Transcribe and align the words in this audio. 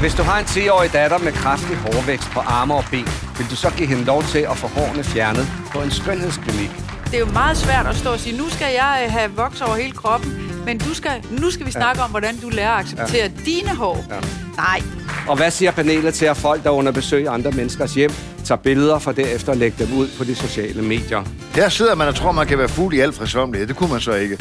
Hvis 0.00 0.14
du 0.14 0.22
har 0.22 0.38
en 0.38 0.44
10-årig 0.44 0.92
datter 0.92 1.18
med 1.18 1.32
kraftig 1.32 1.76
hårvækst 1.76 2.30
på 2.30 2.40
arme 2.40 2.74
og 2.74 2.84
ben, 2.90 3.08
vil 3.38 3.46
du 3.50 3.56
så 3.56 3.70
give 3.76 3.88
hende 3.88 4.04
lov 4.04 4.22
til 4.22 4.38
at 4.38 4.56
få 4.56 4.66
hårene 4.66 5.04
fjernet 5.04 5.46
på 5.72 5.82
en 5.82 5.90
skønhedsklinik? 5.90 6.70
Det 7.04 7.14
er 7.14 7.18
jo 7.18 7.26
meget 7.26 7.56
svært 7.56 7.86
at 7.86 7.96
stå 7.96 8.10
og 8.12 8.20
sige, 8.20 8.36
nu 8.36 8.48
skal 8.48 8.66
jeg 8.74 9.02
øh, 9.04 9.12
have 9.12 9.30
voks 9.30 9.60
over 9.60 9.76
hele 9.76 9.92
kroppen, 9.92 10.52
men 10.66 10.78
du 10.78 10.94
skal, 10.94 11.10
nu 11.30 11.50
skal 11.50 11.66
vi 11.66 11.70
snakke 11.70 12.00
ja. 12.00 12.04
om, 12.04 12.10
hvordan 12.10 12.36
du 12.36 12.48
lærer 12.48 12.70
at 12.70 12.80
acceptere 12.80 13.30
ja. 13.36 13.42
dine 13.44 13.68
hår. 13.68 14.06
Ja. 14.10 14.14
Nej. 14.56 14.82
Og 15.28 15.36
hvad 15.36 15.50
siger 15.50 15.70
panelet 15.70 16.14
til, 16.14 16.26
at 16.26 16.36
folk, 16.36 16.64
der 16.64 16.70
under 16.70 16.92
besøg 16.92 17.22
i 17.22 17.26
andre 17.26 17.50
menneskers 17.50 17.94
hjem, 17.94 18.12
tager 18.44 18.58
billeder 18.58 18.98
for 18.98 19.12
derefter 19.12 19.52
at 19.52 19.58
lægge 19.58 19.84
dem 19.84 19.98
ud 19.98 20.08
på 20.18 20.24
de 20.24 20.34
sociale 20.34 20.82
medier? 20.82 21.24
Her 21.54 21.68
sidder 21.68 21.94
man 21.94 22.08
og 22.08 22.14
tror, 22.14 22.32
man 22.32 22.46
kan 22.46 22.58
være 22.58 22.68
fuld 22.68 22.94
i 22.94 23.00
al 23.00 23.12
frisomlighed. 23.12 23.68
Det 23.68 23.76
kunne 23.76 23.92
man 23.92 24.00
så 24.00 24.12
ikke. 24.12 24.38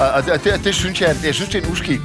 Og, 0.00 0.08
og 0.08 0.24
det, 0.24 0.44
det, 0.44 0.60
det, 0.64 0.74
synes 0.74 1.00
jeg, 1.00 1.16
jeg 1.24 1.34
synes, 1.34 1.50
det 1.50 1.62
er 1.62 1.66
en 1.66 1.72
uskik. 1.72 2.00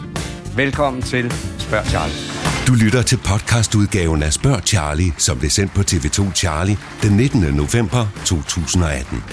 Velkommen 0.56 1.02
til 1.02 1.34
Spørg 1.60 1.86
Charlie. 1.86 2.39
Du 2.70 2.74
lytter 2.74 3.02
til 3.02 3.18
podcastudgaven 3.18 4.24
af 4.24 4.34
Spørg 4.34 4.62
Charlie, 4.68 5.14
som 5.18 5.40
blev 5.40 5.50
sendt 5.50 5.74
på 5.74 5.82
TV2 5.82 6.34
Charlie 6.34 6.78
den 7.02 7.18
19. 7.18 7.42
november 7.42 8.08
2018. 8.26 9.24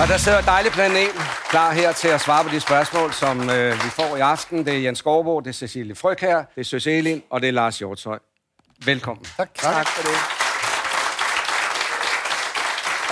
Og 0.00 0.08
der 0.08 0.16
sidder 0.16 0.38
et 0.38 0.44
dejligt 0.44 0.74
panel 0.74 1.08
klar 1.50 1.72
her 1.72 1.92
til 1.92 2.08
at 2.08 2.20
svare 2.20 2.44
på 2.44 2.50
de 2.50 2.60
spørgsmål, 2.60 3.12
som 3.12 3.50
øh, 3.50 3.72
vi 3.72 3.90
får 3.90 4.16
i 4.16 4.20
aften. 4.20 4.66
Det 4.66 4.74
er 4.74 4.78
Jens 4.78 4.98
Skovbo, 4.98 5.40
det 5.40 5.48
er 5.48 5.52
Cecilie 5.52 5.94
Frøkær, 5.94 6.36
det 6.36 6.60
er 6.60 6.64
Søs 6.64 6.86
Elin, 6.86 7.22
og 7.30 7.40
det 7.40 7.48
er 7.48 7.52
Lars 7.52 7.78
Hjortøj. 7.78 8.18
Velkommen. 8.84 9.26
Tak. 9.36 9.54
tak 9.54 9.86
for 9.86 10.02
det. 10.02 10.18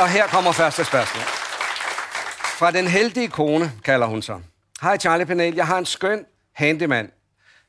Og 0.02 0.08
her 0.08 0.26
kommer 0.26 0.52
første 0.52 0.84
spørgsmål. 0.84 1.24
Fra 2.58 2.70
den 2.70 2.86
heldige 2.88 3.28
kone, 3.28 3.72
kalder 3.84 4.06
hun 4.06 4.22
sig. 4.22 4.36
Hej 4.82 4.98
Charlie 4.98 5.26
Panel, 5.26 5.54
jeg 5.54 5.66
har 5.66 5.78
en 5.78 5.86
skøn 5.86 6.24
handyman, 6.54 7.10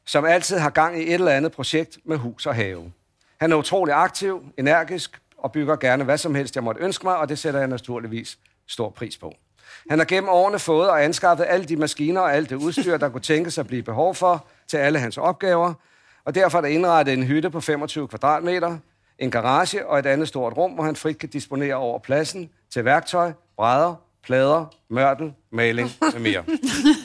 som 0.06 0.26
altid 0.26 0.58
har 0.58 0.70
gang 0.70 1.00
i 1.02 1.08
et 1.08 1.14
eller 1.14 1.32
andet 1.32 1.52
projekt 1.52 1.98
med 2.06 2.18
hus 2.18 2.46
og 2.46 2.56
have. 2.56 2.92
Han 3.40 3.52
er 3.52 3.56
utrolig 3.56 3.94
aktiv, 3.96 4.44
energisk 4.58 5.20
og 5.38 5.52
bygger 5.52 5.76
gerne 5.76 6.04
hvad 6.04 6.18
som 6.18 6.36
helst, 6.36 6.56
jeg 6.56 6.64
måtte 6.64 6.82
ønske 6.82 7.06
mig, 7.06 7.18
og 7.18 7.30
det 7.30 7.40
sætter 7.40 7.60
jeg 7.60 7.70
naturligvis 7.70 8.38
stor 8.68 8.90
pris 8.90 9.18
på. 9.18 9.34
Han 9.90 10.00
har 10.00 10.06
gennem 10.06 10.30
årene 10.30 10.60
fået 10.60 10.90
og 10.90 11.04
anskaffet 11.04 11.46
alle 11.50 11.66
de 11.66 11.76
maskiner 11.76 12.22
og 12.22 12.36
alt 12.36 12.50
det 12.50 12.56
udstyr, 12.56 12.98
der 12.98 13.10
kunne 13.10 13.22
tænkes 13.22 13.58
at 13.58 13.68
blive 13.68 13.84
behov 13.84 14.16
for 14.16 14.48
til 14.68 14.78
alle 14.78 15.00
hans 15.00 15.18
opgaver, 15.18 15.74
og 16.26 16.36
derfor 16.36 16.58
er 16.58 16.62
der 16.62 16.70
indrettet 16.70 17.14
en 17.14 17.24
hytte 17.24 17.50
på 17.50 17.62
25 17.62 18.08
kvadratmeter, 18.08 18.78
en 19.20 19.32
garage 19.32 19.88
og 19.88 20.00
et 20.00 20.06
andet 20.06 20.28
stort 20.28 20.58
rum, 20.58 20.72
hvor 20.72 20.84
han 20.84 20.96
frit 20.96 21.18
kan 21.18 21.30
disponere 21.30 21.76
over 21.76 22.00
pladsen 22.00 22.50
til 22.70 22.86
værktøj, 22.86 23.32
brædder, 23.58 23.96
plader, 24.24 24.66
mørtel, 24.90 25.34
maling 25.52 25.92
med 26.02 26.20
mere. 26.20 26.44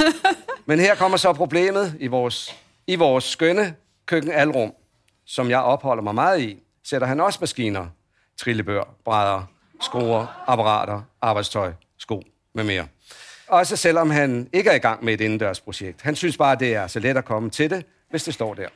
Men 0.67 0.79
her 0.79 0.95
kommer 0.95 1.17
så 1.17 1.33
problemet 1.33 1.97
i 2.01 2.07
vores, 2.07 2.57
i 2.91 2.97
vores 2.97 3.25
skønne 3.25 3.75
køkkenalrum, 4.07 4.73
som 5.25 5.51
jeg 5.51 5.59
opholder 5.59 6.03
mig 6.03 6.15
meget 6.15 6.41
i. 6.41 6.63
Sætter 6.85 7.07
han 7.07 7.21
også 7.21 7.39
maskiner, 7.41 7.87
trillebør, 8.37 8.95
brædder, 9.05 9.45
skruer, 9.81 10.45
apparater, 10.47 11.03
arbejdstøj, 11.21 11.73
sko 11.99 12.23
med 12.55 12.65
mere. 12.65 12.87
Også 13.49 13.77
selvom 13.77 14.11
han 14.11 14.49
ikke 14.53 14.71
er 14.71 14.75
i 14.75 14.79
gang 14.79 15.05
med 15.05 15.15
et 15.15 15.21
indendørsprojekt. 15.21 16.03
Han 16.03 16.17
synes 16.17 16.37
bare, 16.37 16.57
det 16.57 16.75
er 16.75 16.87
så 16.87 17.01
let 17.01 17.17
at 17.17 17.25
komme 17.25 17.51
til 17.51 17.71
det, 17.71 17.87
hvis 18.11 18.25
det 18.25 18.35
står 18.35 18.55
der. 18.55 18.69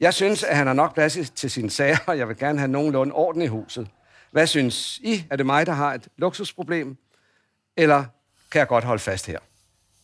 Jeg 0.00 0.14
synes, 0.14 0.42
at 0.42 0.56
han 0.56 0.66
har 0.66 0.74
nok 0.74 0.94
plads 0.94 1.30
til 1.34 1.50
sine 1.50 1.70
sager, 1.70 1.98
og 2.06 2.18
jeg 2.18 2.28
vil 2.28 2.36
gerne 2.36 2.58
have 2.58 2.70
nogenlunde 2.70 3.12
orden 3.12 3.42
i 3.42 3.46
huset. 3.46 3.88
Hvad 4.30 4.46
synes 4.46 4.98
I? 4.98 5.24
Er 5.30 5.36
det 5.36 5.46
mig, 5.46 5.66
der 5.66 5.72
har 5.72 5.94
et 5.94 6.08
luksusproblem? 6.16 6.96
Eller 7.76 8.04
kan 8.50 8.58
jeg 8.58 8.68
godt 8.68 8.84
holde 8.84 9.02
fast 9.02 9.26
her? 9.26 9.38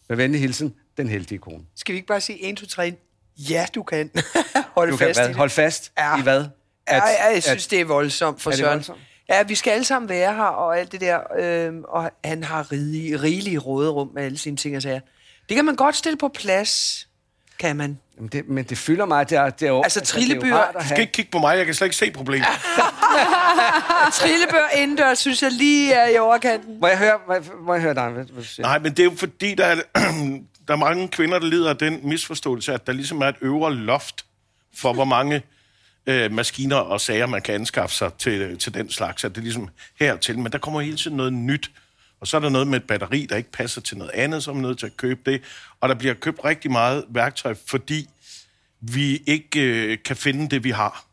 Med 0.08 0.16
venlig 0.16 0.40
hilsen, 0.40 0.74
den 1.00 1.08
heldige 1.08 1.38
kone. 1.38 1.58
Skal 1.76 1.92
vi 1.92 1.96
ikke 1.96 2.06
bare 2.08 2.20
sige 2.20 2.42
1, 2.50 2.56
2, 2.56 2.66
3? 2.66 2.92
Ja, 3.38 3.66
du 3.74 3.82
kan. 3.82 4.10
Hold 4.76 4.90
du 4.90 4.96
fast 4.96 5.18
kan 5.20 5.26
hvad? 5.26 5.34
Hold 5.34 5.50
fast 5.50 5.92
Ja. 5.98 6.18
i 6.18 6.22
hvad? 6.22 6.44
Ja, 6.88 6.96
ja, 6.96 7.32
jeg 7.34 7.42
synes, 7.42 7.66
det 7.66 7.80
er 7.80 7.84
voldsomt 7.84 8.42
for 8.42 8.50
Er 8.50 8.52
det 8.52 8.58
Søren. 8.58 8.74
voldsomt? 8.74 8.98
Ja, 9.28 9.42
vi 9.42 9.54
skal 9.54 9.70
alle 9.70 9.84
sammen 9.84 10.08
være 10.08 10.34
her 10.34 10.42
og 10.42 10.78
alt 10.78 10.92
det 10.92 11.00
der. 11.00 11.18
Øhm, 11.38 11.84
og 11.88 12.10
han 12.24 12.44
har 12.44 12.72
rigelig, 12.72 13.22
rigelig 13.22 13.66
råderum 13.66 14.10
med 14.14 14.22
alle 14.24 14.38
sine 14.38 14.56
ting 14.56 14.76
og 14.76 14.82
sager. 14.82 15.00
Det 15.48 15.54
kan 15.54 15.64
man 15.64 15.76
godt 15.76 15.96
stille 15.96 16.16
på 16.18 16.28
plads, 16.28 17.08
kan 17.58 17.76
man. 17.76 17.98
Jamen 18.16 18.28
det, 18.28 18.48
men 18.48 18.64
det 18.64 18.78
fylder 18.78 19.04
mig. 19.04 19.30
Det 19.30 19.38
er, 19.38 19.50
det 19.50 19.66
er 19.66 19.70
jo, 19.70 19.82
Altså, 19.82 20.00
er 20.00 20.04
trillebør- 20.04 20.54
rart 20.54 20.68
at 20.68 20.74
Du 20.74 20.80
skal 20.80 20.96
have. 20.96 21.00
ikke 21.00 21.12
kigge 21.12 21.30
på 21.30 21.38
mig, 21.38 21.56
jeg 21.58 21.66
kan 21.66 21.74
slet 21.74 21.86
ikke 21.86 21.96
se 21.96 22.10
problemet. 22.10 22.46
Trillebør 24.12 24.68
indendørs, 24.76 25.18
synes 25.18 25.42
jeg 25.42 25.52
lige 25.52 25.92
er 25.92 26.08
i 26.08 26.18
overkanten. 26.18 26.80
Må 26.80 26.86
jeg 26.86 26.98
høre, 26.98 27.18
må 27.28 27.34
jeg, 27.34 27.42
må 27.62 27.72
jeg 27.74 27.82
høre 27.82 27.94
dig? 27.94 28.08
Hvad, 28.08 28.24
hvad? 28.24 28.44
Nej, 28.58 28.78
men 28.78 28.90
det 28.92 28.98
er 29.00 29.04
jo 29.04 29.12
fordi, 29.16 29.54
der 29.54 29.66
er, 29.66 29.76
der 30.70 30.76
er 30.76 30.80
mange 30.80 31.08
kvinder, 31.08 31.38
der 31.38 31.46
lider 31.46 31.70
af 31.70 31.76
den 31.76 32.00
misforståelse, 32.08 32.72
at 32.74 32.86
der 32.86 32.92
ligesom 32.92 33.20
er 33.20 33.26
et 33.26 33.36
øvre 33.40 33.74
loft 33.74 34.24
for, 34.74 34.92
hvor 34.92 35.04
mange 35.04 35.42
øh, 36.06 36.32
maskiner 36.32 36.76
og 36.76 37.00
sager, 37.00 37.26
man 37.26 37.42
kan 37.42 37.54
anskaffe 37.54 37.96
sig 37.96 38.10
til, 38.18 38.58
til 38.58 38.74
den 38.74 38.90
slags. 38.90 39.24
At 39.24 39.30
det 39.30 39.38
er 39.38 39.42
ligesom 39.42 39.68
hertil. 40.00 40.38
Men 40.38 40.52
der 40.52 40.58
kommer 40.58 40.80
hele 40.80 40.96
tiden 40.96 41.16
noget 41.16 41.32
nyt. 41.32 41.70
Og 42.20 42.26
så 42.26 42.36
er 42.36 42.40
der 42.40 42.48
noget 42.48 42.66
med 42.68 42.76
et 42.80 42.86
batteri, 42.86 43.26
der 43.30 43.36
ikke 43.36 43.52
passer 43.52 43.80
til 43.80 43.98
noget 43.98 44.10
andet, 44.14 44.42
så 44.44 44.50
er 44.50 44.54
man 44.54 44.62
nødt 44.62 44.78
til 44.78 44.86
at 44.86 44.96
købe 44.96 45.30
det. 45.30 45.42
Og 45.80 45.88
der 45.88 45.94
bliver 45.94 46.14
købt 46.14 46.40
rigtig 46.44 46.70
meget 46.70 47.04
værktøj, 47.08 47.54
fordi 47.66 48.08
vi 48.80 49.22
ikke 49.26 49.60
øh, 49.60 49.98
kan 50.04 50.16
finde 50.16 50.48
det, 50.48 50.64
vi 50.64 50.70
har. 50.70 51.04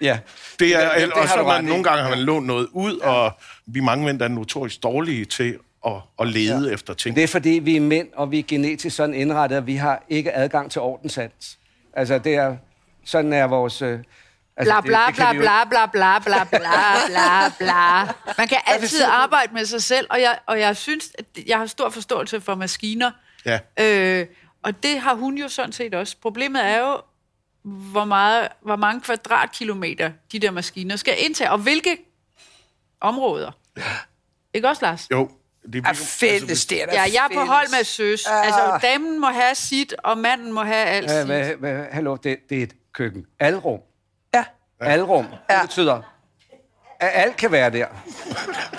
Ja. 0.00 0.18
Det 0.58 0.74
er, 0.76 0.80
det- 0.92 1.00
det, 1.00 1.02
det 1.08 1.12
og 1.12 1.28
så 1.28 1.42
man, 1.42 1.64
nogle 1.64 1.84
gange 1.84 2.02
har 2.02 2.10
man 2.10 2.18
lånt 2.18 2.46
noget 2.46 2.68
ud, 2.72 2.96
og 2.98 3.38
vi 3.66 3.80
mange 3.80 4.04
mænd 4.04 4.22
er 4.22 4.28
notorisk 4.28 4.82
dårlige 4.82 5.24
til 5.24 5.58
at, 5.86 5.92
at 6.20 6.26
lede 6.28 6.68
ja. 6.68 6.74
efter 6.74 6.94
ting. 6.94 7.16
Det 7.16 7.24
er 7.24 7.28
fordi, 7.28 7.50
vi 7.50 7.76
er 7.76 7.80
mænd, 7.80 8.08
og 8.16 8.30
vi 8.30 8.38
er 8.38 8.42
genetisk 8.42 8.96
sådan 8.96 9.14
indrettet, 9.14 9.56
at 9.56 9.66
vi 9.66 9.76
har 9.76 10.02
ikke 10.08 10.34
adgang 10.34 10.70
til 10.70 10.80
ordenssans. 10.80 11.58
Altså, 11.92 12.18
det 12.18 12.34
er... 12.34 12.56
Sådan 13.04 13.32
er 13.32 13.46
vores... 13.46 13.82
Øh, 13.82 13.98
altså, 14.56 14.80
Bla, 14.84 15.00
det- 15.06 15.14
bla, 15.16 15.32
bla, 15.32 15.32
bla, 15.32 15.64
bla, 15.64 15.86
bla, 15.86 16.18
bla, 16.18 16.44
bla, 16.44 17.06
bla, 17.06 17.48
bla. 17.58 18.04
Man 18.38 18.48
kan 18.48 18.58
altid 18.66 19.02
arbejde 19.02 19.54
med 19.54 19.64
sig 19.64 19.82
selv, 19.82 20.06
og 20.10 20.20
jeg, 20.20 20.38
og 20.46 20.60
jeg 20.60 20.76
synes, 20.76 21.10
at 21.18 21.24
jeg 21.46 21.58
har 21.58 21.66
stor 21.66 21.90
forståelse 21.90 22.40
for 22.40 22.54
maskiner. 22.54 23.10
Ja. 23.46 23.58
Øh, 23.80 24.26
og 24.62 24.82
det 24.82 25.00
har 25.00 25.14
hun 25.14 25.38
jo 25.38 25.48
sådan 25.48 25.72
set 25.72 25.94
også. 25.94 26.16
Problemet 26.22 26.64
er 26.64 26.78
jo, 26.78 27.00
hvor, 27.62 28.04
meget, 28.04 28.48
hvor 28.62 28.76
mange 28.76 29.00
kvadratkilometer 29.00 30.10
de 30.32 30.38
der 30.38 30.50
maskiner 30.50 30.96
skal 30.96 31.14
indtage, 31.18 31.50
og 31.50 31.58
hvilke 31.58 31.96
områder. 33.00 33.50
Ikke 34.54 34.68
også, 34.68 34.84
Lars? 34.84 35.08
Jo. 35.10 35.30
Det 35.72 35.84
Er 35.86 35.92
fælles, 35.92 36.66
det 36.66 36.82
er 36.82 36.86
Ja, 36.92 37.02
jeg 37.02 37.28
er 37.30 37.34
på 37.34 37.40
hold 37.40 37.70
med 37.76 37.84
søs. 37.84 38.26
Ah. 38.26 38.46
Altså, 38.46 38.78
damen 38.82 39.20
må 39.20 39.26
have 39.26 39.54
sit, 39.54 39.94
og 39.98 40.18
manden 40.18 40.52
må 40.52 40.62
have 40.62 40.86
alt 40.86 41.10
Ja, 41.10 41.18
sit. 41.18 41.26
hvad, 41.26 41.54
hvad, 41.54 41.84
hallo, 41.90 42.16
det, 42.16 42.36
det 42.50 42.58
er 42.58 42.62
et 42.62 42.72
køkken. 42.92 43.24
Alrum. 43.40 43.78
Ja. 44.34 44.44
Alrum. 44.80 45.24
Det 45.24 45.38
Ja. 45.50 45.62
betyder, 45.62 45.94
at 47.00 47.10
alt 47.14 47.36
kan 47.36 47.52
være 47.52 47.70
der. 47.70 47.86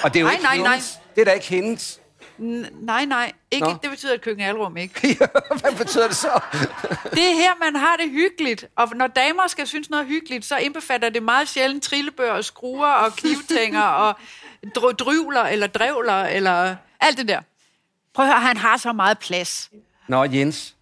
Og 0.04 0.14
det 0.14 0.20
er 0.20 0.22
jo 0.22 0.26
Nej, 0.28 0.34
ikke 0.34 0.44
nej, 0.44 0.58
nej. 0.58 0.68
hendes. 0.72 1.00
Det 1.16 1.22
er 1.22 1.26
da 1.26 1.32
ikke 1.32 1.48
hendes. 1.48 2.00
N- 2.40 2.86
nej, 2.86 3.06
nej. 3.06 3.32
Ikke, 3.52 3.68
Nå. 3.68 3.74
det 3.84 3.90
betyder 3.90 4.14
et 4.14 4.22
køkkenalrum, 4.22 4.78
ikke? 4.78 5.18
Hvad 5.62 5.76
betyder 5.78 6.08
det 6.08 6.16
så? 6.16 6.40
Det 7.16 7.24
er 7.32 7.34
her, 7.34 7.52
man 7.66 7.76
har 7.76 7.96
det 7.96 8.10
hyggeligt. 8.12 8.66
Og 8.76 8.88
når 8.96 9.08
damer 9.08 9.48
skal 9.48 9.68
synes 9.68 9.90
noget 9.90 10.06
hyggeligt, 10.06 10.46
så 10.46 10.58
indbefatter 10.58 11.10
det 11.10 11.24
meget 11.24 11.50
sjældent 11.50 11.84
trillebør 11.84 12.32
og 12.32 12.46
skruer 12.46 12.88
og 12.92 13.14
knivtænger 13.16 13.82
og 13.82 14.16
drivler 15.00 15.42
eller 15.44 15.68
drevler 15.68 16.24
eller 16.24 16.75
alt 17.00 17.18
det 17.18 17.28
der. 17.28 17.42
Prøv 18.14 18.25
at 18.25 18.31
høre, 18.31 18.42
han 18.42 18.58
har 18.58 18.78
så 18.78 18.94
meget 18.94 19.20
plads. 19.20 19.70
Nå, 20.08 20.24
Jens. 20.24 20.75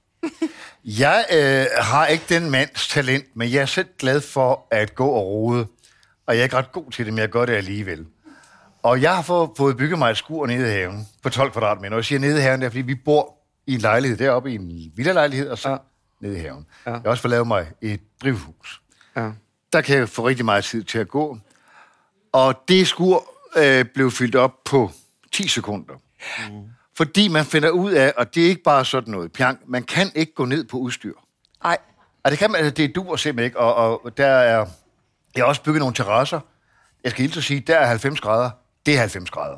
Jeg 0.85 1.25
øh, 1.33 1.65
har 1.83 2.05
ikke 2.05 2.23
den 2.29 2.49
mands 2.51 2.87
talent, 2.87 3.25
men 3.35 3.51
jeg 3.51 3.61
er 3.61 3.65
selv 3.65 3.87
glad 3.99 4.21
for 4.21 4.67
at 4.71 4.95
gå 4.95 5.07
og 5.07 5.25
rode. 5.25 5.67
Og 6.25 6.33
jeg 6.35 6.39
er 6.39 6.43
ikke 6.43 6.55
ret 6.57 6.71
god 6.71 6.91
til 6.91 7.05
det, 7.05 7.13
men 7.13 7.19
jeg 7.21 7.29
gør 7.29 7.45
det 7.45 7.53
alligevel. 7.53 8.05
Og 8.83 9.01
jeg 9.01 9.15
har 9.15 9.21
fået, 9.21 9.49
fået 9.57 9.77
bygget 9.77 9.99
mig 9.99 10.11
et 10.11 10.17
skur 10.17 10.45
nede 10.47 10.67
i 10.67 10.71
haven 10.71 11.07
på 11.23 11.29
12 11.29 11.51
kvadratmeter. 11.51 11.91
Og 11.93 11.97
jeg 11.97 12.05
siger 12.05 12.19
nede 12.19 12.37
i 12.37 12.41
haven, 12.41 12.59
det 12.59 12.65
er, 12.65 12.69
fordi 12.69 12.81
vi 12.81 12.95
bor 12.95 13.33
i 13.67 13.73
en 13.73 13.79
lejlighed 13.81 14.17
deroppe, 14.17 14.51
i 14.51 14.55
en 14.55 14.91
villalejlighed, 14.95 15.49
og 15.49 15.57
så 15.57 15.69
Ja. 15.69 15.77
nede 16.21 16.37
i 16.37 16.39
haven. 16.41 16.65
Ja. 16.85 16.91
Jeg 16.91 17.01
har 17.01 17.09
også 17.09 17.21
fået 17.21 17.29
lavet 17.29 17.47
mig 17.47 17.67
et 17.81 18.01
drivhus. 18.23 18.81
Ja. 19.15 19.29
Der 19.73 19.81
kan 19.81 19.97
jeg 19.97 20.09
få 20.09 20.27
rigtig 20.27 20.45
meget 20.45 20.63
tid 20.63 20.83
til 20.83 20.99
at 20.99 21.07
gå. 21.07 21.37
Og 22.31 22.55
det 22.67 22.87
skur 22.87 23.33
øh, 23.55 23.85
blev 23.85 24.11
fyldt 24.11 24.35
op 24.35 24.63
på 24.65 24.91
10 25.31 25.47
sekunder. 25.47 25.93
Mm. 26.49 26.63
Fordi 26.97 27.27
man 27.27 27.45
finder 27.45 27.69
ud 27.69 27.91
af, 27.91 28.13
og 28.17 28.35
det 28.35 28.45
er 28.45 28.49
ikke 28.49 28.63
bare 28.63 28.85
sådan 28.85 29.11
noget 29.11 29.31
pjang, 29.31 29.59
man 29.67 29.83
kan 29.83 30.11
ikke 30.15 30.33
gå 30.33 30.45
ned 30.45 30.63
på 30.63 30.77
udstyr. 30.77 31.13
Nej. 31.63 31.77
Og 32.23 32.31
det 32.31 32.39
kan 32.39 32.51
man, 32.51 32.59
altså, 32.59 32.73
det 32.73 32.95
duer 32.95 33.15
simpelthen 33.15 33.45
ikke, 33.45 33.59
og, 33.59 34.05
og 34.05 34.17
der 34.17 34.27
er, 34.27 34.65
jeg 35.35 35.43
har 35.43 35.47
også 35.47 35.63
bygget 35.63 35.79
nogle 35.79 35.95
terrasser. 35.95 36.39
Jeg 37.03 37.11
skal 37.11 37.21
hilse 37.21 37.37
at 37.37 37.43
sige, 37.43 37.59
der 37.59 37.77
er 37.77 37.85
90 37.85 38.21
grader. 38.21 38.49
Det 38.87 38.95
er 38.95 38.99
90 38.99 39.29
grader. 39.31 39.55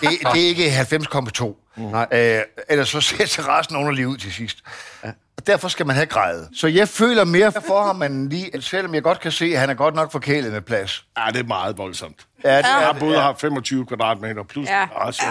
Det, 0.00 0.08
det 0.34 0.42
er 0.44 0.48
ikke 0.48 0.68
90,2. 0.68 1.80
Nej. 1.80 2.06
Øh, 2.12 2.42
ellers 2.68 2.88
så 2.88 3.00
ser 3.00 3.26
terrassen 3.26 3.76
underlig 3.76 4.06
ud 4.06 4.16
til 4.16 4.32
sidst. 4.32 4.58
Ja. 5.04 5.08
Og 5.36 5.46
derfor 5.46 5.68
skal 5.68 5.86
man 5.86 5.96
have 5.96 6.06
grejet. 6.06 6.48
Så 6.56 6.66
jeg 6.66 6.88
føler 6.88 7.24
mere 7.24 7.52
for 7.66 7.82
ham, 7.86 8.02
end 8.02 8.30
lige, 8.30 8.62
selvom 8.62 8.94
jeg 8.94 9.02
godt 9.02 9.20
kan 9.20 9.32
se, 9.32 9.44
at 9.44 9.60
han 9.60 9.70
er 9.70 9.74
godt 9.74 9.94
nok 9.94 10.12
forkælet 10.12 10.52
med 10.52 10.60
plads. 10.60 11.04
Ja, 11.18 11.30
det 11.32 11.40
er 11.40 11.44
meget 11.44 11.78
voldsomt. 11.78 12.26
Ja, 12.44 12.56
det 12.58 12.64
Jeg 12.64 12.80
er 12.80 12.84
har 12.84 12.92
det. 12.92 13.00
både 13.00 13.20
haft 13.20 13.40
25 13.40 13.86
kvadratmeter 13.86 14.42
plus 14.42 14.68
Ja. 14.68 14.80
ja. 14.80 14.86
garage. 14.86 15.22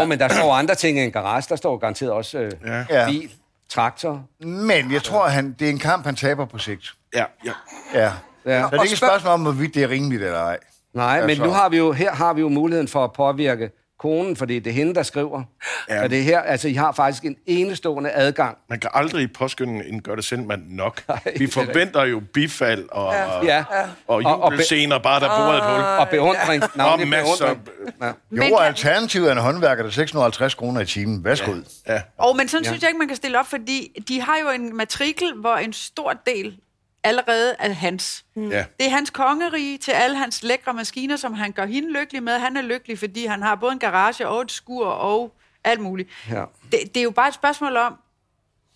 Jo, 0.00 0.04
men 0.04 0.18
der 0.18 0.28
står 0.28 0.54
andre 0.54 0.74
ting 0.74 0.98
end 0.98 1.06
en 1.06 1.12
garage. 1.12 1.46
Der 1.48 1.56
står 1.56 1.78
garanteret 1.78 2.10
også 2.12 2.38
øh, 2.38 2.52
Ja. 2.66 2.84
Ja. 2.90 3.06
bil. 3.06 3.30
traktor. 3.70 4.22
Men 4.40 4.92
jeg 4.92 5.02
tror, 5.02 5.26
han, 5.28 5.56
det 5.58 5.66
er 5.66 5.70
en 5.70 5.78
kamp, 5.78 6.04
han 6.04 6.16
taber 6.16 6.44
på 6.46 6.58
sigt. 6.58 6.92
Ja, 7.14 7.24
ja. 7.44 7.52
Ja. 7.94 8.12
Ja. 8.44 8.60
Så 8.62 8.68
det 8.70 8.78
er 8.78 8.82
ikke 8.82 8.92
et 8.92 8.98
spørg- 8.98 9.08
spørgsmål 9.10 9.32
om, 9.34 9.42
hvorvidt 9.42 9.74
det 9.74 9.82
er 9.82 9.88
rimeligt 9.88 10.22
eller 10.22 10.38
ej. 10.38 10.58
Nej, 10.98 11.20
men 11.20 11.30
Altså- 11.30 11.44
nu 11.44 11.50
har 11.50 11.68
vi 11.68 11.76
jo, 11.76 11.92
her 11.92 12.12
har 12.12 12.32
vi 12.34 12.40
jo 12.40 12.48
muligheden 12.48 12.88
for 12.88 13.04
at 13.04 13.12
påvirke 13.12 13.70
konen, 14.00 14.36
fordi 14.36 14.58
det 14.58 14.70
er 14.70 14.74
hende, 14.74 14.94
der 14.94 15.02
skriver. 15.02 15.42
Ja. 15.88 15.94
Ja. 15.94 16.02
Og 16.02 16.10
det 16.10 16.18
er 16.18 16.22
her, 16.22 16.40
altså 16.40 16.68
I 16.68 16.72
har 16.72 16.92
faktisk 16.92 17.24
en 17.24 17.36
enestående 17.46 18.10
adgang. 18.12 18.56
Man 18.70 18.80
kan 18.80 18.90
aldrig 18.94 19.32
påskynde 19.32 19.84
en 19.88 20.02
gør 20.02 20.14
det 20.14 20.24
selv 20.24 20.42
mand 20.42 20.62
nok. 20.68 21.02
Nej, 21.08 21.18
Vi 21.38 21.44
er 21.44 21.48
forventer 21.48 22.04
jo 22.04 22.22
bifald 22.34 22.88
og, 22.92 23.12
ja. 23.14 23.44
Ja, 23.56 23.64
og 23.70 23.86
Og- 24.08 24.40
og 24.42 24.50
be- 24.50 24.54
jubelscener, 24.54 24.98
bare 24.98 25.20
der 25.20 25.28
bor 25.28 25.52
et 25.52 25.74
hul. 25.74 25.84
og 25.98 26.08
beundring. 26.08 26.62
Og 26.62 26.70
Navnlig 26.76 27.08
masser. 27.08 27.44
beundring. 27.46 27.96
Ja. 28.02 28.06
Jo, 28.06 28.12
Men 28.30 28.52
og 28.54 28.66
alternativet 28.66 29.28
er 29.28 29.32
en 29.32 29.38
håndværker, 29.38 29.82
der 29.82 29.90
er 29.90 29.92
650 29.94 30.54
kroner 30.54 30.80
i 30.80 30.86
timen. 30.86 31.24
Værsgo. 31.24 31.52
Ja. 31.86 31.92
Ja. 31.94 32.00
Og 32.18 32.36
men 32.36 32.48
sådan 32.48 32.64
ja. 32.64 32.70
synes 32.70 32.82
jeg 32.82 32.90
ikke, 32.90 32.98
man 32.98 33.08
kan 33.08 33.16
stille 33.16 33.38
op, 33.38 33.46
fordi 33.46 34.04
de 34.08 34.20
har 34.20 34.36
jo 34.42 34.50
en 34.50 34.76
matrikel, 34.76 35.32
hvor 35.40 35.54
en 35.56 35.72
stor 35.72 36.12
del 36.26 36.56
allerede 37.04 37.56
er 37.58 37.72
hans. 37.72 38.24
Mm. 38.34 38.50
ja. 38.50 38.64
Det 38.80 38.86
er 38.86 38.90
hans 38.90 39.10
kongerige 39.10 39.78
til 39.78 39.92
alle 39.92 40.16
hans 40.16 40.42
lækre 40.42 40.74
maskiner, 40.74 41.16
som 41.16 41.34
han 41.34 41.52
gør 41.52 41.66
hende 41.66 41.92
lykkelig 41.92 42.22
med. 42.22 42.38
Han 42.38 42.56
er 42.56 42.62
lykkelig, 42.62 42.98
fordi 42.98 43.26
han 43.26 43.42
har 43.42 43.54
både 43.54 43.72
en 43.72 43.78
garage 43.78 44.28
og 44.28 44.42
et 44.42 44.52
skur 44.52 44.86
og 44.86 45.34
alt 45.64 45.80
muligt. 45.80 46.08
Ja. 46.30 46.44
Det, 46.72 46.80
det 46.94 46.96
er 46.96 47.04
jo 47.04 47.10
bare 47.10 47.28
et 47.28 47.34
spørgsmål 47.34 47.76
om, 47.76 47.94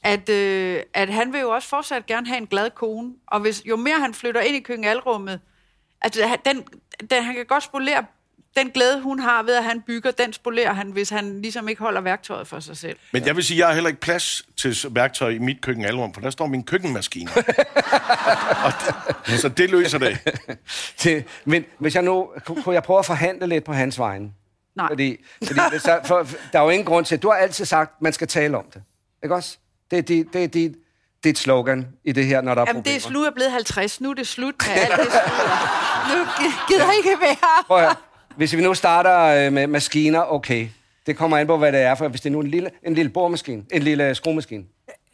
at, 0.02 0.28
øh, 0.28 0.82
at 0.94 1.08
han 1.08 1.32
vil 1.32 1.40
jo 1.40 1.50
også 1.50 1.68
fortsat 1.68 2.06
gerne 2.06 2.26
have 2.26 2.38
en 2.38 2.46
glad 2.46 2.70
kone. 2.70 3.14
Og 3.26 3.40
hvis, 3.40 3.62
jo 3.64 3.76
mere 3.76 3.98
han 3.98 4.14
flytter 4.14 4.40
ind 4.40 4.56
i 4.56 4.60
køkkenalrummet, 4.60 5.40
altså 6.00 6.36
den, 6.44 6.64
den, 7.10 7.24
han 7.24 7.34
kan 7.34 7.46
godt 7.46 7.62
spolere 7.62 8.04
den 8.56 8.70
glæde, 8.70 9.00
hun 9.00 9.18
har 9.20 9.42
ved, 9.42 9.54
at 9.54 9.64
han 9.64 9.80
bygger, 9.86 10.10
den 10.10 10.32
spolerer 10.32 10.72
han, 10.72 10.90
hvis 10.90 11.10
han 11.10 11.42
ligesom 11.42 11.68
ikke 11.68 11.82
holder 11.82 12.00
værktøjet 12.00 12.46
for 12.48 12.60
sig 12.60 12.76
selv. 12.76 12.96
Men 13.12 13.26
jeg 13.26 13.36
vil 13.36 13.44
sige, 13.44 13.58
jeg 13.58 13.66
har 13.66 13.74
heller 13.74 13.88
ikke 13.88 14.00
plads 14.00 14.42
til 14.60 14.76
værktøj 14.90 15.28
i 15.30 15.38
mit 15.38 15.60
køkken 15.60 15.84
alrum, 15.84 16.14
for 16.14 16.20
der 16.20 16.30
står 16.30 16.46
min 16.46 16.64
køkkenmaskine. 16.64 17.30
og 18.64 18.72
det, 19.26 19.40
så 19.40 19.48
det 19.48 19.70
løser 19.70 19.98
det. 19.98 20.18
Til, 20.96 21.24
men 21.44 21.64
hvis 21.78 21.94
jeg 21.94 22.02
nu, 22.02 22.30
ku- 22.44 22.54
kunne 22.64 22.74
jeg 22.74 22.82
prøve 22.82 22.98
at 22.98 23.06
forhandle 23.06 23.46
lidt 23.46 23.64
på 23.64 23.72
hans 23.72 23.98
vegne? 23.98 24.30
Nej. 24.76 24.88
Fordi, 24.90 25.16
fordi 25.46 25.60
hvis 25.70 25.82
der, 25.82 26.02
for, 26.04 26.26
der 26.52 26.58
er 26.58 26.62
jo 26.62 26.68
ingen 26.70 26.86
grund 26.86 27.04
til, 27.04 27.18
du 27.18 27.28
har 27.30 27.36
altid 27.36 27.64
sagt, 27.64 27.90
at 27.96 28.02
man 28.02 28.12
skal 28.12 28.28
tale 28.28 28.58
om 28.58 28.64
det. 28.74 28.82
Ikke 29.22 29.34
også? 29.34 29.56
Det 29.90 29.98
er 29.98 30.02
dit, 30.02 30.32
det 30.32 30.44
er 30.44 30.48
dit, 30.48 30.72
dit 31.24 31.38
slogan 31.38 31.88
i 32.04 32.12
det 32.12 32.26
her, 32.26 32.40
når 32.40 32.54
der 32.54 32.62
er 32.62 32.66
Jamen, 32.68 32.82
det 32.82 32.84
problemer. 32.84 32.96
er 32.96 33.00
slut 33.10 33.26
er 33.26 33.30
blevet 33.30 33.50
50. 33.52 34.00
Nu 34.00 34.10
er 34.10 34.14
det 34.14 34.26
slut 34.28 34.54
med 34.66 34.74
alt 34.76 34.90
det 34.90 34.96
sludder. 35.12 36.08
Nu 36.16 36.24
gi- 36.24 36.54
gider 36.68 36.84
jeg 36.86 36.94
ikke 36.96 37.20
være. 37.20 37.64
Prøv 37.66 37.78
at. 37.78 37.96
Hvis 38.36 38.52
vi 38.56 38.62
nu 38.62 38.74
starter 38.74 39.46
øh, 39.46 39.52
med 39.52 39.66
maskiner, 39.66 40.32
okay. 40.32 40.68
Det 41.06 41.16
kommer 41.16 41.38
an 41.38 41.46
på, 41.46 41.56
hvad 41.56 41.72
det 41.72 41.80
er, 41.80 41.94
for 41.94 42.08
hvis 42.08 42.20
det 42.20 42.28
er 42.28 42.32
nu 42.32 42.40
en 42.40 42.46
lille, 42.46 42.70
en 42.86 42.94
lille 42.94 43.10
boremaskine, 43.10 43.64
en 43.72 43.82
lille 43.82 44.14
skruemaskine, 44.14 44.64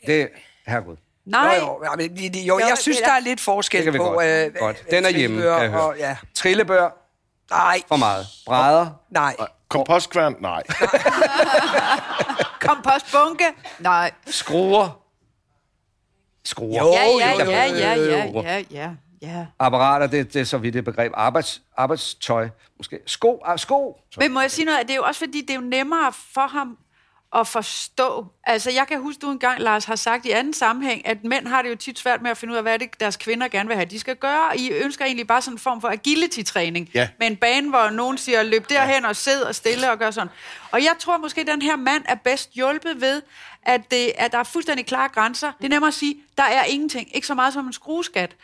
det 0.06 0.23
er 0.23 0.26
herregud. 0.67 0.97
Nej, 1.26 1.55
Jo, 1.61 1.67
jo, 1.67 1.85
ja, 1.85 1.97
men, 1.97 2.17
jo, 2.35 2.43
Jo, 2.43 2.59
jeg 2.59 2.79
synes, 2.81 2.99
der 2.99 3.12
er- 3.12 3.20
lidt 3.20 3.41
forskel 3.41 3.79
Det 3.79 3.85
kan 3.85 3.93
vi 3.93 3.99
på... 3.99 4.05
godt. 4.05 4.26
øh, 4.26 4.55
godt. 4.61 4.85
Den 4.91 5.05
er 5.05 5.11
hjemme, 5.11 5.37
kan 5.43 5.47
jeg 5.50 5.70
høre. 5.70 5.81
Og, 5.82 5.94
ja. 5.99 6.17
Trillebør, 6.35 7.05
Nej, 7.50 7.82
for 7.88 7.97
meget. 7.97 8.26
Brædder, 8.47 8.87
nej. 9.11 9.37
Kompostkværn? 9.69 10.37
Nej. 10.41 10.62
kompostbunke? 12.69 13.44
Nej. 13.79 14.11
skruer. 14.26 15.00
Skruer. 16.44 16.79
Jo, 16.79 16.93
Ja, 16.93 17.05
ja, 17.05 17.32
jo, 17.32 17.44
jo, 17.44 17.50
ja, 17.50 17.65
jo, 17.67 17.76
ja, 17.79 17.94
jo, 17.94 18.05
ja, 18.05 18.26
jo. 18.32 18.43
ja, 18.43 18.62
ja, 18.70 18.91
ja. 19.23 19.47
Apparater, 19.59 20.06
det, 20.06 20.32
det 20.35 20.41
er 20.41 20.44
så 20.44 20.59
vidt 20.59 20.76
et 20.76 20.85
begreb. 20.85 21.12
Arbejds, 21.15 21.62
arbejdstøj, 21.76 22.49
måske. 22.76 22.99
Sko, 23.06 23.43
ah, 23.44 23.59
sko. 23.59 24.00
Men 24.19 24.32
må 24.32 24.41
jeg 24.41 24.50
sige 24.50 24.65
noget? 24.65 24.81
Det 24.82 24.91
er 24.91 24.97
jo 24.97 25.03
også 25.03 25.19
fordi, 25.19 25.41
det 25.41 25.50
er 25.50 25.55
jo 25.55 25.61
nemmere 25.61 26.12
for 26.12 26.47
ham 26.47 26.79
at 27.35 27.47
forstå. 27.47 28.26
Altså, 28.44 28.70
jeg 28.70 28.87
kan 28.88 29.00
huske, 29.00 29.20
du 29.20 29.31
engang, 29.31 29.61
Lars, 29.61 29.85
har 29.85 29.97
sagt 29.97 30.26
i 30.26 30.31
anden 30.31 30.55
sammenhæng, 30.55 31.06
at 31.06 31.25
mænd 31.25 31.47
har 31.47 31.62
det 31.62 31.70
jo 31.70 31.76
tit 31.76 31.99
svært 31.99 32.23
med 32.23 32.31
at 32.31 32.37
finde 32.37 32.53
ud 32.53 32.56
af, 32.56 32.62
hvad 32.62 32.79
det, 32.79 33.00
deres 33.00 33.17
kvinder 33.17 33.49
gerne 33.49 33.67
vil 33.67 33.76
have, 33.76 33.87
de 33.87 33.99
skal 34.00 34.17
gøre. 34.17 34.59
I 34.59 34.70
ønsker 34.70 35.05
egentlig 35.05 35.26
bare 35.26 35.43
sådan 35.43 35.55
en 35.55 35.59
form 35.59 35.81
for 35.81 35.88
agility-træning. 35.88 36.91
Ja. 36.94 37.09
Med 37.19 37.26
en 37.26 37.37
bane, 37.37 37.69
hvor 37.69 37.91
nogen 37.91 38.19
siger, 38.19 38.43
løb 38.43 38.69
derhen 38.69 39.05
og 39.05 39.17
sid 39.17 39.43
og 39.43 39.55
stille 39.55 39.91
og 39.91 39.99
gør 39.99 40.11
sådan. 40.11 40.31
Og 40.70 40.82
jeg 40.82 40.94
tror 40.99 41.19
måske, 41.19 41.41
at 41.41 41.47
den 41.47 41.62
her 41.62 41.76
mand 41.76 42.05
er 42.09 42.15
bedst 42.15 42.53
hjulpet 42.53 43.00
ved, 43.00 43.23
at, 43.62 43.91
det, 43.91 44.12
at 44.19 44.32
der 44.32 44.38
er 44.38 44.44
fuldstændig 44.44 44.87
klare 44.87 45.09
grænser. 45.09 45.53
Det 45.59 45.65
er 45.65 45.69
nemmere 45.69 45.88
at 45.88 45.94
sige, 45.94 46.17
der 46.38 46.44
er 46.44 46.65
ingenting. 46.65 47.17
Ikke 47.17 47.26
så 47.26 47.35
meget 47.35 47.53
som 47.53 47.67
en 47.67 47.73
skrueskat. 47.73 48.37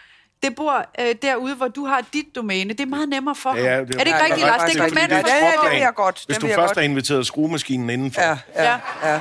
Det 0.45 0.55
bor 0.55 0.87
øh, 1.01 1.15
derude, 1.23 1.55
hvor 1.55 1.69
du 1.69 1.85
har 1.87 2.01
dit 2.13 2.25
domæne. 2.37 2.71
Det 2.71 2.81
er 2.81 2.87
meget 2.87 3.09
nemmere 3.09 3.35
for 3.35 3.51
ham. 3.51 3.59
Ja, 3.59 3.65
er 3.65 3.79
det- 3.81 3.89
det 3.89 3.95
ikke 4.01 4.11
Ja, 4.11 4.17
rigtigt, 4.25 4.37
det 4.37 4.43
er 4.43 4.47
Lars? 4.59 4.71
Det 4.71 4.81
kan 4.81 4.91
mænd 4.95 4.97
Ja, 4.97 5.03
Det 5.03 5.13
er 5.13 5.51
det, 5.51 5.61
det 5.63 5.71
vil 5.71 5.79
jeg 5.79 5.93
godt. 5.95 6.23
Hvis 6.27 6.37
det 6.37 6.43
du 6.43 6.47
først 6.47 6.59
godt. 6.59 6.75
har 6.77 6.83
inviteret 6.83 7.27
skruemaskinen 7.27 7.91
indenfor. 7.91 8.21
Ja, 8.23 8.39
ja, 8.57 8.63
Ja. 9.03 9.13
ja. 9.13 9.21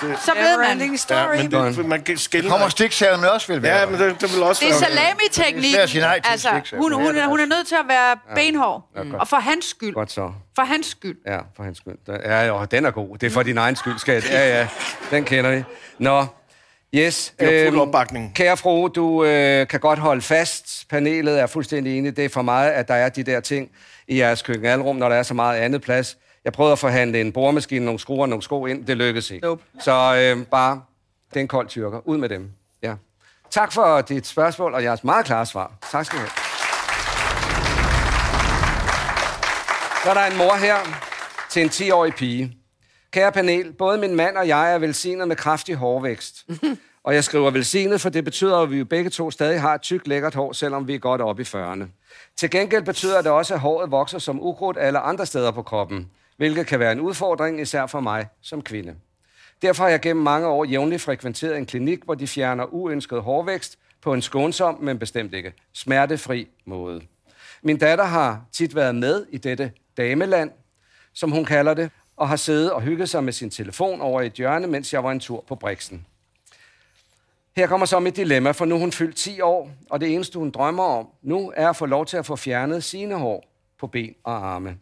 Så 0.00 0.06
ved 0.34 0.42
man. 0.58 0.58
Neverending 0.60 0.90
Ja, 0.92 0.96
story. 0.96 1.36
men 1.36 1.50
det, 1.76 1.86
man 1.86 2.02
kan 2.02 2.16
skille... 2.18 2.50
Kommer 2.50 2.68
stiksaverne 2.68 3.32
også, 3.32 3.52
vil 3.52 3.62
være 3.62 3.78
Ja, 3.80 3.86
men 3.86 4.00
det, 4.00 4.20
det 4.20 4.32
vil 4.34 4.42
også 4.42 4.64
Det 4.64 4.74
er 4.74 4.78
salami-teknik. 4.78 5.62
Det 5.62 5.70
er 5.70 5.72
svært 5.72 5.82
at 5.82 5.90
sige 5.90 6.00
nej 6.02 6.20
til 6.20 6.30
Altså, 6.30 6.48
hun, 6.76 6.92
hun, 6.92 7.16
er, 7.16 7.26
hun 7.26 7.40
er 7.40 7.46
nødt 7.46 7.66
til 7.66 7.74
at 7.74 7.88
være 7.88 8.16
benhård. 8.34 8.88
godt. 8.96 9.14
Og 9.14 9.28
for 9.28 9.36
hans 9.36 9.64
skyld. 9.64 9.94
Godt 9.94 10.12
så. 10.12 10.32
For 10.56 10.62
hans 10.62 10.86
skyld. 10.86 11.16
Ja, 11.26 11.38
for 11.56 11.62
hans 11.62 11.78
skyld. 11.78 12.20
Ja, 12.24 12.42
jo, 12.46 12.64
den 12.70 12.84
er 12.86 12.90
god. 12.90 13.18
Det 13.18 13.26
er 13.26 13.30
for 13.30 13.42
din 13.42 13.58
egen 13.58 13.76
skyld, 13.76 13.98
skat. 13.98 14.30
Ja, 14.30 14.58
ja, 14.58 14.68
den 15.10 15.24
kender 15.24 15.50
vi. 15.50 15.64
Nå, 15.98 16.26
yes. 16.94 17.34
Vi 17.38 17.44
har 17.44 17.52
fuld 17.52 17.66
øhm, 17.66 17.80
opbakning. 17.80 18.34
Kære 18.34 18.56
fru, 18.56 18.88
du 18.88 19.24
øh, 19.24 19.66
kan 19.66 19.80
godt 19.80 19.98
holde 19.98 20.22
fast. 20.22 20.88
Panelet 20.88 21.40
er 21.40 21.46
fuldstændig 21.46 21.98
enige. 21.98 22.12
Det 22.12 22.24
er 22.24 22.28
for 22.28 22.42
meget, 22.42 22.70
at 22.70 22.88
der 22.88 22.94
er 22.94 23.08
de 23.08 23.22
der 23.22 23.40
ting 23.40 23.70
i 24.08 24.18
jeres 24.18 24.42
køkkenalrum, 24.42 24.96
når 24.96 25.08
der 25.08 25.16
er 25.16 25.22
så 25.22 25.34
meget 25.34 25.60
andet 25.60 25.82
plads. 25.82 26.16
Jeg 26.44 26.52
prøvede 26.52 26.72
at 26.72 26.78
forhandle 26.78 27.20
en 27.20 27.32
boremaskine, 27.32 27.84
nogle 27.84 28.00
skruer 28.00 28.22
og 28.22 28.28
nogle 28.28 28.42
sko 28.42 28.66
ind. 28.66 28.86
Det 28.86 28.96
lykkedes 28.96 29.30
ikke. 29.30 29.46
Nope. 29.46 29.62
Så 29.80 29.92
øh, 29.92 30.46
bare, 30.46 30.82
det 31.30 31.36
er 31.36 31.40
en 31.40 31.48
kold 31.48 31.68
tyrker. 31.68 32.08
Ud 32.08 32.18
med 32.18 32.28
dem. 32.28 32.50
Ja. 32.82 32.94
Tak 33.50 33.72
for 33.72 34.00
dit 34.00 34.26
spørgsmål 34.26 34.74
og 34.74 34.82
jeres 34.82 35.04
meget 35.04 35.26
klare 35.26 35.46
svar. 35.46 35.72
Tak 35.92 36.06
skal 36.06 36.18
du 36.18 36.20
have. 36.20 36.30
Så 40.04 40.10
er 40.10 40.14
der 40.14 40.24
en 40.24 40.36
mor 40.38 40.54
her 40.54 40.76
til 41.50 41.62
en 41.62 41.68
10-årig 41.68 42.14
pige. 42.14 42.59
Kære 43.10 43.32
panel, 43.32 43.72
både 43.72 43.98
min 43.98 44.14
mand 44.14 44.36
og 44.36 44.48
jeg 44.48 44.74
er 44.74 44.78
velsignet 44.78 45.28
med 45.28 45.36
kraftig 45.36 45.74
hårvækst. 45.74 46.46
Og 47.04 47.14
jeg 47.14 47.24
skriver 47.24 47.50
velsignet, 47.50 48.00
for 48.00 48.08
det 48.08 48.24
betyder, 48.24 48.58
at 48.58 48.70
vi 48.70 48.78
jo 48.78 48.84
begge 48.84 49.10
to 49.10 49.30
stadig 49.30 49.60
har 49.60 49.74
et 49.74 49.80
tykt, 49.80 50.08
lækkert 50.08 50.34
hår, 50.34 50.52
selvom 50.52 50.88
vi 50.88 50.94
er 50.94 50.98
godt 50.98 51.20
oppe 51.20 51.42
i 51.42 51.44
40'erne. 51.44 51.84
Til 52.36 52.50
gengæld 52.50 52.82
betyder 52.82 53.22
det 53.22 53.30
også, 53.30 53.54
at 53.54 53.60
håret 53.60 53.90
vokser 53.90 54.18
som 54.18 54.42
ukrudt 54.42 54.76
alle 54.80 54.98
andre 54.98 55.26
steder 55.26 55.50
på 55.50 55.62
kroppen, 55.62 56.10
hvilket 56.36 56.66
kan 56.66 56.80
være 56.80 56.92
en 56.92 57.00
udfordring, 57.00 57.60
især 57.60 57.86
for 57.86 58.00
mig 58.00 58.26
som 58.42 58.62
kvinde. 58.62 58.94
Derfor 59.62 59.82
har 59.82 59.90
jeg 59.90 60.00
gennem 60.00 60.22
mange 60.22 60.46
år 60.46 60.64
jævnligt 60.64 61.02
frekventeret 61.02 61.56
en 61.56 61.66
klinik, 61.66 62.04
hvor 62.04 62.14
de 62.14 62.26
fjerner 62.26 62.64
uønsket 62.64 63.22
hårvækst 63.22 63.78
på 64.02 64.12
en 64.12 64.22
skånsom, 64.22 64.78
men 64.80 64.98
bestemt 64.98 65.34
ikke 65.34 65.52
smertefri 65.74 66.48
måde. 66.66 67.00
Min 67.62 67.78
datter 67.78 68.04
har 68.04 68.44
tit 68.52 68.74
været 68.74 68.94
med 68.94 69.26
i 69.30 69.38
dette 69.38 69.72
dameland, 69.96 70.50
som 71.14 71.30
hun 71.30 71.44
kalder 71.44 71.74
det, 71.74 71.90
og 72.20 72.28
har 72.28 72.36
siddet 72.36 72.72
og 72.72 72.82
hygget 72.82 73.08
sig 73.08 73.24
med 73.24 73.32
sin 73.32 73.50
telefon 73.50 74.00
over 74.00 74.20
i 74.20 74.26
et 74.26 74.32
hjørne, 74.32 74.66
mens 74.66 74.92
jeg 74.92 75.04
var 75.04 75.12
en 75.12 75.20
tur 75.20 75.44
på 75.48 75.54
Brixen. 75.54 76.06
Her 77.56 77.66
kommer 77.66 77.86
så 77.86 78.00
mit 78.00 78.16
dilemma, 78.16 78.50
for 78.50 78.64
nu 78.64 78.74
er 78.74 78.78
hun 78.78 78.92
fyldt 78.92 79.16
10 79.16 79.40
år, 79.40 79.70
og 79.90 80.00
det 80.00 80.14
eneste, 80.14 80.38
hun 80.38 80.50
drømmer 80.50 80.84
om 80.84 81.08
nu, 81.22 81.52
er 81.56 81.68
at 81.68 81.76
få 81.76 81.86
lov 81.86 82.06
til 82.06 82.16
at 82.16 82.26
få 82.26 82.36
fjernet 82.36 82.84
sine 82.84 83.14
hår 83.14 83.44
på 83.78 83.86
ben 83.86 84.14
og 84.24 84.54
arme. 84.54 84.78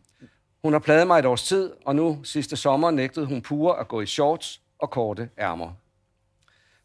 Hun 0.63 0.73
har 0.73 0.81
pladet 0.81 1.07
mig 1.07 1.19
et 1.19 1.27
års 1.27 1.43
tid, 1.43 1.73
og 1.85 1.97
nu 1.97 2.21
sidste 2.25 2.57
sommer 2.57 2.91
nægtede 2.91 3.27
hun 3.27 3.43
pure 3.43 3.81
at 3.81 3.89
gå 3.89 4.01
i 4.01 4.07
shorts 4.07 4.61
og 4.79 4.91
korte 4.91 5.29
ærmer. 5.39 5.73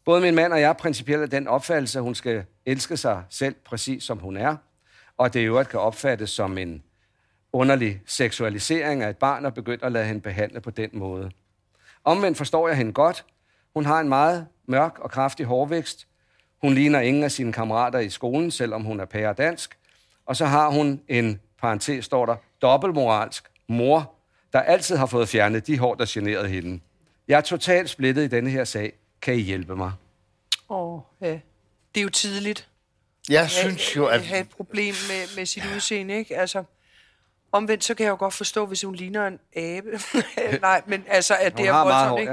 Både 0.04 0.20
min 0.20 0.34
mand 0.34 0.52
og 0.52 0.60
jeg 0.60 0.68
er 0.68 0.72
principielt 0.72 1.22
af 1.22 1.30
den 1.30 1.48
opfattelse, 1.48 1.98
at 1.98 2.02
hun 2.02 2.14
skal 2.14 2.44
elske 2.66 2.96
sig 2.96 3.22
selv 3.30 3.54
præcis 3.64 4.04
som 4.04 4.18
hun 4.18 4.36
er, 4.36 4.56
og 5.16 5.34
det 5.34 5.40
i 5.40 5.44
øvrigt 5.44 5.68
kan 5.68 5.80
opfattes 5.80 6.30
som 6.30 6.58
en 6.58 6.82
underlig 7.54 8.00
seksualisering 8.06 9.02
af 9.02 9.10
et 9.10 9.16
barn 9.16 9.44
og 9.44 9.54
begyndt 9.54 9.84
at 9.84 9.92
lade 9.92 10.04
hende 10.04 10.20
behandle 10.20 10.60
på 10.60 10.70
den 10.70 10.90
måde. 10.92 11.30
Omvendt 12.04 12.38
forstår 12.38 12.68
jeg 12.68 12.76
hende 12.76 12.92
godt. 12.92 13.24
Hun 13.74 13.84
har 13.84 14.00
en 14.00 14.08
meget 14.08 14.46
mørk 14.66 14.98
og 14.98 15.10
kraftig 15.10 15.46
hårvækst. 15.46 16.06
Hun 16.60 16.74
ligner 16.74 17.00
ingen 17.00 17.22
af 17.22 17.32
sine 17.32 17.52
kammerater 17.52 17.98
i 17.98 18.10
skolen, 18.10 18.50
selvom 18.50 18.82
hun 18.82 19.00
er 19.00 19.04
pære 19.04 19.32
dansk. 19.32 19.78
Og 20.26 20.36
så 20.36 20.46
har 20.46 20.70
hun 20.70 21.00
en, 21.08 21.40
parentes 21.60 22.04
står 22.04 22.26
der, 22.26 22.36
dobbeltmoralsk 22.62 23.50
mor, 23.68 24.14
der 24.52 24.60
altid 24.60 24.96
har 24.96 25.06
fået 25.06 25.28
fjernet 25.28 25.66
de 25.66 25.78
hår, 25.78 25.94
der 25.94 26.04
generede 26.08 26.48
hende. 26.48 26.80
Jeg 27.28 27.36
er 27.36 27.40
totalt 27.40 27.90
splittet 27.90 28.24
i 28.24 28.28
denne 28.28 28.50
her 28.50 28.64
sag. 28.64 28.92
Kan 29.22 29.34
I 29.34 29.40
hjælpe 29.40 29.76
mig? 29.76 29.92
Åh, 30.70 31.00
ja. 31.20 31.40
Det 31.94 32.00
er 32.00 32.02
jo 32.02 32.08
tidligt. 32.08 32.68
Jeg 33.28 33.50
synes 33.50 33.96
jo, 33.96 34.06
at 34.06 34.14
at... 34.14 34.26
have 34.26 34.40
et 34.40 34.48
problem 34.48 34.94
med, 35.08 35.36
med 35.36 35.46
sit 35.46 35.62
udseende, 35.74 36.14
ikke? 36.14 36.36
Altså, 36.36 36.64
omvendt, 37.54 37.84
så 37.84 37.94
kan 37.94 38.04
jeg 38.04 38.10
jo 38.10 38.16
godt 38.18 38.34
forstå, 38.34 38.66
hvis 38.66 38.82
hun 38.82 38.94
ligner 38.94 39.26
en 39.26 39.38
abe. 39.56 40.00
Nej, 40.60 40.82
men 40.86 41.04
altså, 41.08 41.36
at 41.40 41.52
det 41.52 41.60
Hun 41.60 41.68
er 41.68 41.72
har 41.72 41.84
meget 41.84 42.10
voldsomt, 42.10 42.28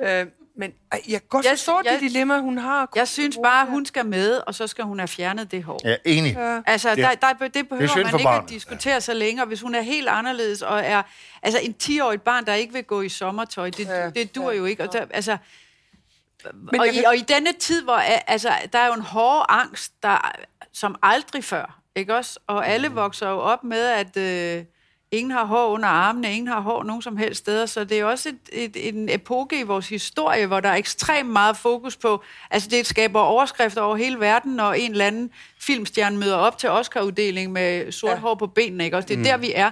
hår, 0.00 0.08
ikke? 0.08 0.20
Øh, 0.20 0.26
men 0.56 0.72
ej, 0.92 1.00
jeg 1.08 1.20
kan 1.20 1.28
godt 1.28 1.44
Jeg- 1.44 1.50
forstå 1.52 1.80
jeg- 1.84 1.92
det 1.92 2.00
dilemma, 2.00 2.38
hun 2.38 2.58
har. 2.58 2.88
Jeg 2.96 3.08
synes 3.08 3.38
bare, 3.42 3.66
hun 3.66 3.86
skal 3.86 4.06
med, 4.06 4.40
og 4.46 4.54
så 4.54 4.66
skal 4.66 4.84
hun 4.84 4.98
have 4.98 5.08
fjernet 5.08 5.50
det 5.50 5.64
hår. 5.64 5.80
Ja, 5.84 5.96
enig. 6.04 6.36
Altså, 6.66 6.90
Det- 6.94 6.98
der, 6.98 7.14
der, 7.14 7.48
det 7.48 7.68
behøver 7.68 7.88
synd 7.88 8.04
man 8.04 8.14
ikke 8.14 8.28
at 8.28 8.34
barnet. 8.34 8.50
diskutere 8.50 9.00
så 9.00 9.14
længe, 9.14 9.42
og 9.42 9.48
hvis 9.48 9.60
hun 9.60 9.74
er 9.74 9.80
helt 9.80 10.08
anderledes, 10.08 10.62
og 10.62 10.80
er 10.84 11.02
altså 11.42 11.60
en 11.62 11.74
10-årig 11.82 12.22
barn, 12.22 12.46
der 12.46 12.54
ikke 12.54 12.72
vil 12.72 12.84
gå 12.84 13.00
i 13.00 13.08
sommertøj, 13.08 13.70
det, 13.70 13.86
Ja, 13.86 14.10
det 14.10 14.34
dur 14.34 14.52
jo 14.52 14.64
ikke. 14.64 14.82
Og 14.82 14.92
der, 14.92 15.04
altså, 15.10 15.36
og, 16.78 16.88
i, 16.88 17.04
og 17.06 17.16
i 17.16 17.20
denne 17.20 17.52
tid, 17.52 17.82
hvor 17.82 17.96
altså, 18.26 18.52
der 18.72 18.78
er 18.78 18.86
jo 18.86 18.92
en 18.92 19.00
hård 19.02 19.46
angst, 19.48 19.92
der, 20.02 20.32
som 20.72 20.96
aldrig 21.02 21.44
før, 21.44 21.77
ikke 21.98 22.14
også? 22.14 22.38
Og 22.46 22.68
alle 22.68 22.88
vokser 22.88 23.28
jo 23.28 23.38
op 23.38 23.64
med, 23.64 23.86
at 23.86 24.16
øh, 24.16 24.64
ingen 25.10 25.30
har 25.30 25.44
hår 25.44 25.68
under 25.68 25.88
armene, 25.88 26.32
ingen 26.32 26.48
har 26.48 26.60
hår 26.60 26.82
nogen 26.82 27.02
som 27.02 27.16
helst 27.16 27.38
steder, 27.38 27.66
så 27.66 27.84
det 27.84 27.98
er 27.98 28.04
også 28.04 28.28
et, 28.28 28.36
et, 28.76 28.88
en 28.88 29.08
epoke 29.08 29.60
i 29.60 29.62
vores 29.62 29.88
historie, 29.88 30.46
hvor 30.46 30.60
der 30.60 30.68
er 30.68 30.74
ekstremt 30.74 31.30
meget 31.30 31.56
fokus 31.56 31.96
på, 31.96 32.22
altså 32.50 32.68
det 32.68 32.86
skaber 32.86 33.20
overskrifter 33.20 33.80
over 33.80 33.96
hele 33.96 34.20
verden, 34.20 34.52
når 34.52 34.72
en 34.72 34.90
eller 34.90 35.06
anden 35.06 35.30
filmstjerne 35.60 36.18
møder 36.18 36.36
op 36.36 36.58
til 36.58 36.68
Oscar-uddeling 36.68 37.52
med 37.52 37.92
sort 37.92 38.10
ja. 38.10 38.16
hår 38.16 38.34
på 38.34 38.46
benene, 38.46 38.84
ikke 38.84 38.96
også? 38.96 39.06
Det 39.06 39.14
er 39.14 39.18
mm. 39.18 39.24
der, 39.24 39.36
vi 39.36 39.52
er. 39.54 39.70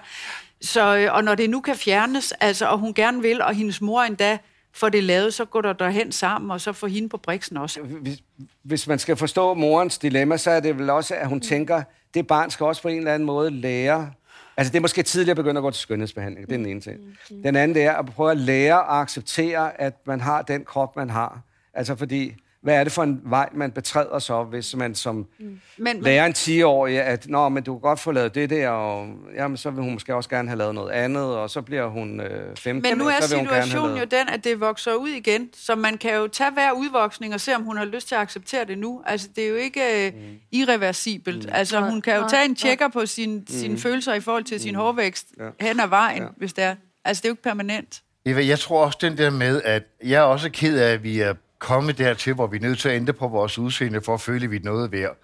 Så, 0.60 0.96
øh, 0.96 1.14
og 1.14 1.24
når 1.24 1.34
det 1.34 1.50
nu 1.50 1.60
kan 1.60 1.76
fjernes, 1.76 2.32
altså, 2.32 2.66
og 2.66 2.78
hun 2.78 2.94
gerne 2.94 3.22
vil, 3.22 3.42
og 3.42 3.54
hendes 3.54 3.80
mor 3.80 4.02
endda 4.02 4.38
får 4.72 4.88
det 4.88 5.04
lavet, 5.04 5.34
så 5.34 5.44
går 5.44 5.60
der 5.60 5.72
derhen 5.72 6.12
sammen, 6.12 6.50
og 6.50 6.60
så 6.60 6.72
får 6.72 6.86
hende 6.86 7.08
på 7.08 7.16
briksen 7.16 7.56
også. 7.56 7.80
Hvis, 7.80 8.18
hvis 8.62 8.86
man 8.86 8.98
skal 8.98 9.16
forstå 9.16 9.54
morens 9.54 9.98
dilemma, 9.98 10.36
så 10.36 10.50
er 10.50 10.60
det 10.60 10.78
vel 10.78 10.90
også, 10.90 11.14
at 11.14 11.28
hun 11.28 11.40
tænker, 11.40 11.82
det 12.16 12.26
barn 12.26 12.50
skal 12.50 12.66
også 12.66 12.82
på 12.82 12.88
en 12.88 12.98
eller 12.98 13.14
anden 13.14 13.26
måde 13.26 13.50
lære 13.50 14.12
Altså, 14.56 14.72
det 14.72 14.78
er 14.78 14.82
måske 14.82 15.02
tidligere 15.02 15.36
begyndt 15.36 15.58
at 15.58 15.62
gå 15.62 15.70
til 15.70 15.80
skønhedsbehandling. 15.80 16.46
Det 16.46 16.52
er 16.52 16.56
den 16.56 16.66
ene 16.66 16.80
ting. 16.80 17.00
Den 17.44 17.56
anden, 17.56 17.74
det 17.74 17.84
er 17.84 17.92
at 17.92 18.06
prøve 18.06 18.30
at 18.30 18.36
lære 18.36 18.78
at 18.78 19.00
acceptere, 19.02 19.80
at 19.80 20.06
man 20.06 20.20
har 20.20 20.42
den 20.42 20.64
krop, 20.64 20.96
man 20.96 21.10
har. 21.10 21.40
Altså, 21.74 21.96
fordi 21.96 22.34
hvad 22.66 22.74
er 22.74 22.84
det 22.84 22.92
for 22.92 23.02
en 23.02 23.20
vej, 23.24 23.48
man 23.52 23.70
betræder 23.70 24.18
så, 24.18 24.42
hvis 24.42 24.76
man 24.76 24.94
som 24.94 25.26
mm. 25.38 25.60
men, 25.76 26.00
lærer 26.00 26.26
en 26.26 26.32
10-årig, 26.32 27.02
at 27.02 27.26
Nå, 27.28 27.48
men 27.48 27.62
du 27.62 27.74
kan 27.74 27.80
godt 27.80 28.00
få 28.00 28.12
lavet 28.12 28.34
det 28.34 28.50
der, 28.50 28.68
og 28.68 29.08
jamen, 29.36 29.56
så 29.56 29.70
vil 29.70 29.82
hun 29.82 29.92
måske 29.92 30.14
også 30.14 30.30
gerne 30.30 30.48
have 30.48 30.58
lavet 30.58 30.74
noget 30.74 30.90
andet, 30.90 31.22
og 31.22 31.50
så 31.50 31.62
bliver 31.62 31.86
hun 31.86 32.20
øh, 32.20 32.56
15, 32.56 32.90
Men 32.90 32.98
nu 32.98 33.08
er 33.08 33.20
så 33.20 33.36
vil 33.36 33.46
situationen 33.46 33.96
jo 33.96 34.04
den, 34.04 34.28
at 34.28 34.44
det 34.44 34.60
vokser 34.60 34.94
ud 34.94 35.08
igen, 35.08 35.50
så 35.54 35.74
man 35.74 35.98
kan 35.98 36.14
jo 36.14 36.28
tage 36.28 36.50
hver 36.50 36.72
udvoksning 36.72 37.34
og 37.34 37.40
se, 37.40 37.54
om 37.54 37.62
hun 37.62 37.76
har 37.76 37.84
lyst 37.84 38.08
til 38.08 38.14
at 38.14 38.20
acceptere 38.20 38.64
det 38.64 38.78
nu. 38.78 39.02
Altså, 39.06 39.28
det 39.36 39.44
er 39.44 39.48
jo 39.48 39.56
ikke 39.56 40.06
øh, 40.06 40.12
mm. 40.14 40.20
irreversibelt. 40.52 41.44
Mm. 41.44 41.52
Altså, 41.54 41.80
hun 41.80 42.02
kan 42.02 42.16
jo 42.16 42.28
tage 42.28 42.44
en 42.44 42.54
tjekker 42.54 42.88
på 42.88 43.06
sin, 43.06 43.34
mm. 43.36 43.46
sine 43.48 43.78
følelser 43.78 44.14
i 44.14 44.20
forhold 44.20 44.44
til 44.44 44.54
mm. 44.54 44.62
sin 44.62 44.74
hårvækst 44.74 45.26
ja. 45.38 45.66
hen 45.66 45.80
ad 45.80 45.88
vejen, 45.88 46.22
ja. 46.22 46.28
hvis 46.36 46.52
det 46.52 46.64
er. 46.64 46.74
Altså, 47.04 47.20
det 47.20 47.26
er 47.26 47.30
jo 47.30 47.32
ikke 47.32 47.42
permanent. 47.42 48.02
Eva, 48.24 48.46
jeg 48.46 48.58
tror 48.58 48.84
også 48.84 48.98
den 49.00 49.18
der 49.18 49.30
med, 49.30 49.62
at 49.64 49.82
jeg 50.04 50.18
er 50.18 50.24
også 50.24 50.50
ked 50.50 50.78
af, 50.78 50.92
at 50.92 51.02
vi 51.02 51.20
er 51.20 51.34
komme 51.58 51.92
dertil, 51.92 52.34
hvor 52.34 52.46
vi 52.46 52.56
er 52.56 52.60
nødt 52.60 52.78
til 52.78 52.88
at 52.88 52.96
ændre 52.96 53.12
på 53.12 53.28
vores 53.28 53.58
udseende, 53.58 54.02
for 54.02 54.14
at 54.14 54.20
føle, 54.20 54.44
at 54.44 54.50
vi 54.50 54.56
er 54.56 54.60
noget 54.64 54.92
værd. 54.92 55.16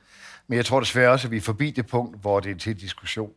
Men 0.47 0.57
jeg 0.57 0.67
tror 0.67 0.81
desværre 0.81 1.11
også, 1.11 1.29
at 1.29 1.31
vi 1.31 1.37
er 1.37 1.41
forbi 1.41 1.71
det 1.71 1.87
punkt, 1.87 2.21
hvor 2.21 2.41
det 2.41 2.51
er 2.51 2.59
til 2.59 2.81
diskussion. 2.81 3.33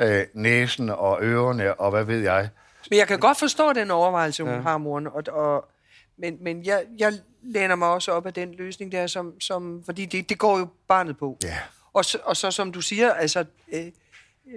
Øh, 0.00 0.22
næsen 0.34 0.90
og 0.90 1.18
ørerne, 1.22 1.74
og 1.80 1.90
hvad 1.90 2.04
ved 2.04 2.20
jeg. 2.20 2.48
Men 2.90 2.98
jeg 2.98 3.08
kan 3.08 3.18
godt 3.18 3.38
forstå 3.38 3.72
den 3.72 3.90
overvejelse, 3.90 4.42
hun 4.42 4.52
ja. 4.52 4.60
har, 4.60 4.78
moren. 4.78 5.06
Og, 5.06 5.22
og, 5.28 5.68
men 6.16 6.38
men 6.40 6.64
jeg, 6.64 6.84
jeg 6.98 7.12
læner 7.42 7.74
mig 7.74 7.88
også 7.88 8.12
op 8.12 8.26
af 8.26 8.34
den 8.34 8.54
løsning 8.54 8.92
der, 8.92 9.06
som, 9.06 9.40
som, 9.40 9.82
fordi 9.84 10.04
det, 10.04 10.28
det 10.28 10.38
går 10.38 10.58
jo 10.58 10.68
barnet 10.88 11.18
på. 11.18 11.38
Ja. 11.42 11.58
Og, 11.92 12.04
så, 12.04 12.18
og 12.24 12.36
så, 12.36 12.50
som 12.50 12.72
du 12.72 12.80
siger, 12.80 13.12
altså, 13.12 13.44
øh, 13.72 13.86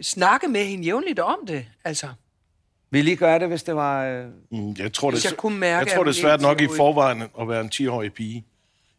snakke 0.01 0.47
med 0.47 0.65
hende 0.65 0.83
jævnligt 0.83 1.19
om 1.19 1.39
det. 1.47 1.65
Altså, 1.83 2.07
vil 2.91 3.05
lige 3.05 3.15
gøre 3.15 3.39
det, 3.39 3.47
hvis 3.47 3.63
det 3.63 3.75
var... 3.75 4.05
Øh... 4.05 4.25
Mm, 4.51 4.75
jeg 4.77 4.93
tror, 4.93 5.11
det, 5.11 5.25
jeg, 5.25 5.37
kunne 5.37 5.57
mærke, 5.57 5.89
jeg 5.89 5.95
tror, 5.95 6.03
det 6.03 6.09
er 6.09 6.21
svært 6.21 6.41
nok 6.41 6.61
i 6.61 6.67
forvejen 6.75 7.23
at 7.39 7.49
være 7.49 7.61
en 7.61 7.71
10-årig 7.73 8.13
pige. 8.13 8.45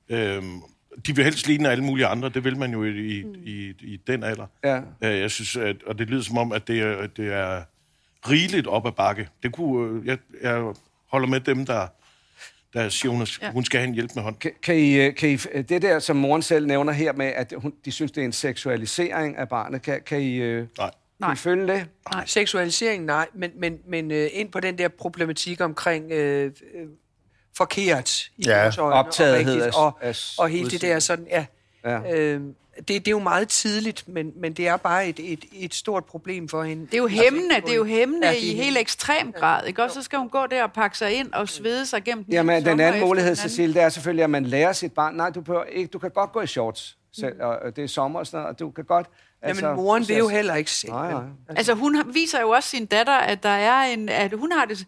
Øhm, 0.09 0.63
de 1.07 1.17
vil 1.17 1.25
helst 1.25 1.47
ligne 1.47 1.71
alle 1.71 1.85
mulige 1.85 2.07
andre. 2.07 2.29
Det 2.29 2.45
vil 2.45 2.57
man 2.57 2.73
jo 2.73 2.85
i, 2.85 3.23
mm. 3.23 3.35
i, 3.45 3.75
i 3.81 4.01
den 4.07 4.23
alder. 4.23 4.47
Ja. 4.65 4.81
Øh, 5.03 5.21
jeg 5.21 5.31
synes, 5.31 5.57
at, 5.57 5.83
og 5.83 5.99
det 5.99 6.11
lyder 6.11 6.23
som 6.23 6.39
om, 6.39 6.53
at 6.53 6.69
det 6.69 6.81
er, 6.81 7.07
det 7.07 7.33
er 7.33 7.63
rigeligt 8.31 8.67
op 8.67 8.87
ad 8.87 8.93
bakke. 8.93 9.29
Det 9.43 9.53
kunne, 9.53 10.01
øh, 10.01 10.07
jeg, 10.07 10.19
jeg 10.43 10.73
holder 11.11 11.29
med 11.29 11.41
dem, 11.41 11.67
der, 11.67 11.87
der 12.73 12.89
siger, 12.89 13.13
hun, 13.13 13.27
ja. 13.43 13.53
hun 13.53 13.65
skal 13.65 13.81
have 13.81 13.89
en 13.89 13.95
hjælp 13.95 14.11
med 14.15 14.23
hånd. 14.23 14.37
Kan, 14.37 14.53
kan, 14.63 14.77
I, 14.77 14.95
øh, 14.95 15.15
kan 15.15 15.31
I, 15.31 15.37
det 15.63 15.83
der, 15.83 15.99
som 15.99 16.17
moren 16.17 16.43
selv 16.43 16.67
nævner 16.67 16.93
her 16.93 17.13
med, 17.13 17.27
at 17.27 17.55
hun, 17.57 17.73
de 17.85 17.93
synes, 17.93 18.13
det 18.13 18.21
er 18.21 18.25
en 18.25 18.33
seksualisering 18.33 19.37
af 19.37 19.49
barnet, 19.49 19.83
kan, 19.83 20.01
kan 20.07 20.23
I... 20.23 20.39
Nej. 20.79 20.91
Nej. 21.21 21.35
Følge 21.35 21.67
det? 21.67 21.87
Nej, 22.13 22.27
seksualisering 22.27 23.05
nej, 23.05 23.29
men, 23.35 23.51
men, 23.57 23.79
men 23.89 24.11
uh, 24.11 24.27
ind 24.33 24.53
på 24.53 24.61
den 24.61 24.79
der 24.79 24.89
problematik 24.89 25.61
omkring 25.61 26.05
uh, 26.05 26.45
uh, 26.45 26.51
forkert 27.57 28.31
i 28.37 28.45
ja, 28.47 28.81
optagethed 28.81 29.63
og, 29.63 29.85
og, 29.85 29.99
og, 30.01 30.15
og 30.39 30.49
hele 30.49 30.71
det 30.71 30.83
der 30.83 30.99
sådan, 30.99 31.27
ja. 31.31 31.47
ja. 31.85 32.37
Uh, 32.37 32.43
det, 32.79 32.89
det 32.89 33.09
er 33.09 33.11
jo 33.11 33.19
meget 33.19 33.49
tidligt, 33.49 34.09
men, 34.09 34.33
men 34.37 34.53
det 34.53 34.69
er 34.69 34.77
bare 34.77 35.09
et, 35.09 35.33
et, 35.33 35.45
et 35.53 35.75
stort 35.75 36.05
problem 36.05 36.49
for 36.49 36.63
hende. 36.63 36.87
Det 36.87 36.95
er 36.95 36.99
jo 36.99 37.07
altså, 37.07 37.23
hæmmende, 37.23 37.55
det 37.55 37.71
er 37.71 37.77
jo 37.77 37.85
hæmmende 37.85 38.27
ja, 38.27 38.33
i 38.33 38.55
helt 38.55 38.79
ekstrem 38.79 39.33
grad, 39.33 39.67
ikke? 39.67 39.83
Og 39.83 39.91
så 39.91 40.03
skal 40.03 40.19
hun 40.19 40.29
gå 40.29 40.47
der 40.47 40.63
og 40.63 40.73
pakke 40.73 40.99
sig 40.99 41.13
ind 41.13 41.33
og 41.33 41.49
svede 41.49 41.87
sig 41.87 42.05
gennem 42.05 42.25
den 42.25 42.33
Jamen, 42.33 42.65
den 42.65 42.81
anden 42.81 43.01
mulighed, 43.01 43.37
Cecilie, 43.37 43.75
det 43.75 43.83
er 43.83 43.89
selvfølgelig, 43.89 44.25
at 44.25 44.31
man 44.31 44.45
lærer 44.45 44.73
sit 44.73 44.93
barn, 44.93 45.15
nej, 45.15 45.31
du, 45.31 45.41
behøver 45.41 45.65
ikke, 45.65 45.89
du 45.89 45.99
kan 45.99 46.11
godt 46.11 46.33
gå 46.33 46.41
i 46.41 46.47
shorts, 46.47 46.99
selv, 47.13 47.43
og 47.43 47.77
det 47.77 47.85
er 47.85 47.89
sommer 47.89 48.19
og 48.19 48.27
sådan 48.27 48.39
noget, 48.39 48.55
og 48.55 48.59
du 48.59 48.71
kan 48.71 48.85
godt 48.85 49.07
Altså, 49.43 49.67
Jamen, 49.67 49.77
moren 49.77 50.09
vil 50.09 50.17
jo 50.17 50.29
heller 50.29 50.55
ikke 50.55 50.71
se. 50.71 50.89
Nej, 50.89 51.13
nej. 51.13 51.23
Altså, 51.49 51.75
hun 51.75 52.03
viser 52.15 52.41
jo 52.41 52.51
også 52.51 52.69
sin 52.69 52.87
datter, 52.87 53.13
at 53.13 53.43
der 53.43 53.49
er 53.49 53.83
en... 53.83 54.09
At 54.09 54.33
hun 54.33 54.53
har 54.53 54.65
det, 54.65 54.87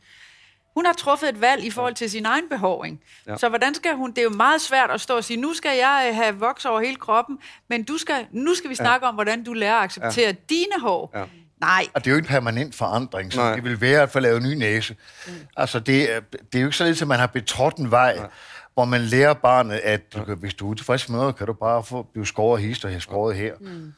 hun 0.75 0.87
har 0.87 0.93
truffet 0.93 1.29
et 1.29 1.41
valg 1.41 1.65
i 1.65 1.71
forhold 1.71 1.95
til 1.95 2.11
sin 2.11 2.27
egen 2.27 2.49
behoving. 2.51 3.01
Ja. 3.27 3.37
Så 3.37 3.49
hvordan 3.49 3.75
skal 3.75 3.95
hun... 3.95 4.11
Det 4.11 4.19
er 4.19 4.23
jo 4.23 4.31
meget 4.31 4.61
svært 4.61 4.91
at 4.91 5.01
stå 5.01 5.17
og 5.17 5.25
sige, 5.25 5.41
nu 5.41 5.55
skal 5.55 5.77
jeg 5.79 6.07
øh, 6.09 6.17
have 6.17 6.35
voks 6.35 6.65
over 6.65 6.81
hele 6.81 6.97
kroppen, 6.97 7.39
men 7.69 7.83
du 7.83 7.99
skal, 7.99 8.27
nu 8.33 8.55
skal 8.55 8.71
vi 8.71 8.75
snakke 8.75 9.07
ja. 9.07 9.09
om, 9.09 9.15
hvordan 9.15 9.45
du 9.45 9.53
lærer 9.53 9.77
at 9.77 9.85
acceptere 9.85 10.27
ja. 10.27 10.35
dine 10.49 10.81
hår. 10.81 11.11
Ja. 11.15 11.25
Nej. 11.61 11.87
Og 11.95 12.05
det 12.05 12.07
er 12.07 12.11
jo 12.11 12.17
ikke 12.17 12.27
en 12.27 12.33
permanent 12.33 12.75
forandring, 12.75 13.33
så 13.33 13.41
Nej. 13.41 13.55
det 13.55 13.65
vil 13.65 13.81
være 13.81 14.03
at 14.03 14.11
få 14.11 14.21
lavet 14.21 14.37
en 14.37 14.51
ny 14.51 14.55
næse. 14.55 14.97
Mm. 15.27 15.33
Altså, 15.57 15.81
det, 15.81 16.15
er, 16.15 16.21
det 16.21 16.55
er 16.55 16.61
jo 16.61 16.67
ikke 16.67 16.77
så 16.77 16.85
lidt, 16.85 17.03
at 17.03 17.09
man 17.09 17.19
har 17.19 17.27
betrådt 17.27 17.77
en 17.77 17.91
vej, 17.91 18.17
Nej. 18.17 18.29
hvor 18.75 18.85
man 18.85 19.01
lærer 19.01 19.35
barnet, 19.35 19.75
at 19.75 20.15
du 20.15 20.25
kan, 20.25 20.37
hvis 20.37 20.55
du 20.55 20.67
er 20.67 20.71
utilfreds 20.71 21.09
med 21.09 21.19
noget, 21.19 21.37
kan 21.37 21.47
du 21.47 21.53
bare 21.53 21.85
få, 21.85 22.03
blive 22.03 22.27
skåret 22.27 22.63
hist 22.63 22.85
og 22.85 22.91
have 22.91 23.01
skåret 23.01 23.37
her. 23.37 23.55
Mm. 23.61 23.93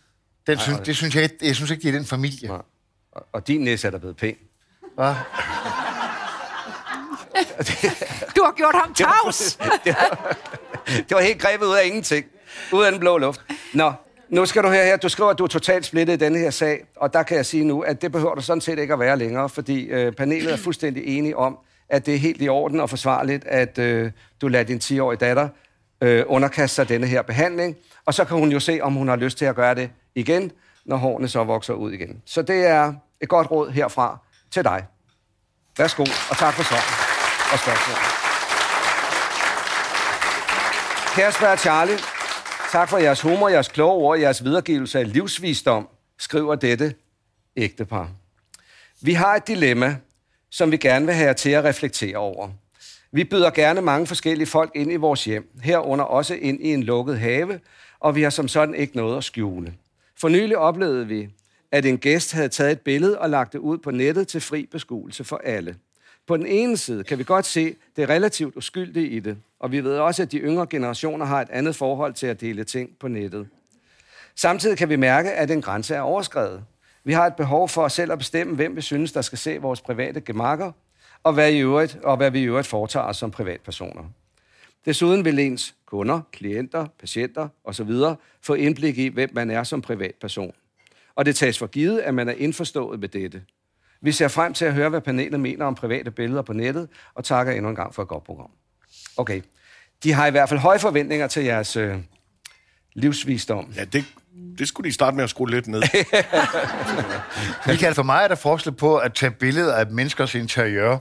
Den 0.47 0.59
synes, 0.59 0.81
det 0.81 0.97
synes 0.97 1.15
jeg, 1.15 1.31
jeg 1.43 1.57
synes 1.57 1.71
ikke, 1.71 1.83
det 1.83 1.89
er 1.89 1.93
den 1.93 2.07
familie. 2.07 2.49
Nej. 2.49 2.63
Og, 3.13 3.27
og 3.33 3.49
din 3.49 3.61
næse 3.61 3.87
er 3.87 3.91
der 3.91 3.99
blevet 3.99 4.17
pæn. 4.17 4.37
Hvad? 4.95 5.07
du 8.37 8.43
har 8.45 8.57
gjort 8.57 8.75
ham 8.75 8.95
tavs! 8.95 9.59
det, 9.85 9.97
var, 9.99 10.37
det 10.87 11.11
var 11.11 11.21
helt 11.21 11.41
grebet 11.41 11.67
ud 11.67 11.75
af 11.75 11.87
ingenting. 11.87 12.27
Ud 12.73 12.85
af 12.85 12.91
den 12.91 13.01
blå 13.01 13.19
luft. 13.19 13.41
Nå, 13.75 13.93
nu 14.29 14.47
skal 14.47 14.63
du 14.63 14.69
høre 14.69 14.85
her. 14.85 14.97
Du 14.97 15.09
skriver, 15.09 15.31
at 15.31 15.39
du 15.39 15.45
er 15.45 15.49
totalt 15.49 15.87
splittet 15.87 16.15
i 16.15 16.17
denne 16.17 16.39
her 16.39 16.51
sag. 16.51 16.85
Og 16.97 17.13
der 17.13 17.23
kan 17.23 17.37
jeg 17.37 17.47
sige 17.47 17.65
nu, 17.65 17.81
at 17.81 18.03
det 18.03 18.13
behøver 18.13 18.35
du 18.35 18.41
sådan 18.41 18.61
set 18.61 18.79
ikke 18.79 18.93
at 18.93 19.01
være 19.01 19.19
længere, 19.19 19.49
fordi 19.49 19.85
øh, 19.85 20.13
panelet 20.13 20.53
er 20.53 20.57
fuldstændig 20.57 21.19
enige 21.19 21.37
om, 21.37 21.59
at 21.89 22.07
det 22.07 22.15
er 22.15 22.19
helt 22.19 22.43
i 22.43 22.49
orden 22.49 22.81
og 22.81 22.91
forsvarligt, 22.91 23.45
at 23.45 23.79
øh, 23.79 24.11
du 24.41 24.49
lader 24.49 24.65
din 24.65 24.79
10-årige 24.85 25.19
datter 25.19 25.49
øh, 26.02 26.25
underkaste 26.26 26.75
sig 26.75 26.88
denne 26.88 27.06
her 27.06 27.23
behandling. 27.23 27.76
Og 28.06 28.14
så 28.14 28.25
kan 28.25 28.37
hun 28.37 28.52
jo 28.52 28.61
se, 28.61 28.80
om 28.82 28.92
hun 28.94 29.09
har 29.09 29.16
lyst 29.16 29.38
til 29.38 29.44
at 29.44 29.56
gøre 29.56 29.75
det 29.75 29.90
igen, 30.14 30.52
når 30.85 30.97
hårene 30.97 31.28
så 31.28 31.44
vokser 31.44 31.75
ud 31.75 31.92
igen. 31.92 32.23
Så 32.26 32.42
det 32.42 32.66
er 32.66 32.94
et 33.21 33.28
godt 33.28 33.50
råd 33.50 33.71
herfra 33.71 34.18
til 34.50 34.64
dig. 34.64 34.87
Værsgo, 35.78 36.02
og 36.02 36.37
tak 36.37 36.54
for 36.54 36.62
svaret 36.62 37.12
og 37.52 37.59
spørgsmålet. 37.59 38.23
Kære 41.14 41.56
Charlie, 41.56 41.99
tak 42.73 42.88
for 42.88 42.99
jeres 42.99 43.21
humor, 43.21 43.49
jeres 43.49 43.68
kloge 43.68 43.92
ord, 43.92 44.18
jeres 44.18 44.44
videregivelse 44.44 44.99
af 44.99 45.12
livsvisdom, 45.12 45.88
skriver 46.18 46.54
dette 46.54 46.94
ægtepar. 47.56 48.09
Vi 49.00 49.12
har 49.12 49.35
et 49.35 49.49
dilemma, 49.49 49.97
som 50.50 50.71
vi 50.71 50.76
gerne 50.76 51.06
vil 51.06 51.14
have 51.14 51.26
jer 51.26 51.32
til 51.32 51.50
at 51.50 51.64
reflektere 51.64 52.16
over. 52.16 52.50
Vi 53.12 53.25
byder 53.25 53.51
gerne 53.51 53.81
mange 53.81 54.07
forskellige 54.07 54.47
folk 54.47 54.71
ind 54.75 54.93
i 54.93 54.97
vores 54.97 55.25
hjem, 55.25 55.51
herunder 55.62 56.05
også 56.05 56.35
ind 56.35 56.61
i 56.61 56.73
en 56.75 56.83
lukket 56.83 57.19
have, 57.19 57.61
og 58.01 58.15
vi 58.15 58.23
har 58.23 58.31
som 58.31 58.49
sådan 58.49 58.75
ikke 58.75 58.97
noget 58.97 59.17
at 59.17 59.25
skjule. 59.25 59.75
For 60.21 60.29
nylig 60.29 60.59
oplevede 60.59 61.07
vi, 61.07 61.29
at 61.73 61.87
en 61.87 61.99
gæst 61.99 62.33
havde 62.33 62.49
taget 62.49 62.73
et 62.73 62.81
billede 62.81 63.19
og 63.19 63.31
lagt 63.31 63.53
det 63.53 63.59
ud 63.59 63.79
på 63.79 63.91
nettet 63.91 64.29
til 64.29 64.41
fri 64.41 64.69
beskuelse 64.73 65.25
for 65.25 65.41
alle. 65.45 65.77
På 66.27 66.37
den 66.37 66.47
ene 66.47 66.77
side 66.77 67.05
kan 67.05 67.19
vi 67.19 67.25
godt 67.25 67.47
se 67.47 67.75
det 67.97 68.09
relativt 68.09 68.57
uskyldige 68.57 69.09
i 69.09 69.21
det, 69.21 69.37
og 69.61 69.73
vi 69.73 69.85
ved 69.85 69.99
også, 69.99 70.23
at 70.23 70.33
de 70.33 70.39
yngre 70.39 70.67
generationer 70.67 71.27
har 71.27 71.41
et 71.41 71.51
andet 71.51 71.77
forhold 71.77 72.15
til 72.15 72.27
at 72.27 72.41
dele 72.41 72.65
ting 72.65 72.91
på 73.01 73.09
nettet. 73.09 73.49
Samtidig 74.37 74.79
kan 74.79 74.89
vi 74.89 74.97
mærke, 74.97 75.33
at 75.33 75.51
en 75.51 75.62
grænse 75.62 75.95
er 75.95 76.01
overskrevet. 76.01 76.65
Vi 77.05 77.12
har 77.12 77.27
et 77.27 77.37
behov 77.37 77.69
for 77.69 77.83
os 77.83 77.93
selv 77.93 78.12
at 78.12 78.19
bestemme, 78.19 78.55
hvem 78.55 78.77
vi 78.77 78.81
synes, 78.81 79.12
der 79.12 79.23
skal 79.23 79.39
se 79.39 79.59
vores 79.59 79.81
private 79.81 80.21
gemakker, 80.21 80.73
og 81.25 81.33
hvad, 81.33 81.52
i 81.52 81.59
øvrigt, 81.59 81.99
og 82.02 82.17
hvad 82.17 82.31
vi 82.31 82.41
i 82.41 82.45
øvrigt 82.45 82.67
foretager 82.67 83.07
os 83.07 83.17
som 83.17 83.31
privatpersoner. 83.31 84.02
Desuden 84.85 85.25
vil 85.25 85.38
ens 85.38 85.75
kunder, 85.87 86.21
klienter, 86.33 86.87
patienter 87.00 87.49
osv. 87.64 87.91
få 88.43 88.55
indblik 88.55 88.99
i, 88.99 89.09
hvem 89.09 89.31
man 89.33 89.50
er 89.50 89.64
som 89.64 89.83
privatperson. 89.83 90.52
Og 91.14 91.26
det 91.26 91.37
tages 91.37 91.59
for 91.59 91.67
givet, 91.67 91.99
at 91.99 92.14
man 92.14 92.29
er 92.29 92.33
indforstået 92.33 93.00
med 93.00 93.09
dette. 93.09 93.43
Vi 94.00 94.12
ser 94.12 94.29
frem 94.29 94.55
til 94.55 94.64
at 94.64 94.75
høre, 94.75 94.88
hvad 94.88 95.00
panelet 95.00 95.41
mener 95.41 95.64
om 95.64 95.75
private 95.75 96.11
billeder 96.11 96.43
på 96.43 96.52
nettet, 96.52 96.88
og 97.14 97.25
takker 97.25 97.52
endnu 97.52 97.69
en 97.69 97.76
gang 97.76 97.95
for 97.95 98.02
et 98.02 98.09
godt 98.09 98.25
program. 98.25 98.50
Okay. 99.17 99.41
De 100.02 100.12
har 100.12 100.26
i 100.26 100.31
hvert 100.31 100.49
fald 100.49 100.61
høje 100.61 100.79
forventninger 100.79 101.26
til 101.26 101.45
jeres 101.45 101.76
øh, 101.76 101.97
livsvisdom. 102.95 103.73
Ja, 103.76 103.85
det, 103.85 104.05
det 104.59 104.69
skulle 104.69 104.88
de 104.88 104.95
starte 104.95 105.17
med 105.17 105.25
at 105.25 105.31
skrue 105.31 105.50
lidt 105.50 105.67
ned. 105.67 105.83
Michael, 107.67 107.95
for 107.95 108.02
mig 108.02 108.25
er 108.25 108.29
der 108.29 108.35
forskel 108.35 108.73
på 108.73 108.97
at 108.97 109.14
tage 109.14 109.31
billeder 109.31 109.75
af 109.75 109.87
menneskers 109.87 110.35
interiør, 110.35 110.99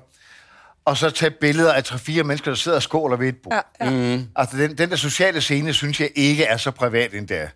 og 0.86 0.98
så 0.98 1.10
tage 1.10 1.32
billeder 1.32 1.74
af 1.74 1.84
tre-fire 1.84 2.24
mennesker, 2.24 2.52
der 2.52 2.56
sidder 2.56 2.76
og 2.76 2.84
skåler 2.84 3.18
ved 3.18 3.28
et 3.28 3.38
bord. 3.38 3.66
Ja, 3.82 3.86
ja. 3.86 4.18
Mm. 4.18 4.28
Altså, 4.36 4.58
den, 4.58 4.78
den 4.78 4.90
der 4.90 4.96
sociale 4.96 5.42
scene, 5.42 5.74
synes 5.74 6.00
jeg 6.00 6.10
ikke 6.16 6.44
er 6.44 6.58
så 6.58 6.72
privat 6.72 7.14
endda, 7.14 7.50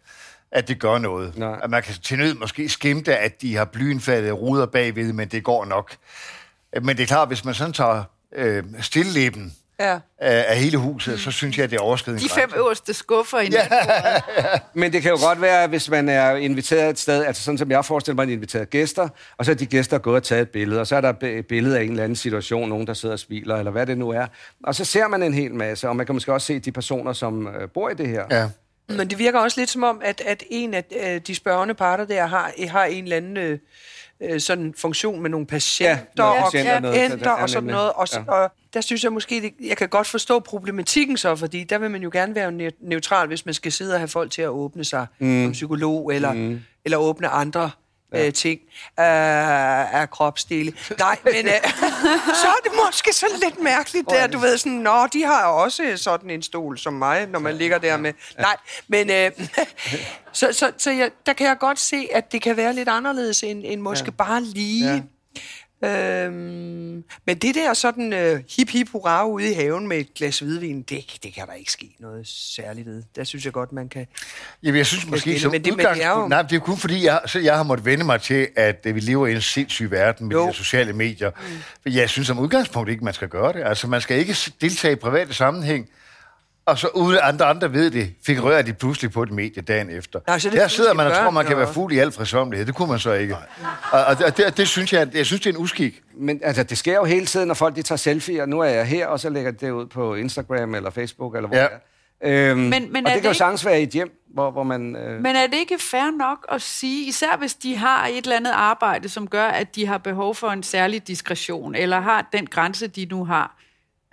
at 0.51 0.67
det 0.67 0.79
gør 0.79 0.98
noget. 0.98 1.38
Nej. 1.38 1.60
At 1.63 1.70
man 1.70 1.84
kan 1.84 1.96
til 2.03 2.17
nød 2.17 2.34
måske 2.34 2.70
skimte, 2.70 3.17
at 3.17 3.41
de 3.41 3.55
har 3.55 3.65
blyindfattede 3.65 4.32
ruder 4.32 4.65
bagved, 4.65 5.13
men 5.13 5.27
det 5.27 5.44
går 5.44 5.65
nok. 5.65 5.96
Men 6.82 6.98
det 6.98 7.03
er 7.03 7.08
klart, 7.08 7.27
hvis 7.27 7.46
man 7.46 7.53
sådan 7.53 7.74
tager 7.74 8.03
øh, 8.36 8.63
stilleben 8.82 9.53
Ja. 9.79 10.00
af, 10.17 10.46
af 10.48 10.58
hele 10.58 10.77
huset, 10.77 11.20
så 11.20 11.32
synes 11.32 11.58
jeg, 11.58 11.63
at 11.63 11.70
det 11.72 11.77
er 11.77 11.82
overskridende. 11.82 12.24
De 12.24 12.29
fem 12.29 12.51
øverste 12.58 12.94
skuffer 12.94 13.39
i 13.39 13.50
ja. 13.51 13.67
Men 14.74 14.94
det 14.94 15.01
kan 15.01 15.12
jo 15.12 15.17
godt 15.27 15.41
være, 15.41 15.67
hvis 15.67 15.89
man 15.89 16.10
er 16.10 16.36
inviteret 16.36 16.89
et 16.89 17.00
sted, 17.00 17.25
altså 17.25 17.44
sådan 17.44 17.58
som 17.58 17.72
jeg 17.72 17.86
forestiller 17.86 18.15
mig, 18.15 18.24
at 18.24 18.27
man 18.27 18.34
inviteret 18.34 18.70
gæster, 18.70 19.10
og 19.38 19.46
så 19.46 19.51
er 19.51 19.55
de 19.55 19.65
gæster 19.65 19.98
gået 19.98 20.15
og 20.15 20.24
taget 20.24 20.41
et 20.41 20.50
billede, 20.50 20.82
og 20.82 20.88
så 20.88 20.96
er 20.96 21.01
der 21.01 21.13
et 21.24 21.48
billede 21.48 21.79
af 21.79 21.84
en 21.84 21.89
eller 21.89 22.03
anden 22.03 22.15
situation, 22.15 22.70
nogen 22.70 22.88
der 22.88 22.94
sidder 22.94 23.13
og 23.13 23.20
smiler, 23.20 23.55
eller 23.55 23.72
hvad 23.72 23.86
det 23.86 23.98
nu 23.98 24.10
er. 24.10 24.25
Og 24.63 24.75
så 24.75 24.86
ser 24.86 25.08
man 25.08 25.24
en 25.24 25.34
hel 25.34 25.53
masse, 25.55 25.89
og 25.89 25.96
man 25.96 26.05
kan 26.05 26.15
måske 26.15 26.34
også 26.34 26.48
se 26.48 26.60
de 26.60 26.72
personer, 26.72 27.13
som 27.13 27.48
øh, 27.48 27.70
bor 27.70 27.89
i 27.89 27.94
det 27.94 28.08
her. 28.08 28.24
Ja. 28.32 28.50
Men 28.89 29.10
det 29.10 29.20
virker 29.20 29.39
også 29.39 29.60
lidt 29.62 29.70
som 29.70 29.84
om, 29.84 30.01
at, 30.05 30.22
at 30.25 30.44
en 30.50 30.74
af 30.74 30.84
øh, 31.03 31.22
de 31.27 31.36
spørgende 31.36 31.74
parter 31.74 32.05
der 32.05 32.25
har, 32.25 32.51
har 32.70 32.84
en 32.86 33.03
eller 33.03 33.17
anden 33.17 33.38
øh, 33.38 33.60
øh, 34.22 34.39
sådan 34.39 34.74
funktion 34.77 35.22
med 35.22 35.29
nogle 35.29 35.46
patienter 35.48 35.98
noget 36.17 36.44
og 36.44 36.51
patienter, 36.51 36.79
noget- 36.79 36.96
klienter 36.96 37.29
ja, 37.32 37.41
og 37.41 37.50
sådan 37.50 37.70
noget. 37.70 37.91
Og, 37.94 38.08
så, 38.08 38.20
Ja. 38.27 38.32
og 38.34 38.51
der 38.75 38.82
synes 38.82 39.03
jeg 39.03 39.13
måske, 39.13 39.41
det, 39.41 39.53
jeg 39.67 39.77
kan 39.77 39.89
godt 39.89 40.08
forstå 40.08 40.39
problematikken 40.39 41.17
så, 41.17 41.36
fordi 41.36 41.63
der 41.63 41.77
vil 41.77 41.91
man 41.91 42.03
jo 42.03 42.10
gerne 42.13 42.36
være 42.36 42.50
ne- 42.50 42.77
neutral, 42.82 43.27
hvis 43.27 43.46
man 43.46 43.53
skal 43.53 43.72
sidde 43.72 43.94
og 43.94 44.00
have 44.00 44.08
folk 44.08 44.32
til 44.32 44.41
at 44.41 44.48
åbne 44.48 44.84
sig 44.84 45.08
mm. 45.20 45.46
som 45.46 45.51
psykolog, 45.51 46.13
eller, 46.13 46.34
mm. 46.34 46.62
eller 46.86 46.98
åbne 46.98 47.27
andre 47.27 47.72
ja. 48.13 48.27
øh, 48.27 48.34
ting 48.34 48.60
øh, 49.00 49.96
af 49.96 50.10
kropsdele. 50.10 50.74
Nej, 51.00 51.17
men 51.24 51.46
øh, 51.46 51.51
så 52.41 52.48
er 52.48 52.62
det 52.63 52.72
måske 52.86 53.13
så 53.13 53.25
lidt 53.44 53.63
mærkeligt 53.63 54.10
der, 54.10 54.27
du 54.27 54.39
ved 54.39 54.58
sådan, 54.58 54.77
nå, 54.77 55.08
de 55.13 55.24
har 55.24 55.46
også 55.46 55.94
sådan 55.96 56.29
en 56.29 56.41
stol 56.41 56.77
som 56.77 56.94
mig, 56.94 57.27
når 57.27 57.39
man 57.39 57.55
ligger 57.55 57.77
der 57.77 57.98
med... 57.98 58.13
Nej, 58.39 58.58
men 58.88 59.12
øh, 59.12 59.32
så, 60.34 60.53
så, 60.53 60.72
så 60.77 60.91
jeg, 60.91 61.12
der 61.25 61.34
kan 61.34 61.48
jeg 61.48 61.58
godt 61.58 61.79
se, 61.79 62.08
at 62.13 62.32
det 62.32 62.41
kan 62.41 62.58
være 62.58 62.74
lidt 62.74 62.89
anderledes 62.89 63.44
end, 63.44 63.63
end 63.65 63.82
måske 63.82 64.05
ja. 64.05 64.12
bare 64.12 64.41
lige... 64.41 64.94
Ja. 64.94 65.01
Øhm, 65.84 67.03
men 67.25 67.38
det 67.41 67.55
der 67.55 67.74
sådan 67.74 68.13
øh, 68.13 68.39
hip 68.58 68.70
hip 68.70 68.89
hurra 68.91 69.25
ude 69.25 69.51
i 69.51 69.53
haven 69.53 69.88
med 69.88 69.98
et 69.98 70.13
glas 70.13 70.39
hvidvin, 70.39 70.82
det, 70.82 71.17
det 71.24 71.34
kan 71.34 71.48
der 71.48 71.53
ikke 71.53 71.72
ske 71.72 71.96
noget 72.00 72.27
særligt 72.27 72.88
ved. 72.88 73.03
Der 73.15 73.24
synes 73.24 73.46
jeg 73.46 73.53
godt, 73.53 73.72
man 73.72 73.89
kan... 73.89 74.08
Jamen, 74.63 74.77
jeg 74.77 74.86
synes 74.86 75.05
måske, 75.08 75.39
som 75.39 75.51
men 75.51 75.63
det- 75.63 75.72
men 75.72 75.79
det 75.79 75.86
er 75.86 75.91
udgangspunkt... 75.94 76.24
jo- 76.24 76.27
Nej, 76.27 76.41
det 76.41 76.55
er 76.55 76.60
kun 76.60 76.77
fordi, 76.77 77.05
jeg, 77.05 77.22
så 77.25 77.39
jeg 77.39 77.55
har 77.58 77.63
måttet 77.63 77.86
vende 77.86 78.05
mig 78.05 78.22
til, 78.22 78.48
at 78.55 78.82
øh, 78.86 78.96
vi 78.96 79.00
lever 79.00 79.27
i 79.27 79.32
en 79.36 79.41
sindssyg 79.41 79.91
verden 79.91 80.27
med 80.27 80.36
Jo. 80.36 80.48
de 80.48 80.53
sociale 80.53 80.94
medier. 80.94 81.32
Mm. 81.86 81.91
Jeg 81.91 82.10
synes 82.10 82.27
som 82.27 82.39
udgangspunkt 82.39 82.89
ikke, 82.89 83.03
man 83.03 83.13
skal 83.13 83.27
gøre 83.27 83.53
det. 83.53 83.63
Altså, 83.63 83.88
man 83.88 84.01
skal 84.01 84.17
ikke 84.17 84.36
deltage 84.62 84.91
i 84.91 84.96
private 84.96 85.34
sammenhæng, 85.34 85.89
og 86.65 86.77
så 86.79 86.88
uden 86.88 87.19
andre 87.24 87.45
andre 87.45 87.74
ved 87.74 87.91
det, 87.91 88.13
figurerer 88.25 88.62
de 88.62 88.74
pludselig 88.74 89.12
på 89.12 89.24
et 89.24 89.31
medie 89.31 89.62
dagen 89.62 89.89
efter. 89.89 90.19
Nej, 90.27 90.39
så 90.39 90.48
er 90.48 90.51
det 90.51 90.60
Der 90.62 90.67
sidder 90.67 90.93
man 90.93 91.07
og 91.07 91.13
tror, 91.13 91.29
man 91.29 91.45
kan 91.45 91.57
være 91.57 91.67
og- 91.67 91.74
fuld 91.74 91.93
i 91.93 91.98
al 92.00 92.12
frisommelighed. 92.12 92.65
Det 92.65 92.75
kunne 92.75 92.89
man 92.89 93.00
så 93.00 93.13
ikke. 93.13 93.36
Og, 93.91 94.03
og, 94.05 94.17
det, 94.19 94.38
det, 94.38 94.57
det, 94.57 94.67
synes 94.67 94.93
jeg, 94.93 95.07
jeg 95.15 95.25
synes, 95.25 95.41
det 95.41 95.50
er 95.50 95.53
en 95.53 95.62
uskik. 95.63 96.01
Men 96.17 96.39
altså, 96.43 96.63
det 96.63 96.77
sker 96.77 96.95
jo 96.95 97.03
hele 97.03 97.25
tiden, 97.25 97.48
når 97.48 97.53
folk 97.55 97.75
de 97.75 97.81
tager 97.81 98.13
selfie'er. 98.41 98.45
Nu 98.45 98.60
er 98.60 98.65
jeg 98.69 98.86
her, 98.86 99.07
og 99.07 99.19
så 99.19 99.29
lægger 99.29 99.51
de 99.51 99.65
det 99.65 99.72
ud 99.72 99.86
på 99.86 100.15
Instagram 100.15 100.75
eller 100.75 100.89
Facebook, 100.89 101.36
eller 101.36 101.48
hvor 101.48 101.57
Ja. 101.57 101.63
er. 101.63 102.51
Øhm, 102.51 102.60
Men- 102.60 102.69
men 102.69 102.72
og 102.74 102.81
er 102.81 102.91
det 102.91 103.05
det 103.05 103.12
kan 103.13 103.24
jo 103.24 103.29
ikke- 103.29 103.38
sagtens 103.38 103.65
være 103.65 103.79
i 103.79 103.84
et 103.84 103.89
hjem, 103.89 104.22
hvor, 104.34 104.51
hvor 104.51 104.63
man... 104.63 104.95
Øh, 104.95 105.22
Men 105.22 105.36
er 105.36 105.48
det 105.48 105.57
ikke 105.57 105.77
fair 105.79 106.17
nok 106.17 106.45
at 106.51 106.62
sige, 106.62 107.07
især 107.07 107.38
hvis 107.38 107.53
de 107.53 107.75
har 107.77 108.07
et 108.07 108.17
eller 108.17 108.36
andet 108.36 108.51
arbejde, 108.51 109.10
som 109.10 109.27
gør, 109.27 109.45
at 109.48 109.75
de 109.75 109.88
har 109.88 109.98
behov 109.98 110.36
for 110.36 110.50
en 110.50 110.63
særlig 110.63 111.07
diskretion, 111.07 111.75
eller 111.75 112.00
har 112.00 112.29
den 112.34 112.45
grænse, 112.48 112.88
de 112.88 113.07
nu 113.12 113.25
har? 113.25 113.57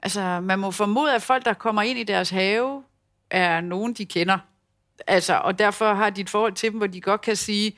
Altså, 0.02 0.40
man 0.40 0.59
må 0.59 0.71
formode, 0.71 1.14
at 1.14 1.23
folk, 1.23 1.44
der 1.44 1.52
kommer 1.52 1.82
ind 1.82 1.99
i 1.99 2.02
deres 2.02 2.30
have, 2.30 2.82
er 3.30 3.61
nogen, 3.61 3.92
de 3.92 4.06
kender. 4.06 4.38
Altså, 5.06 5.40
og 5.44 5.58
derfor 5.58 5.95
har 5.95 6.10
de 6.10 6.21
et 6.21 6.30
forhold 6.30 6.52
til 6.52 6.71
dem, 6.71 6.78
hvor 6.78 6.86
de 6.86 7.00
godt 7.00 7.21
kan 7.21 7.36
sige, 7.36 7.76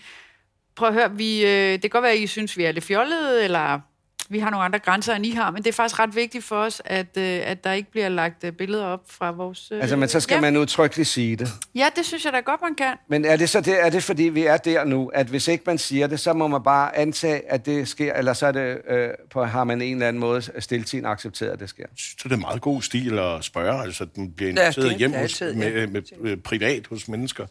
prøv 0.75 0.89
at 0.89 0.95
høre, 0.95 1.17
vi, 1.17 1.45
øh, 1.45 1.73
det 1.73 1.81
kan 1.81 1.91
godt 1.91 2.03
være, 2.03 2.13
at 2.13 2.19
I 2.19 2.27
synes, 2.27 2.57
vi 2.57 2.65
er 2.65 2.73
lidt 2.73 2.85
fjollede, 2.85 3.45
eller 3.45 3.81
vi 4.29 4.39
har 4.39 4.51
nogle 4.51 4.65
andre 4.65 4.79
grænser, 4.79 5.15
end 5.15 5.27
I 5.27 5.31
har, 5.31 5.51
men 5.51 5.63
det 5.63 5.69
er 5.69 5.73
faktisk 5.73 5.99
ret 5.99 6.17
vigtigt 6.17 6.45
for 6.45 6.57
os, 6.57 6.83
at, 6.85 7.17
øh, 7.17 7.41
at 7.45 7.65
der 7.65 7.73
ikke 7.73 7.91
bliver 7.91 8.09
lagt 8.09 8.45
øh, 8.45 8.53
billeder 8.53 8.85
op 8.85 9.01
fra 9.11 9.31
vores... 9.31 9.69
Øh, 9.73 9.81
altså, 9.81 9.97
men 9.97 10.09
så 10.09 10.21
skal 10.21 10.35
hjem. 10.35 10.43
man 10.43 10.57
udtrykkeligt 10.57 11.09
sige 11.09 11.37
det. 11.37 11.49
Ja, 11.75 11.87
det 11.97 12.07
synes 12.07 12.25
jeg 12.25 12.33
da 12.33 12.41
godt, 12.41 12.63
man 12.63 12.75
kan. 12.75 12.97
Men 13.09 13.25
er 13.25 13.37
det 13.37 13.51
så 13.51 13.61
det, 13.61 13.87
er 13.87 13.91
det 13.91 14.03
fordi, 14.03 14.23
vi 14.23 14.45
er 14.47 14.57
der 14.57 14.85
nu, 14.85 15.09
at 15.15 15.27
hvis 15.27 15.49
ikke 15.49 15.65
man 15.67 15.79
siger 15.79 16.07
det, 16.07 16.21
så 16.21 16.33
må 16.33 16.49
man 16.49 16.63
bare 16.63 16.97
antage, 16.97 17.53
at 17.53 17.67
det 17.67 17.89
sker, 17.89 18.15
eller 18.15 18.33
så 18.33 18.47
er 18.47 18.53
det, 18.53 18.79
øh, 18.89 19.09
på, 19.33 19.45
har 19.45 19.65
man 19.65 19.83
en 19.83 19.95
eller 19.95 20.09
anden 20.09 20.21
måde 20.21 20.43
stiltiden 20.59 21.07
accepteret, 21.07 21.51
at 21.51 21.61
det 21.61 21.69
sker? 21.69 21.87
Så 21.97 22.29
det 22.29 22.33
er 22.33 22.37
meget 22.37 22.61
god 22.61 22.83
stil 22.83 23.19
at 23.19 23.45
spørge, 23.45 23.83
altså 23.83 24.05
den 24.05 24.33
bliver 24.33 24.53
Ja, 24.53 24.61
inviteret 24.67 24.91
det 24.91 24.99
hjem 24.99 25.15
er 25.15 25.21
hos, 25.23 25.41
med, 25.41 25.73
ja. 25.81 25.87
med, 25.87 26.03
med, 26.21 26.37
privat 26.37 26.87
hos 26.87 27.09
mennesker. 27.09 27.47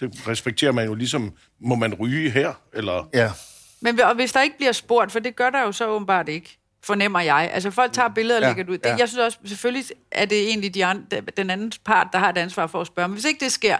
Det 0.00 0.28
respekterer 0.28 0.72
man 0.72 0.86
jo 0.86 0.94
ligesom, 0.94 1.32
må 1.60 1.74
man 1.74 1.94
ryge 1.94 2.30
her? 2.30 2.52
Eller, 2.74 3.08
Ja. 3.14 3.30
Men 3.80 4.00
og 4.00 4.14
hvis 4.14 4.32
der 4.32 4.42
ikke 4.42 4.56
bliver 4.56 4.72
spurgt, 4.72 5.12
for 5.12 5.18
det 5.18 5.36
gør 5.36 5.50
der 5.50 5.62
jo 5.62 5.72
så 5.72 5.88
åbenbart 5.88 6.28
ikke, 6.28 6.58
fornemmer 6.82 7.20
jeg. 7.20 7.50
Altså 7.52 7.70
folk 7.70 7.92
tager 7.92 8.08
billeder 8.08 8.36
og 8.36 8.42
Ja, 8.42 8.48
lægger 8.48 8.62
det 8.62 8.72
ud. 8.72 8.78
Det, 8.78 8.86
ja. 8.86 8.96
Jeg 8.98 9.08
synes 9.08 9.18
også, 9.24 9.38
selvfølgelig 9.44 9.84
er 10.12 10.24
det 10.24 10.48
egentlig 10.48 10.74
de 10.74 10.84
andre, 10.84 11.20
den 11.36 11.50
anden 11.50 11.72
part, 11.84 12.06
der 12.12 12.18
har 12.18 12.30
et 12.30 12.38
ansvar 12.38 12.66
for 12.66 12.80
at 12.80 12.86
spørge. 12.86 13.08
Men 13.08 13.14
hvis 13.14 13.24
ikke 13.24 13.44
det 13.44 13.52
sker, 13.52 13.76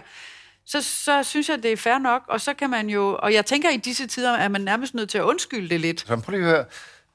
så, 0.65 0.81
så 0.81 1.23
synes 1.23 1.49
jeg, 1.49 1.63
det 1.63 1.71
er 1.71 1.77
fair 1.77 1.97
nok. 1.97 2.21
Og 2.27 2.41
så 2.41 2.53
kan 2.53 2.69
man 2.69 2.89
jo, 2.89 3.19
og 3.23 3.33
jeg 3.33 3.45
tænker 3.45 3.69
i 3.69 3.77
disse 3.77 4.07
tider, 4.07 4.33
er 4.33 4.47
man 4.47 4.61
nærmest 4.61 4.93
nødt 4.93 5.09
til 5.09 5.17
at 5.17 5.23
undskylde 5.23 5.69
det 5.69 5.79
lidt. 5.79 5.99
Så 5.99 6.17
prøv 6.17 6.31
lige 6.31 6.43
at 6.43 6.49
høre. 6.49 6.65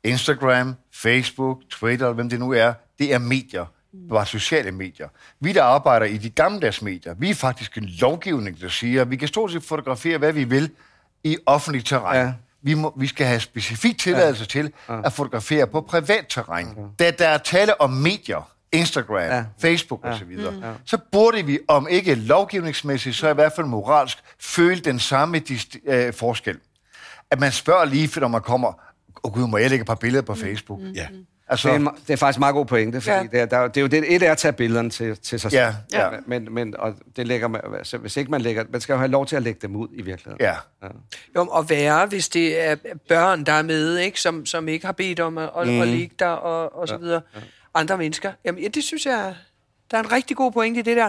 Instagram, 0.04 0.74
Facebook, 0.92 1.58
Twitter, 1.70 2.12
hvem 2.12 2.28
det 2.28 2.38
nu 2.38 2.52
er, 2.52 2.72
det 2.98 3.14
er 3.14 3.18
medier. 3.18 3.66
Bare 4.08 4.26
sociale 4.26 4.72
medier. 4.72 5.08
Vi, 5.40 5.52
der 5.52 5.62
arbejder 5.62 6.06
i 6.06 6.16
de 6.16 6.30
gammeldags 6.30 6.82
medier, 6.82 7.14
vi 7.14 7.30
er 7.30 7.34
faktisk 7.34 7.76
en 7.78 7.84
lovgivning, 7.84 8.60
der 8.60 8.68
siger, 8.68 9.02
at 9.02 9.10
vi 9.10 9.16
kan 9.16 9.28
stort 9.28 9.52
set 9.52 9.62
fotografere, 9.62 10.18
hvad 10.18 10.32
vi 10.32 10.44
vil 10.44 10.70
i 11.24 11.36
offentligt 11.46 11.86
terræn. 11.86 12.26
Ja. 12.26 12.32
Vi, 12.64 12.74
må, 12.74 12.92
vi 12.96 13.07
skal 13.07 13.27
have 13.27 13.40
specifik 13.40 13.98
tilladelse 13.98 14.42
ja. 14.42 14.46
til 14.46 14.72
at 14.88 15.12
fotografere 15.12 15.66
på 15.66 15.81
privat 15.81 16.27
terræn. 16.29 16.66
Ja. 16.98 17.05
Da 17.05 17.11
der 17.11 17.29
er 17.29 17.38
tale 17.38 17.81
om 17.81 17.90
medier, 17.90 18.50
Instagram, 18.72 19.16
Ja. 19.16 19.44
Facebook 19.61 20.00
ja. 20.05 20.11
osv., 20.11 20.37
mm. 20.37 20.62
så 20.85 20.98
burde 21.12 21.46
vi, 21.46 21.59
om 21.68 21.88
ikke 21.90 22.14
lovgivningsmæssigt, 22.14 23.16
så 23.16 23.29
i 23.29 23.35
hvert 23.35 23.53
fald 23.57 23.66
moralsk, 23.66 24.18
føle 24.40 24.81
den 24.81 24.98
samme 24.98 25.38
dist- 25.50 25.90
øh, 25.92 26.14
forskel. 26.14 26.59
At 27.31 27.40
man 27.40 27.53
spørger 27.53 27.85
lige, 27.85 28.20
når 28.20 28.29
man 28.29 28.40
kommer, 28.40 28.68
åh 28.68 28.74
oh, 29.22 29.33
gud, 29.33 29.48
må 29.48 29.57
jeg 29.57 29.70
lægge 29.70 29.81
et 29.83 29.87
par 29.87 29.94
billeder 29.94 30.22
på 30.22 30.35
Facebook? 30.35 30.81
Mm. 30.81 30.90
ja. 30.90 31.07
Det 31.52 31.64
er, 31.64 31.74
en, 31.74 31.87
Altså, 31.88 32.02
det 32.07 32.12
er 32.12 32.16
faktisk 32.16 32.37
en 32.37 32.40
meget 32.40 32.54
god 32.54 32.66
pointe, 32.66 33.00
fordi 33.00 33.14
Ja. 33.14 33.22
ja. 33.22 33.28
det, 33.33 33.40
er, 33.40 33.46
der, 33.46 33.68
det 33.68 33.76
er 33.76 33.80
jo 33.80 33.87
det, 33.87 34.14
et 34.14 34.22
er 34.22 34.33
at 34.33 34.38
tage 34.38 34.52
billederne 34.52 34.90
til, 34.90 35.16
til 35.16 35.40
sig 35.40 35.50
selv. 35.50 35.61
Ja, 35.61 35.74
ja. 35.92 36.11
Men, 36.26 36.54
men 36.54 36.76
og 36.76 36.94
det 37.16 37.26
lægger 37.26 37.48
man, 37.48 37.61
altså, 37.78 37.98
hvis 37.98 38.16
ikke 38.16 38.30
man 38.30 38.40
lægger, 38.40 38.64
man 38.70 38.80
skal 38.80 38.92
jo 38.92 38.98
have 38.98 39.11
lov 39.11 39.26
til 39.26 39.37
at 39.37 39.42
lægge 39.42 39.61
dem 39.62 39.76
ud 39.76 39.88
i 39.92 40.02
virkeligheden. 40.02 40.38
ja. 40.40 40.54
Jo, 41.37 41.46
og 41.50 41.70
værre, 41.70 42.07
hvis 42.07 42.28
det 42.28 42.61
er 42.61 42.76
børn, 43.09 43.44
der 43.44 43.52
er 43.52 43.62
med, 43.62 43.96
ikke? 43.96 44.20
Som, 44.20 44.46
som 44.46 44.68
ikke 44.68 44.87
har 44.87 44.92
bedt 44.92 45.20
om 45.20 45.38
at, 45.38 45.50
at, 45.57 45.68
mm. 45.68 45.80
at 45.80 45.88
ligge 45.88 46.14
der, 46.18 46.28
og, 46.28 46.76
og 46.76 46.88
så 46.88 46.96
videre. 46.96 47.20
Andre 47.74 47.98
mennesker. 47.98 48.33
Jamen, 48.44 48.62
ja, 48.62 48.68
det 48.68 48.85
synes 48.85 49.07
jeg, 49.07 49.35
der 49.90 49.96
er 49.96 50.02
en 50.02 50.12
rigtig 50.12 50.37
god 50.37 50.52
pointe 50.52 50.80
i 50.80 50.83
det 50.83 50.96
der. 50.96 51.09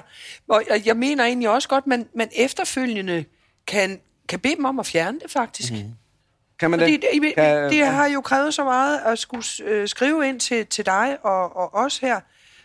Og 0.50 0.63
jeg, 0.69 0.82
jeg 0.86 0.98
mener 0.98 1.24
egentlig 1.26 1.50
også 1.50 1.69
godt, 1.69 1.88
man, 1.88 2.08
man 2.15 2.30
efterfølgende 2.36 3.26
kan, 3.67 4.00
kan 4.30 4.39
bede 4.39 4.56
dem 4.56 4.65
om 4.65 4.80
at 4.80 4.86
fjerne 4.86 5.19
det, 5.19 5.32
faktisk. 5.32 5.74
Mm. 5.74 5.91
Kan 6.60 6.72
man 6.72 6.80
Fordi 6.80 6.94
det? 6.98 7.06
det, 7.22 7.34
Kan- 7.36 7.70
det 7.70 7.86
har 7.86 8.06
jo 8.08 8.22
krævet 8.22 8.54
så 8.54 8.63
meget 8.63 9.00
at 9.06 9.20
skulle 9.20 9.46
øh, 9.65 9.88
skrive 9.88 10.28
ind 10.30 10.39
til, 10.39 10.65
til 10.68 10.86
dig 10.86 11.18
og, 11.24 11.56
og 11.58 11.76
os 11.76 11.98
her. 11.98 12.20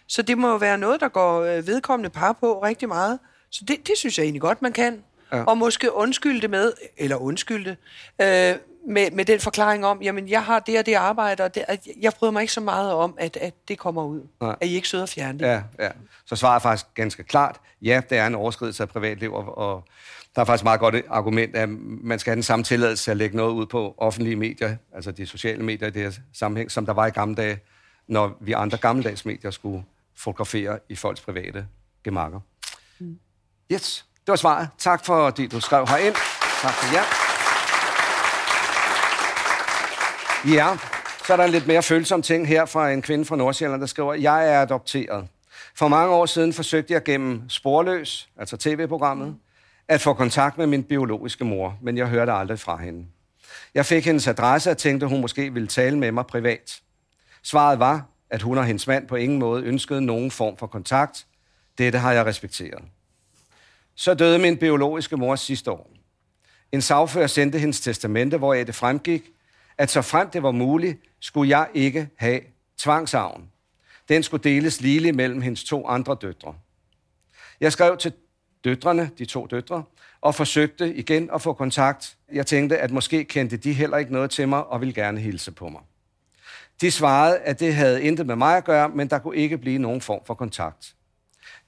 Så 0.07 0.23
det 0.23 0.39
må 0.39 0.51
jo 0.51 0.57
være 0.57 0.79
noget, 0.79 1.01
der 1.01 1.09
går 1.09 1.41
øh, 1.41 1.67
vedkommende 1.67 2.11
par 2.11 2.33
på 2.33 2.63
rigtig 2.63 2.89
meget. 2.89 3.19
Så 3.51 3.65
det, 3.69 3.77
det 3.87 3.93
synes 3.97 4.19
jeg 4.19 4.25
egentlig 4.25 4.41
godt, 4.41 4.63
man 4.63 4.73
kan. 4.73 5.03
Ja. 5.33 5.43
Og 5.45 5.59
måske 5.59 5.95
undskylde 5.95 6.41
det 6.41 6.51
med, 6.51 6.73
eller 6.99 7.17
undskylde 7.17 7.77
det, 8.19 8.53
øh, 8.53 8.59
med, 8.89 9.11
med 9.11 9.25
den 9.25 9.41
forklaring 9.41 9.87
om, 9.87 10.03
jamen 10.03 10.29
jeg 10.29 10.45
har 10.45 10.59
det 10.59 10.79
og 10.79 10.87
det 10.87 10.95
arbejde, 10.95 11.45
og 11.45 11.55
det, 11.55 11.65
at 11.69 11.81
jeg 12.01 12.13
bryder 12.19 12.33
mig 12.33 12.41
ikke 12.41 12.53
så 12.53 12.61
meget 12.61 12.93
om, 12.93 13.15
at, 13.19 13.37
at 13.37 13.55
det 13.69 13.79
kommer 13.79 14.05
ud. 14.05 14.21
Nej. 14.41 14.57
At 14.61 14.67
I 14.69 14.75
ikke 14.75 14.89
søger 14.89 15.03
at 15.05 15.09
fjerne 15.11 15.39
det. 15.39 15.47
Ja, 15.47 15.63
ja. 15.79 15.89
Så 16.27 16.37
svaret 16.37 16.55
er 16.55 16.59
faktisk 16.59 16.87
ganske 16.95 17.23
klart. 17.25 17.61
Ja, 17.83 18.01
det 18.11 18.19
er 18.19 18.27
en 18.27 18.35
overskridelse 18.35 18.83
af 18.83 18.89
privatliv, 18.89 19.35
og, 19.35 19.59
og 19.59 19.85
der 20.35 20.41
er 20.41 20.45
faktisk 20.45 20.63
et 20.63 20.65
meget 20.65 20.81
godt 20.81 20.95
argument, 21.09 21.57
at 21.57 21.69
man 21.69 22.19
skal 22.19 22.31
have 22.31 22.37
den 22.37 22.43
samme 22.43 22.63
tilladelse 22.65 23.05
til 23.05 23.11
at 23.11 23.17
lægge 23.17 23.37
noget 23.37 23.53
ud 23.53 23.67
på 23.67 23.95
offentlige 23.99 24.37
medier, 24.37 24.77
altså 24.95 25.11
de 25.11 25.27
sociale 25.27 25.65
medier 25.65 25.89
i 25.89 25.91
det 25.91 26.03
her 26.03 26.13
sammenhæng, 26.33 26.71
som 26.71 26.87
der 26.87 26.93
var 26.93 27.07
i 27.07 27.11
gamle 27.11 27.35
dage, 27.35 27.59
når 28.09 28.37
vi 28.41 28.53
andre 28.53 28.79
gammeldags 28.79 29.25
medier 29.25 29.51
skulle 29.51 29.85
fotografere 30.17 30.79
i 30.89 30.97
folks 30.97 31.21
private 31.21 31.67
gemakker. 32.05 32.41
Mm. 32.99 33.19
Yes, 33.73 34.07
det 34.27 34.29
var 34.29 34.37
svaret. 34.37 34.69
Tak 34.79 35.05
for, 35.05 35.27
at 35.27 35.37
du 35.53 35.61
skrev 35.61 35.87
herind. 35.87 36.15
Tak 36.63 36.73
for 36.73 36.95
jer. 36.95 37.05
Ja, 40.55 40.79
så 41.27 41.33
er 41.33 41.37
der 41.37 41.45
en 41.45 41.51
lidt 41.51 41.67
mere 41.67 41.83
følsom 41.83 42.23
ting 42.23 42.49
her 42.49 42.65
fra 42.65 42.91
en 42.91 43.03
kvinde 43.03 43.25
fra 43.25 43.37
Nordsjælland, 43.37 43.81
der 43.81 43.87
skriver, 43.87 44.15
jeg 44.15 44.55
er 44.55 44.63
adopteret. 44.63 45.29
For 45.75 45.89
mange 45.89 46.15
år 46.15 46.27
siden 46.27 46.53
forsøgte 46.53 46.95
jeg 46.95 47.05
gennem 47.05 47.49
Sporløs, 47.49 48.29
altså 48.37 48.57
tv-programmet, 48.57 49.37
at 49.91 50.01
få 50.01 50.15
kontakt 50.15 50.59
med 50.59 50.67
min 50.67 50.85
biologiske 50.85 51.45
mor, 51.45 51.79
men 51.83 51.97
jeg 51.97 52.09
hørte 52.09 52.33
aldrig 52.33 52.59
fra 52.59 52.77
hende. 52.77 53.07
Jeg 53.75 53.87
fik 53.87 54.05
hendes 54.05 54.29
adresse 54.29 54.71
og 54.71 54.79
tænkte, 54.79 55.07
hun 55.07 55.21
måske 55.21 55.53
ville 55.53 55.69
tale 55.69 55.99
med 55.99 56.13
mig 56.13 56.27
privat. 56.27 56.81
Svaret 57.43 57.79
var, 57.79 58.07
at 58.31 58.43
hun 58.43 58.59
og 58.59 58.65
hendes 58.65 58.87
mand 58.87 59.09
på 59.09 59.17
ingen 59.17 59.39
måde 59.39 59.65
ønskede 59.65 60.01
nogen 60.01 60.31
form 60.31 60.57
for 60.57 60.67
kontakt. 60.67 61.27
Dette 61.79 61.99
har 61.99 62.13
jeg 62.13 62.27
respekteret. 62.27 62.85
Så 63.95 64.15
døde 64.15 64.39
min 64.39 64.57
biologiske 64.57 65.17
mor 65.17 65.37
sidste 65.37 65.71
år. 65.71 65.91
En 66.73 66.83
sagfører 66.83 67.27
sendte 67.27 67.59
hendes 67.59 67.81
testamente, 67.81 68.37
hvor 68.37 68.55
det 68.55 68.75
fremgik, 68.75 69.23
at 69.79 69.91
så 69.91 70.03
frem 70.03 70.31
det 70.31 70.43
var 70.43 70.51
muligt, 70.51 70.99
skulle 71.21 71.59
jeg 71.59 71.69
ikke 71.75 72.09
have 72.17 72.41
tvangsavn. 72.79 73.49
Den 74.09 74.23
skulle 74.23 74.45
deles 74.45 74.81
ligeligt 74.81 75.17
mellem 75.17 75.41
hendes 75.41 75.65
to 75.65 75.87
andre 75.87 76.17
døtre. 76.21 76.55
Jeg 77.61 77.73
skrev 77.73 77.97
til 77.97 78.13
døtrene, 78.65 79.11
de 79.19 79.25
to 79.25 79.47
døtre, 79.47 79.83
og 80.21 80.35
forsøgte 80.35 80.95
igen 80.95 81.31
at 81.35 81.43
få 81.43 81.53
kontakt. 81.53 82.17
Jeg 82.33 82.47
tænkte, 82.47 82.79
at 82.79 82.91
måske 82.91 83.25
kendte 83.25 83.57
de 83.57 83.73
heller 83.73 83.97
ikke 83.97 84.13
noget 84.13 84.31
til 84.31 84.49
mig 84.49 84.67
og 84.67 84.81
ville 84.81 84.95
gerne 84.95 85.21
hilse 85.21 85.53
på 85.53 85.69
mig. 85.69 85.81
De 86.81 86.91
svarede, 86.91 87.39
at 87.39 87.61
det 87.61 87.75
havde 87.75 88.03
intet 88.03 88.27
med 88.27 88.37
mig 88.37 88.57
at 88.57 88.65
gøre, 88.65 88.89
men 88.89 89.11
der 89.11 89.19
kunne 89.19 89.37
ikke 89.37 89.59
blive 89.59 89.79
nogen 89.79 90.01
form 90.01 90.21
for 90.27 90.35
kontakt. 90.35 90.95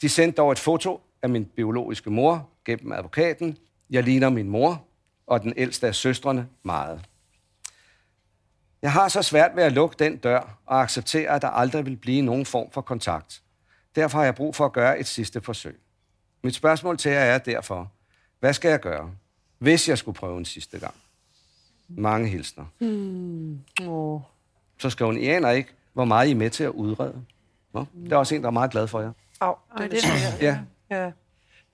De 0.03 0.09
sendte 0.09 0.37
dog 0.37 0.53
et 0.53 0.59
foto 0.59 1.01
af 1.23 1.29
min 1.29 1.45
biologiske 1.45 2.11
mor 2.11 2.49
gennem 2.65 2.93
advokaten. 2.93 3.59
Jeg 3.91 4.03
ligner 4.03 4.31
min 4.31 4.49
mor 4.49 4.85
og 5.27 5.43
den 5.43 5.53
ældste 5.57 5.87
af 5.87 5.95
søstrene 5.95 6.49
meget. 6.63 7.01
Jeg 8.83 8.93
har 8.93 9.09
så 9.09 9.23
svært 9.23 9.57
ved 9.57 9.63
at 9.63 9.73
lukke 9.73 9.97
den 9.99 10.17
dør 10.17 10.59
og 10.67 10.83
acceptere, 10.83 11.31
at 11.31 11.43
der 11.43 11.49
aldrig 11.49 11.87
vil 11.87 11.97
blive 11.97 12.23
nogen 12.23 12.47
form 12.47 12.71
for 12.71 12.81
kontakt. 12.81 13.43
Derfor 13.97 14.19
har 14.19 14.25
jeg 14.25 14.35
brug 14.35 14.55
for 14.55 14.65
at 14.65 14.73
gøre 14.73 14.99
et 14.99 15.07
sidste 15.07 15.41
forsøg. 15.41 15.81
Mit 16.43 16.55
spørgsmål 16.55 16.99
til 16.99 17.11
jer 17.11 17.21
er 17.21 17.39
derfor, 17.39 17.93
hvad 18.41 18.53
skal 18.53 18.69
jeg 18.69 18.81
gøre, 18.81 19.11
hvis 19.59 19.89
jeg 19.89 19.99
skulle 19.99 20.17
prøve 20.17 20.39
en 20.39 20.45
sidste 20.45 20.79
gang? 20.79 20.95
Mange 21.89 22.29
hilsner. 22.29 22.65
Åh. 23.89 24.21
Så 24.79 24.91
skal 24.91 25.07
hun, 25.07 25.19
aner 25.19 25.51
ikke, 25.51 25.71
hvor 25.93 26.05
meget 26.05 26.29
I 26.29 26.31
er 26.31 26.35
med 26.35 26.51
til 26.51 26.65
at 26.65 26.71
udrede. 26.71 27.25
Nå, 27.75 27.87
det 28.05 28.13
er 28.13 28.17
også 28.17 28.35
en, 28.35 28.41
der 28.43 28.47
er 28.47 28.53
meget 28.53 28.71
glad 28.71 28.87
for 28.87 29.01
jer. 29.01 29.13
Au, 29.41 29.55
det 29.79 29.85
er 29.85 29.89
det 29.89 30.01
svært. 30.03 30.43
Ja, 30.43 30.59
Ja. 30.91 31.11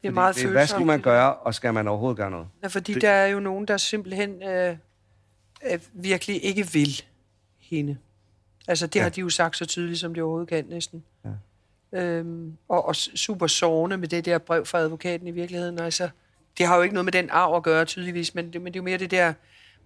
Det 0.02 0.08
er 0.08 0.12
meget 0.12 0.34
det, 0.34 0.40
følsomt. 0.40 0.54
hvad 0.54 0.66
skulle 0.66 0.86
man 0.86 1.00
gøre, 1.00 1.34
og 1.34 1.54
skal 1.54 1.74
man 1.74 1.88
overhovedet 1.88 2.16
gøre 2.16 2.30
noget? 2.30 2.48
Ja, 2.62 2.68
fordi 2.68 2.94
der 2.94 3.10
er 3.10 3.26
jo 3.26 3.40
nogen, 3.40 3.68
der 3.68 3.76
simpelthen 3.76 4.42
øh, 4.42 4.76
øh, 5.70 5.78
virkelig 5.92 6.44
ikke 6.44 6.66
vil 6.72 7.02
hende. 7.58 7.96
Altså, 8.68 8.86
det 8.86 8.96
ja. 8.96 9.02
har 9.02 9.10
de 9.10 9.20
jo 9.20 9.28
sagt 9.28 9.56
så 9.56 9.66
tydeligt, 9.66 10.00
som 10.00 10.14
de 10.14 10.20
overhovedet 10.20 10.48
kan 10.48 10.64
næsten. 10.68 11.04
Ja. 11.24 11.30
Øhm, 11.92 12.56
og, 12.68 12.86
og 12.86 12.96
super 12.96 13.46
sårende 13.46 13.96
med 13.96 14.08
det 14.08 14.24
der 14.24 14.38
brev 14.38 14.66
fra 14.66 14.78
advokaten 14.78 15.26
i 15.26 15.30
virkeligheden. 15.30 15.78
Altså, 15.80 16.08
det 16.58 16.66
har 16.66 16.76
jo 16.76 16.82
ikke 16.82 16.94
noget 16.94 17.04
med 17.04 17.12
den 17.12 17.30
arv 17.30 17.56
at 17.56 17.62
gøre, 17.62 17.84
tydeligvis, 17.84 18.34
men 18.34 18.52
det, 18.52 18.62
men 18.62 18.72
det 18.72 18.78
er 18.78 18.80
jo 18.80 18.84
mere 18.84 18.98
det 18.98 19.10
der, 19.10 19.32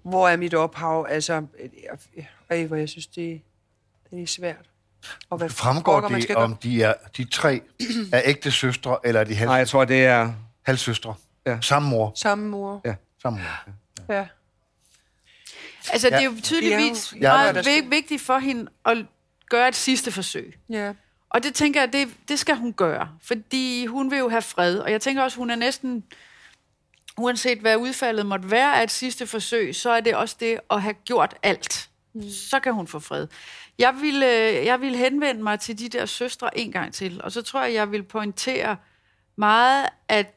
hvor 0.02 0.28
er 0.28 0.36
mit 0.36 0.54
ophav? 0.54 1.06
Altså, 1.10 1.32
øh, 1.34 1.68
øh, 2.16 2.60
øh, 2.60 2.66
hvor 2.66 2.76
jeg 2.76 2.88
synes, 2.88 3.06
det, 3.06 3.40
det 4.10 4.22
er 4.22 4.26
svært. 4.26 4.70
Og 5.30 5.38
hvad 5.38 5.48
Fremgår 5.48 5.92
pokker 5.92 6.08
man 6.08 6.16
det, 6.16 6.22
skal 6.22 6.36
gøre? 6.36 6.44
om 6.44 6.56
de, 6.56 6.82
er, 6.82 6.94
de 7.16 7.24
tre 7.24 7.60
er 8.12 8.20
ægte 8.24 8.50
søstre, 8.50 8.98
eller 9.04 9.20
er 9.20 9.24
de 9.24 9.34
halv, 9.34 9.48
Nej, 9.48 9.56
jeg 9.56 9.68
tror, 9.68 9.84
det 9.84 10.04
er... 10.06 10.32
halvsøstre? 10.62 11.14
Ja. 11.46 11.58
Samme 11.60 11.88
mor. 11.88 12.12
Samme 12.16 12.48
mor. 12.48 12.80
Ja. 12.84 12.94
Samme 13.22 13.38
mor. 13.38 13.74
Ja. 14.14 14.26
Altså, 15.92 16.06
det 16.08 16.14
er 16.16 16.20
Ja. 16.20 16.24
jo 16.24 16.32
tydeligvis 16.42 17.08
Det 17.14 17.20
ja, 17.22 17.28
er 17.28 17.52
meget 17.52 17.66
Ja, 17.66 17.88
vigtigt 17.88 18.22
for 18.22 18.38
hende 18.38 18.70
at 18.86 18.98
gøre 19.50 19.68
et 19.68 19.74
sidste 19.76 20.12
forsøg. 20.12 20.58
ja. 20.70 20.92
Og 21.32 21.42
det 21.42 21.54
tænker 21.54 21.80
jeg, 21.80 21.92
det, 21.92 22.08
det 22.28 22.38
skal 22.38 22.56
hun 22.56 22.72
gøre, 22.72 23.08
fordi 23.22 23.86
hun 23.86 24.10
vil 24.10 24.18
jo 24.18 24.28
have 24.28 24.42
fred. 24.42 24.78
Og 24.78 24.90
jeg 24.90 25.00
tænker 25.00 25.22
også, 25.22 25.36
hun 25.36 25.50
er 25.50 25.56
næsten, 25.56 26.04
uanset 27.18 27.58
hvad 27.58 27.76
udfaldet 27.76 28.26
måtte 28.26 28.50
være 28.50 28.76
af 28.78 28.82
et 28.82 28.90
sidste 28.90 29.26
forsøg, 29.26 29.74
så 29.74 29.90
er 29.90 30.00
det 30.00 30.14
også 30.14 30.36
det 30.40 30.60
at 30.70 30.82
have 30.82 30.94
gjort 30.94 31.34
alt. 31.42 31.90
Mm. 32.14 32.30
Så 32.30 32.60
kan 32.60 32.74
hun 32.74 32.86
få 32.86 32.98
fred. 32.98 33.26
Jeg 33.78 33.94
vil, 34.00 34.14
øh, 34.14 34.66
jeg 34.66 34.80
vil 34.80 34.96
henvende 34.96 35.42
mig 35.42 35.60
til 35.60 35.78
de 35.78 35.88
der 35.88 36.06
søstre 36.06 36.58
en 36.58 36.72
gang 36.72 36.94
til, 36.94 37.20
og 37.24 37.32
så 37.32 37.42
tror 37.42 37.62
jeg, 37.62 37.74
jeg 37.74 37.90
vil 37.90 38.02
pointere 38.02 38.76
meget, 39.36 39.88
at 40.08 40.34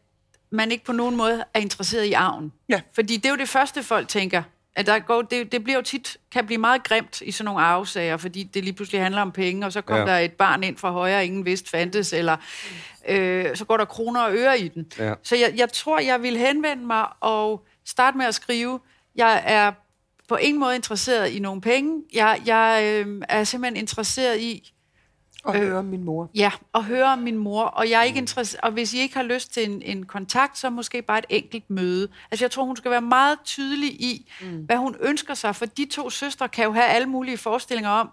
man 0.49 0.71
ikke 0.71 0.83
på 0.83 0.91
nogen 0.91 1.15
måde 1.15 1.43
er 1.53 1.59
interesseret 1.59 2.03
i 2.03 2.13
arven. 2.13 2.53
Ja. 2.69 2.81
Fordi 2.93 3.17
det 3.17 3.25
er 3.25 3.29
jo 3.29 3.37
det 3.37 3.49
første, 3.49 3.83
folk 3.83 4.07
tænker. 4.07 4.43
At 4.75 4.85
der 4.85 4.99
går, 4.99 5.21
det, 5.21 5.51
det 5.51 5.63
bliver 5.63 5.77
jo 5.77 5.83
tit, 5.83 6.17
kan 6.31 6.45
blive 6.45 6.57
meget 6.57 6.83
grimt 6.83 7.21
i 7.21 7.31
sådan 7.31 7.45
nogle 7.45 7.61
arvesager, 7.61 8.17
fordi 8.17 8.43
det 8.43 8.63
lige 8.63 8.73
pludselig 8.73 9.01
handler 9.01 9.21
om 9.21 9.31
penge, 9.31 9.65
og 9.65 9.73
så 9.73 9.81
kommer 9.81 10.05
Ja. 10.05 10.11
der 10.11 10.19
et 10.19 10.33
barn 10.33 10.63
ind 10.63 10.77
fra 10.77 10.91
højre, 10.91 11.25
ingen 11.25 11.45
vidste 11.45 11.69
fandtes, 11.69 12.13
eller 12.13 12.37
øh, 13.09 13.55
så 13.55 13.65
går 13.65 13.77
der 13.77 13.85
kroner 13.85 14.21
og 14.21 14.35
øre 14.35 14.59
i 14.59 14.67
den. 14.67 14.85
Ja. 14.99 15.13
Så 15.23 15.35
jeg, 15.35 15.53
jeg 15.55 15.71
tror, 15.71 15.99
jeg 15.99 16.21
vil 16.21 16.37
henvende 16.37 16.85
mig 16.85 17.05
og 17.19 17.65
starte 17.85 18.17
med 18.17 18.25
at 18.25 18.35
skrive, 18.35 18.79
jeg 19.15 19.43
er 19.45 19.71
på 20.27 20.35
ingen 20.35 20.59
måde 20.59 20.75
interesseret 20.75 21.29
i 21.31 21.39
nogen 21.39 21.61
penge. 21.61 22.03
Jeg, 22.13 22.41
jeg 22.45 22.81
øh, 22.83 23.21
er 23.29 23.43
simpelthen 23.43 23.77
interesseret 23.77 24.39
i, 24.39 24.73
Og 25.45 25.55
høre 25.55 25.83
min 25.83 26.03
mor. 26.03 26.29
Ja, 26.35 26.51
og 26.73 26.83
høre 26.83 27.05
om 27.05 27.19
min 27.19 27.37
mor. 27.37 27.63
Og, 27.63 27.89
jeg 27.89 27.99
er 27.99 28.03
ikke 28.03 28.19
interesseret, 28.19 28.61
og 28.61 28.71
hvis 28.71 28.93
I 28.93 28.99
ikke 28.99 29.15
har 29.15 29.23
lyst 29.23 29.53
til 29.53 29.71
en, 29.71 29.81
en 29.81 30.05
kontakt, 30.05 30.57
så 30.57 30.69
måske 30.69 31.01
bare 31.01 31.19
et 31.19 31.25
enkelt 31.29 31.69
møde. 31.69 32.07
Altså 32.31 32.45
jeg 32.45 32.51
tror, 32.51 32.63
hun 32.63 32.75
skal 32.75 32.91
være 32.91 33.01
meget 33.01 33.37
tydelig 33.43 33.89
i, 33.89 34.31
mm. 34.41 34.57
hvad 34.65 34.77
hun 34.77 34.95
ønsker 34.99 35.33
sig. 35.33 35.55
For 35.55 35.65
de 35.65 35.85
to 35.91 36.09
søstre 36.09 36.49
kan 36.49 36.65
jo 36.65 36.71
have 36.71 36.85
alle 36.85 37.07
mulige 37.07 37.37
forestillinger 37.37 37.89
om, 37.89 38.09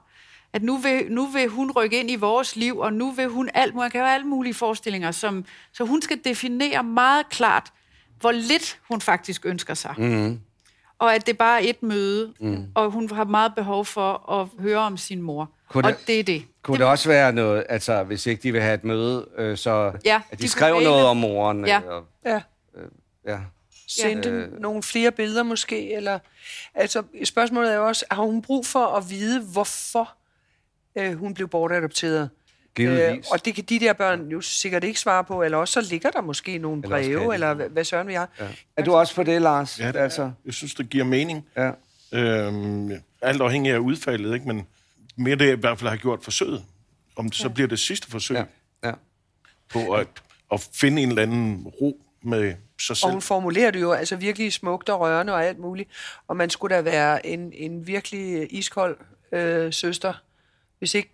at 0.53 0.63
nu 0.63 0.77
vil, 0.77 1.07
nu 1.11 1.27
vil 1.27 1.49
hun 1.49 1.71
rykke 1.71 2.01
ind 2.01 2.11
i 2.11 2.17
vores 2.17 2.57
liv, 2.57 2.79
og 2.79 2.93
nu 2.93 3.11
vil 3.11 3.29
hun 3.29 3.51
alt 3.55 3.75
muligt. 3.75 3.93
kan 3.93 4.01
jo 4.01 4.07
have 4.07 4.15
alle 4.15 4.27
mulige 4.27 4.55
forestillinger. 4.55 5.11
Som, 5.11 5.45
så 5.73 5.85
hun 5.85 6.03
skal 6.03 6.21
definere 6.25 6.83
meget 6.83 7.29
klart, 7.29 7.73
hvor 8.21 8.33
lidt 8.33 8.81
hun 8.89 9.01
faktisk 9.01 9.47
ønsker 9.47 9.75
sig. 9.75 9.95
Mm. 9.99 10.41
Og 11.03 11.15
at 11.15 11.27
det 11.27 11.39
bare 11.39 11.63
er 11.65 11.69
et 11.71 11.83
møde, 11.83 12.33
mm. 12.41 12.67
og 12.75 12.91
hun 12.91 13.11
har 13.11 13.25
meget 13.25 13.53
behov 13.57 13.85
for 13.85 14.31
at 14.41 14.49
høre 14.63 14.79
om 14.79 14.97
sin 14.97 15.23
mor. 15.23 15.51
Kunne 15.69 15.85
og 15.85 15.91
det- 15.93 16.07
det 16.07 16.21
er 16.21 16.25
det. 16.25 16.45
Kunne 16.63 16.79
det 16.79 16.87
også 16.87 17.09
være 17.09 17.33
noget, 17.33 17.65
altså 17.69 18.03
hvis 18.03 18.27
ikke 18.27 18.43
de 18.43 18.53
vil 18.53 18.61
have 18.61 18.75
et 18.75 18.85
møde, 18.85 19.27
øh, 19.39 19.57
så 19.57 19.93
Ja, 20.05 20.23
at 20.31 20.39
de, 20.39 20.43
de 20.43 20.49
skrev 20.49 20.81
noget 20.81 21.07
om 21.07 21.17
moren? 21.17 21.67
Ja. 21.67 21.81
Eller, 21.81 22.03
Ja. 22.25 22.41
ja. 23.27 23.39
Sendte 23.89 24.31
ja. 24.31 24.47
nogle 24.61 24.83
flere 24.83 25.11
billeder 25.13 25.43
måske? 25.43 25.95
Eller, 25.95 26.19
altså, 26.75 27.03
spørgsmålet 27.25 27.73
er 27.73 27.77
jo 27.77 27.87
også, 27.87 28.05
har 28.11 28.23
hun 28.23 28.43
brug 28.43 28.67
for 28.67 28.87
at 28.87 29.11
vide, 29.11 29.41
hvorfor 29.41 30.13
øh, 30.99 31.13
hun 31.19 31.35
blev 31.35 31.49
bortadopteret? 31.49 32.31
Givetvis. 32.77 33.27
og 33.31 33.45
det 33.45 33.55
kan 33.55 33.65
de 33.65 33.81
der 33.81 33.93
børn 33.93 34.29
jo 34.29 34.41
sikkert 34.41 34.85
ikke 34.85 35.01
svare 35.01 35.25
på, 35.25 35.43
eller 35.43 35.59
også 35.59 35.83
så 35.83 35.91
ligger 35.91 36.11
der 36.11 36.21
måske 36.21 36.59
nogle 36.59 36.83
Eller 36.85 36.97
også 36.97 37.11
kan 37.11 37.19
breve, 37.19 37.35
eller 37.35 37.55
hvad, 37.69 37.85
søren 37.85 38.09
vi 38.09 38.15
har. 38.15 38.29
Ja. 38.41 38.49
Er 38.77 38.85
du 38.85 38.95
også 38.95 39.15
på 39.15 39.23
det, 39.23 39.43
Lars? 39.43 39.81
Ja, 39.81 39.89
det 39.89 39.97
altså. 39.97 40.33
Jeg 40.45 40.55
synes, 40.55 40.75
det 40.75 40.89
giver 40.91 41.05
mening. 41.05 41.47
ja. 41.57 41.71
Øhm, 42.15 42.91
alt 43.23 43.43
afhængig 43.43 43.73
af 43.73 43.79
udfaldet, 43.79 44.35
ikke? 44.35 44.47
men 44.47 44.67
mere 45.17 45.37
det, 45.37 45.45
jeg 45.47 45.57
i 45.57 45.61
hvert 45.61 45.79
fald 45.79 45.91
har 45.91 45.97
gjort 45.97 46.25
forsøget. 46.25 46.65
Om 47.17 47.25
det 47.25 47.35
så 47.35 47.49
bliver 47.49 47.69
det 47.69 47.79
sidste 47.79 48.11
forsøg 48.11 48.37
Ja. 48.37 48.45
ja. 48.89 48.93
på 49.69 49.93
at, 49.93 50.09
at 50.53 50.69
finde 50.75 51.03
en 51.03 51.09
eller 51.09 51.23
anden 51.23 51.63
ro 51.67 52.01
med 52.23 52.55
sig 52.81 52.91
Og 52.93 52.97
selv. 52.97 53.13
hun 53.13 53.23
formulerer 53.23 53.71
det 53.71 53.81
jo 53.81 53.93
altså 53.93 54.17
virkelig 54.17 54.53
smukt 54.53 54.89
og 54.89 55.01
rørende 55.01 55.33
og 55.33 55.45
alt 55.47 55.59
muligt. 55.59 55.91
Og 56.29 56.37
man 56.37 56.51
skulle 56.51 56.77
da 56.77 56.81
være 56.81 57.27
en, 57.27 57.53
en 57.53 57.87
virkelig 57.87 58.55
iskold 58.59 58.97
øh, 59.33 59.73
søster, 59.73 60.13
hvis 60.79 60.95
ikke 60.95 61.11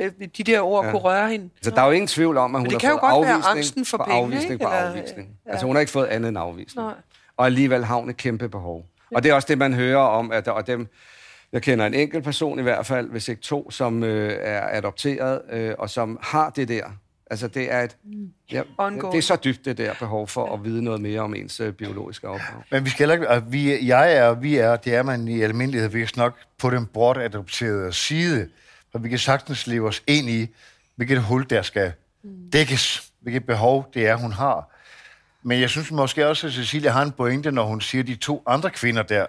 øh, 0.00 0.10
de 0.36 0.42
der 0.44 0.60
ord 0.60 0.84
ja. 0.84 0.90
kunne 0.90 1.00
røre 1.02 1.30
hende. 1.30 1.48
Så 1.62 1.70
der 1.70 1.82
er 1.82 1.86
jo 1.86 1.92
ingen 1.92 2.06
tvivl 2.08 2.36
om, 2.36 2.54
at 2.54 2.60
hun 2.60 2.64
det 2.66 2.72
har 2.72 2.78
kan 2.78 2.90
jo 2.90 2.98
fået 2.98 3.10
afvisning 3.26 3.56
angsten 3.56 3.84
for 3.84 3.96
på 3.96 4.04
penge, 4.04 4.18
afvisning 4.18 4.52
ikke? 4.52 4.64
på 4.64 4.70
Eller, 4.70 4.88
afvisning. 4.88 5.28
ja. 5.46 5.50
Altså 5.50 5.66
hun 5.66 5.76
har 5.76 5.80
ikke 5.80 5.92
fået 5.92 6.06
andet 6.06 6.28
end 6.28 6.38
afvisning. 6.38 6.86
Nej. 6.86 6.94
Og 7.36 7.46
alligevel 7.46 7.84
har 7.84 7.96
hun 7.96 8.10
et 8.10 8.16
kæmpe 8.16 8.48
behov. 8.48 8.86
Og 9.14 9.22
det 9.22 9.30
er 9.30 9.34
også 9.34 9.46
det, 9.48 9.58
man 9.58 9.74
hører 9.74 9.98
om, 10.02 10.32
at 10.32 10.44
der, 10.44 10.50
og 10.50 10.66
dem, 10.66 10.86
jeg 11.52 11.62
kender 11.62 11.86
en 11.86 11.94
enkelt 11.94 12.24
person 12.24 12.58
i 12.58 12.62
hvert 12.62 12.86
fald, 12.86 13.10
hvis 13.10 13.28
ikke 13.28 13.42
to, 13.42 13.70
som 13.70 14.02
øh, 14.04 14.36
er 14.40 14.76
adopteret, 14.78 15.40
øh, 15.52 15.74
og 15.78 15.90
som 15.90 16.18
har 16.22 16.50
det 16.50 16.68
der. 16.68 16.84
Altså 17.30 17.48
det 17.48 17.72
er 17.72 17.80
et, 17.82 17.96
ja, 18.52 18.62
Ongoing. 18.78 19.12
det 19.12 19.18
er 19.18 19.22
så 19.22 19.36
dybt 19.36 19.64
det 19.64 19.78
der 19.78 19.94
behov 19.98 20.28
for 20.28 20.54
at 20.54 20.64
vide 20.64 20.84
noget 20.84 21.00
mere 21.00 21.20
om 21.20 21.34
ens 21.34 21.60
øh, 21.60 21.72
biologiske 21.72 22.28
ophav. 22.28 22.62
Men 22.70 22.84
vi 22.84 22.90
skal 22.90 22.98
heller 22.98 23.14
ikke... 23.14 23.28
og 23.28 23.52
Vi, 23.52 23.86
jeg 23.88 24.16
er, 24.16 24.24
og 24.24 24.42
vi 24.42 24.56
er, 24.56 24.76
det 24.76 24.94
er 24.94 25.02
man 25.02 25.28
i 25.28 25.42
almindelighed 25.42 25.88
vist 25.88 26.16
nok 26.16 26.34
på 26.58 26.70
den 26.70 26.86
bortadopterede 26.86 27.92
side. 27.92 28.48
For 28.92 28.98
vi 28.98 29.08
kan 29.08 29.18
sagtens 29.18 29.66
leve 29.66 29.88
os 29.88 30.02
ind 30.06 30.28
i, 30.28 30.48
hvilket 30.96 31.22
hul 31.22 31.50
der 31.50 31.62
skal 31.62 31.92
dækkes, 32.52 33.12
hvilket 33.20 33.46
behov 33.46 33.90
det 33.94 34.06
er, 34.06 34.16
hun 34.16 34.32
har. 34.32 34.68
Men 35.42 35.60
jeg 35.60 35.70
synes 35.70 35.90
måske 35.90 36.26
også, 36.28 36.46
at 36.46 36.52
Cecilia 36.52 36.90
har 36.90 37.02
en 37.02 37.12
pointe, 37.12 37.52
når 37.52 37.64
hun 37.64 37.80
siger, 37.80 38.02
at 38.02 38.06
de 38.08 38.14
to 38.16 38.42
andre 38.46 38.70
kvinder 38.70 39.02
der, 39.02 39.26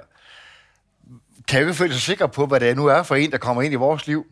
kan 1.48 1.60
jo 1.60 1.66
ikke 1.66 1.78
føle 1.78 1.94
sig 1.94 2.02
sikre 2.02 2.30
på, 2.30 2.46
hvad 2.46 2.60
det 2.60 2.76
nu 2.78 2.86
er 2.86 3.04
for 3.04 3.16
en, 3.16 3.32
der 3.32 3.38
kommer 3.38 3.62
ind 3.64 3.74
i 3.74 3.76
vores 3.76 4.08
liv. 4.08 4.26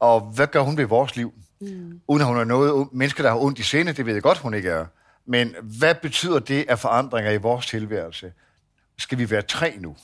Og 0.00 0.20
hvad 0.20 0.46
gør 0.46 0.60
hun 0.60 0.76
ved 0.76 0.84
vores 0.84 1.16
liv? 1.16 1.34
Mm. 1.60 2.00
Uden 2.08 2.20
at 2.20 2.26
hun 2.26 2.36
er 2.38 2.44
noget 2.44 2.88
mennesker, 2.92 3.22
der 3.22 3.30
har 3.30 3.38
ondt 3.38 3.58
i 3.58 3.62
sinde, 3.62 3.92
det 3.92 4.06
ved 4.06 4.12
jeg 4.14 4.22
godt, 4.22 4.38
hun 4.38 4.54
ikke 4.54 4.70
er. 4.70 4.86
Men 5.26 5.54
hvad 5.62 5.94
betyder 5.94 6.38
det 6.38 6.64
af 6.68 6.78
forandringer 6.78 7.30
i 7.30 7.36
vores 7.36 7.66
tilværelse? 7.66 8.32
Skal 8.98 9.18
vi 9.18 9.30
være 9.30 9.42
tre 9.42 9.76
nu? 9.80 9.96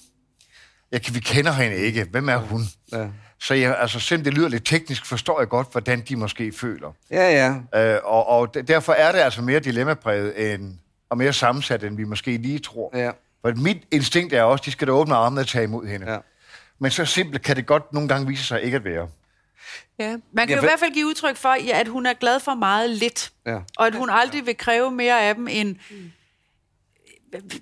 Ja, 0.93 0.99
kan- 0.99 1.15
vi 1.15 1.21
kender 1.21 1.53
hende 1.53 1.77
ikke. 1.77 2.05
Hvem 2.05 2.29
er 2.29 2.37
hun? 2.37 2.61
Ja. 2.93 3.09
Så 3.43 3.55
jeg, 3.55 3.77
altså, 3.79 4.01
selvom 4.01 4.25
det 4.25 4.35
lyder 4.35 4.49
lidt 4.49 4.67
teknisk, 4.67 5.07
forstår 5.07 5.41
jeg 5.41 5.49
godt, 5.49 5.73
hvordan 5.73 6.01
de 6.01 6.17
måske 6.17 6.53
føler. 6.53 6.93
Ja, 7.11 7.55
ja. 7.75 7.95
Øh, 7.95 8.01
og, 8.05 8.27
og 8.29 8.55
derfor 8.69 8.93
er 8.93 9.13
det 9.13 9.19
altså 9.19 9.43
mere 9.43 9.61
dilemmapræget 9.61 10.53
end, 10.55 10.75
og 11.11 11.19
mere 11.19 11.33
sammensat, 11.33 11.85
end 11.85 11.97
vi 11.97 12.05
måske 12.05 12.37
lige 12.37 12.59
tror. 12.59 12.97
Ja. 12.99 13.11
For 13.41 13.53
mit 13.57 13.83
instinkt 13.91 14.33
er 14.33 14.43
også, 14.43 14.63
de 14.65 14.71
skal 14.73 14.87
da 14.87 14.93
åbne 14.93 15.15
armene 15.15 15.41
og 15.41 15.49
tage 15.49 15.65
imod 15.65 15.87
hende. 15.87 16.13
Ja. 16.13 16.19
Men 16.79 16.91
så 16.91 17.05
simpelt 17.05 17.43
kan 17.43 17.57
det 17.57 17.67
godt 17.67 17.93
nogle 17.93 18.09
gange 18.09 18.27
vise 18.27 18.45
sig 18.45 18.63
ikke 18.63 18.77
at 18.77 18.85
være. 18.85 19.09
Ja. 19.99 20.17
Man 20.33 20.47
kan 20.47 20.49
Ja, 20.49 20.55
jo 20.55 20.63
i 20.63 20.67
hvert 20.67 20.81
fald 20.81 20.95
give 20.95 21.07
udtryk 21.07 21.37
for, 21.37 21.55
ja, 21.67 21.81
at 21.81 21.89
hun 21.89 22.07
er 22.07 22.13
glad 22.13 22.41
for 22.41 22.55
meget 22.55 22.91
lidt. 22.91 23.33
Ja. 23.47 23.59
Og 23.77 23.87
at 23.87 23.95
hun 23.95 24.11
aldrig 24.11 24.47
vil 24.47 24.57
kræve 24.57 24.91
mere 24.91 25.23
af 25.23 25.35
dem 25.35 25.49
end... 25.51 25.77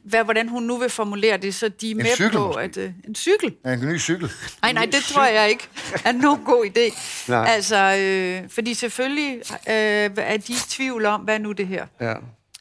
Hvad, 0.05 0.25
hvordan 0.25 0.49
hun 0.49 0.63
nu 0.63 0.77
vil 0.77 0.89
formulere 0.91 1.37
det, 1.37 1.55
så 1.55 1.69
de 1.69 1.91
er 1.91 1.95
med 1.95 2.05
cykel 2.15 2.37
på, 2.37 2.47
måske. 2.47 2.61
at... 2.61 2.77
Øh, 2.77 2.91
en 3.09 3.15
cykel? 3.15 3.55
Ja, 3.65 3.73
en 3.73 3.81
ny 3.89 3.99
cykel. 4.01 4.31
Nej, 4.63 4.73
nej, 4.73 4.85
det 4.85 5.03
tror 5.03 5.25
jeg 5.25 5.49
ikke 5.51 5.69
er 6.05 6.13
nogen 6.13 6.45
god 6.45 6.65
idé. 6.77 6.99
Nej. 7.29 7.47
Altså, 7.49 7.77
øh, 8.01 8.51
fordi 8.51 8.75
selvfølgelig 8.75 9.35
øh, 9.69 9.75
er 10.17 10.37
de 10.37 10.53
i 10.53 10.57
tvivl 10.69 11.07
om, 11.07 11.21
hvad 11.21 11.35
er 11.35 11.39
nu 11.39 11.53
det 11.53 11.67
her? 11.67 11.87
Ja. 12.01 12.15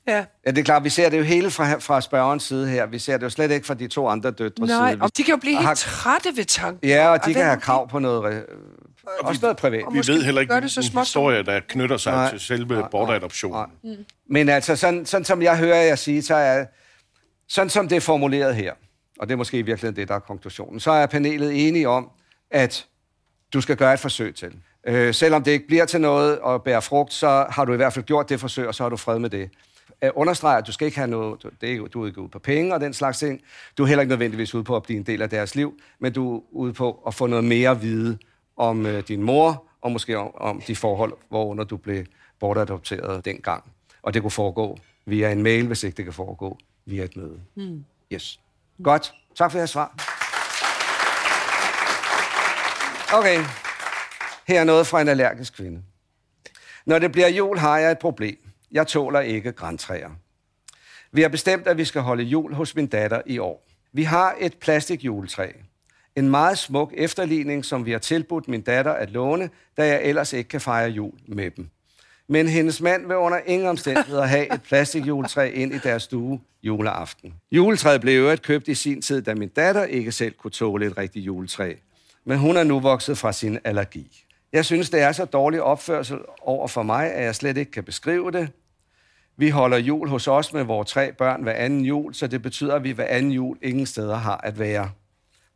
Ja. 0.08 0.26
Ja, 0.46 0.52
det 0.52 0.58
er 0.58 0.64
klart, 0.64 0.84
vi 0.84 0.90
ser 0.90 1.10
det 1.10 1.18
jo 1.18 1.24
hele 1.24 1.52
fra, 1.52 1.74
fra 1.80 2.02
spørgerens 2.02 2.44
side 2.44 2.68
her. 2.68 2.86
Vi 2.86 3.00
ser 3.00 3.18
det 3.18 3.24
jo 3.24 3.30
slet 3.30 3.52
ikke 3.52 3.68
fra 3.68 3.74
de 3.74 3.88
to 3.88 4.08
andre 4.08 4.32
døtres 4.32 4.70
Nej, 4.70 4.92
side. 4.92 5.02
og 5.04 5.18
de 5.18 5.24
kan 5.24 5.32
jo 5.32 5.38
blive 5.38 5.56
har- 5.58 5.68
helt 5.68 5.78
trætte 5.80 6.30
ved 6.36 6.46
tanken. 6.46 6.90
Ja, 6.90 7.08
og 7.10 7.20
de 7.20 7.24
hvad 7.26 7.34
kan 7.34 7.46
have 7.46 7.60
krav 7.60 7.90
på 7.90 8.00
noget, 8.00 8.34
øh, 8.34 8.42
også 9.20 9.40
noget 9.42 9.58
privat. 9.58 9.84
Og 9.84 9.94
Vi 9.94 10.02
ved 10.08 10.24
heller 10.24 10.42
ikke, 10.42 10.54
gør 10.54 10.60
det 10.60 10.72
så 10.72 10.82
hvilken 10.82 11.00
historie, 11.00 11.44
der 11.44 11.60
knytter 11.68 11.98
sig 11.98 12.12
Nej. 12.14 12.30
til 12.30 12.40
selve 12.40 12.80
Nej, 12.80 12.90
bortadoptionen. 12.92 13.66
nej. 13.84 13.96
Men 14.30 14.50
altså, 14.50 14.76
sådan, 14.76 15.06
sådan 15.06 15.26
som 15.26 15.42
jeg 15.42 15.58
hører 15.58 15.84
jer 15.84 15.96
sige, 15.96 16.22
så 16.22 16.36
er 16.36 16.66
sådan 17.48 17.70
som 17.70 17.88
det 17.88 17.96
er 17.96 18.00
formuleret 18.00 18.56
her, 18.56 18.74
og 19.20 19.28
det 19.28 19.34
er 19.34 19.38
måske 19.38 19.60
i 19.60 19.62
virkeligheden 19.62 19.96
det, 19.96 20.08
der 20.08 20.16
er 20.16 20.20
konklusionen, 20.20 20.80
så 20.80 20.92
er 20.92 21.06
panelet 21.06 21.68
enige 21.68 21.90
om, 21.90 22.10
at 22.52 22.88
du 23.54 23.62
skal 23.62 23.78
gøre 23.78 23.94
et 23.94 24.00
forsøg 24.00 24.36
til. 24.36 24.54
Øh, 24.88 25.14
selvom 25.14 25.44
det 25.44 25.52
ikke 25.52 25.68
bliver 25.68 25.86
til 25.86 26.02
noget 26.02 26.40
og 26.40 26.64
bærer 26.64 26.80
frugt, 26.80 27.14
så 27.14 27.46
har 27.50 27.66
du 27.66 27.74
i 27.74 27.76
hvert 27.76 27.94
fald 27.94 28.06
gjort 28.06 28.30
det 28.30 28.40
forsøg, 28.40 28.68
og 28.68 28.76
så 28.76 28.84
har 28.84 28.90
du 28.90 28.98
fred 28.98 29.20
med 29.20 29.30
det. 29.30 29.50
Øh, 30.04 30.10
understreger, 30.16 30.58
at 30.58 30.68
du 30.68 30.72
skal 30.72 30.86
ikke 30.86 30.98
have 30.98 31.10
noget, 31.10 31.44
du- 31.44 31.50
det 31.62 31.74
er, 31.76 31.88
du 31.88 32.04
er 32.04 32.08
ikke 32.08 32.22
ude 32.22 32.30
på 32.30 32.40
penge 32.40 32.74
og 32.74 32.82
den 32.82 32.94
slags 32.94 33.20
ting. 33.20 33.42
Du 33.78 33.84
er 33.84 33.88
heller 33.88 34.02
ikke 34.02 34.10
nødvendigvis 34.10 34.56
ude 34.56 34.64
på 34.64 34.76
at 34.76 34.84
blive 34.84 34.98
en 34.98 35.04
del 35.04 35.22
af 35.22 35.30
deres 35.30 35.56
liv, 35.56 35.80
men 36.00 36.14
du 36.14 36.36
er 36.38 36.42
ude 36.52 36.74
på 36.74 37.04
at 37.08 37.14
få 37.14 37.28
noget 37.28 37.44
mere 37.46 37.70
at 37.70 37.82
vide 37.82 38.18
om 38.58 38.86
øh, 38.86 39.04
din 39.08 39.24
mor, 39.24 39.64
og 39.82 39.92
måske 39.92 40.18
om, 40.18 40.32
om 40.36 40.62
de 40.62 40.76
forhold, 40.76 41.14
hvorunder 41.30 41.64
du 41.64 41.78
blev 41.78 42.06
bortadopteret 42.40 43.26
dengang. 43.26 43.64
Og 44.02 44.14
det 44.14 44.22
kunne 44.22 44.32
foregå 44.32 44.78
via 45.06 45.32
en 45.32 45.44
mail, 45.44 45.68
hvis 45.68 45.84
ikke 45.84 45.98
det 45.98 46.06
kan 46.06 46.14
foregå 46.14 46.58
via 46.88 47.04
et 47.04 47.18
møde. 47.18 47.40
Mm. 47.56 47.86
Yes. 48.14 48.40
Godt. 48.84 49.14
Tak 49.36 49.52
for 49.52 49.58
jeres 49.58 49.70
svar. 49.70 49.94
Okay. 53.14 53.44
Her 54.48 54.60
er 54.60 54.64
noget 54.64 54.88
fra 54.88 55.02
en 55.02 55.08
allergisk 55.08 55.56
kvinde. 55.56 55.82
Når 56.86 57.00
det 57.00 57.12
bliver 57.12 57.28
jul, 57.28 57.58
har 57.58 57.78
jeg 57.78 57.92
et 57.92 58.00
problem. 58.00 58.38
Jeg 58.72 58.88
tåler 58.88 59.20
ikke 59.20 59.52
græntræer. 59.52 60.10
Vi 61.12 61.22
har 61.22 61.30
bestemt, 61.30 61.68
at 61.68 61.78
vi 61.78 61.86
skal 61.86 62.02
holde 62.02 62.24
jul 62.24 62.54
hos 62.54 62.76
min 62.76 62.88
datter 62.88 63.22
i 63.26 63.38
år. 63.38 63.68
Vi 63.94 64.04
har 64.04 64.36
et 64.40 64.58
plastikjuletræ. 64.58 65.52
En 66.16 66.30
meget 66.30 66.58
smuk 66.58 66.94
efterligning, 66.98 67.66
som 67.66 67.86
vi 67.86 67.92
har 67.92 68.00
tilbudt 68.00 68.48
min 68.48 68.62
datter 68.62 68.94
at 68.94 69.10
låne, 69.10 69.50
da 69.78 69.88
jeg 69.88 70.04
ellers 70.04 70.34
ikke 70.34 70.48
kan 70.48 70.62
fejre 70.62 70.90
jul 70.90 71.14
med 71.28 71.52
dem. 71.52 71.70
Men 72.30 72.48
hendes 72.48 72.82
mand 72.82 73.08
vil 73.08 73.16
under 73.16 73.40
ingen 73.46 73.68
omstændigheder 73.68 74.26
have 74.26 74.54
et 74.54 74.62
plastikjuletræ 74.62 75.52
ind 75.54 75.74
i 75.74 75.78
deres 75.78 76.04
stue 76.04 76.40
juleaften. 76.64 77.34
Juletræet 77.52 78.02
blev 78.02 78.20
øvrigt 78.20 78.42
købt 78.42 78.68
i 78.68 78.76
sin 78.76 79.02
tid, 79.02 79.22
da 79.22 79.36
min 79.36 79.50
datter 79.50 79.84
ikke 79.84 80.12
selv 80.12 80.34
kunne 80.34 80.52
tåle 80.52 80.86
et 80.86 80.98
rigtigt 80.98 81.26
juletræ. 81.26 81.74
Men 82.26 82.38
hun 82.38 82.58
er 82.58 82.64
nu 82.64 82.80
vokset 82.80 83.18
fra 83.18 83.34
sin 83.34 83.60
allergi. 83.64 84.24
Jeg 84.54 84.66
synes, 84.66 84.90
det 84.90 85.02
er 85.02 85.12
så 85.12 85.26
dårlig 85.26 85.62
opførsel 85.62 86.18
over 86.42 86.68
for 86.68 86.84
mig, 86.84 87.14
at 87.14 87.24
jeg 87.24 87.36
slet 87.36 87.58
ikke 87.58 87.72
kan 87.72 87.84
beskrive 87.84 88.32
det. 88.32 88.50
Vi 89.38 89.50
holder 89.50 89.78
jul 89.78 90.10
hos 90.10 90.28
os 90.28 90.54
med 90.54 90.64
vores 90.64 90.92
tre 90.92 91.14
børn 91.14 91.44
hver 91.44 91.54
anden 91.54 91.86
jul, 91.86 92.14
så 92.14 92.28
det 92.28 92.42
betyder, 92.42 92.76
at 92.76 92.84
vi 92.84 92.92
hver 92.92 93.06
anden 93.06 93.32
jul 93.32 93.58
ingen 93.62 93.86
steder 93.86 94.16
har 94.16 94.38
at 94.44 94.60
være. 94.60 94.92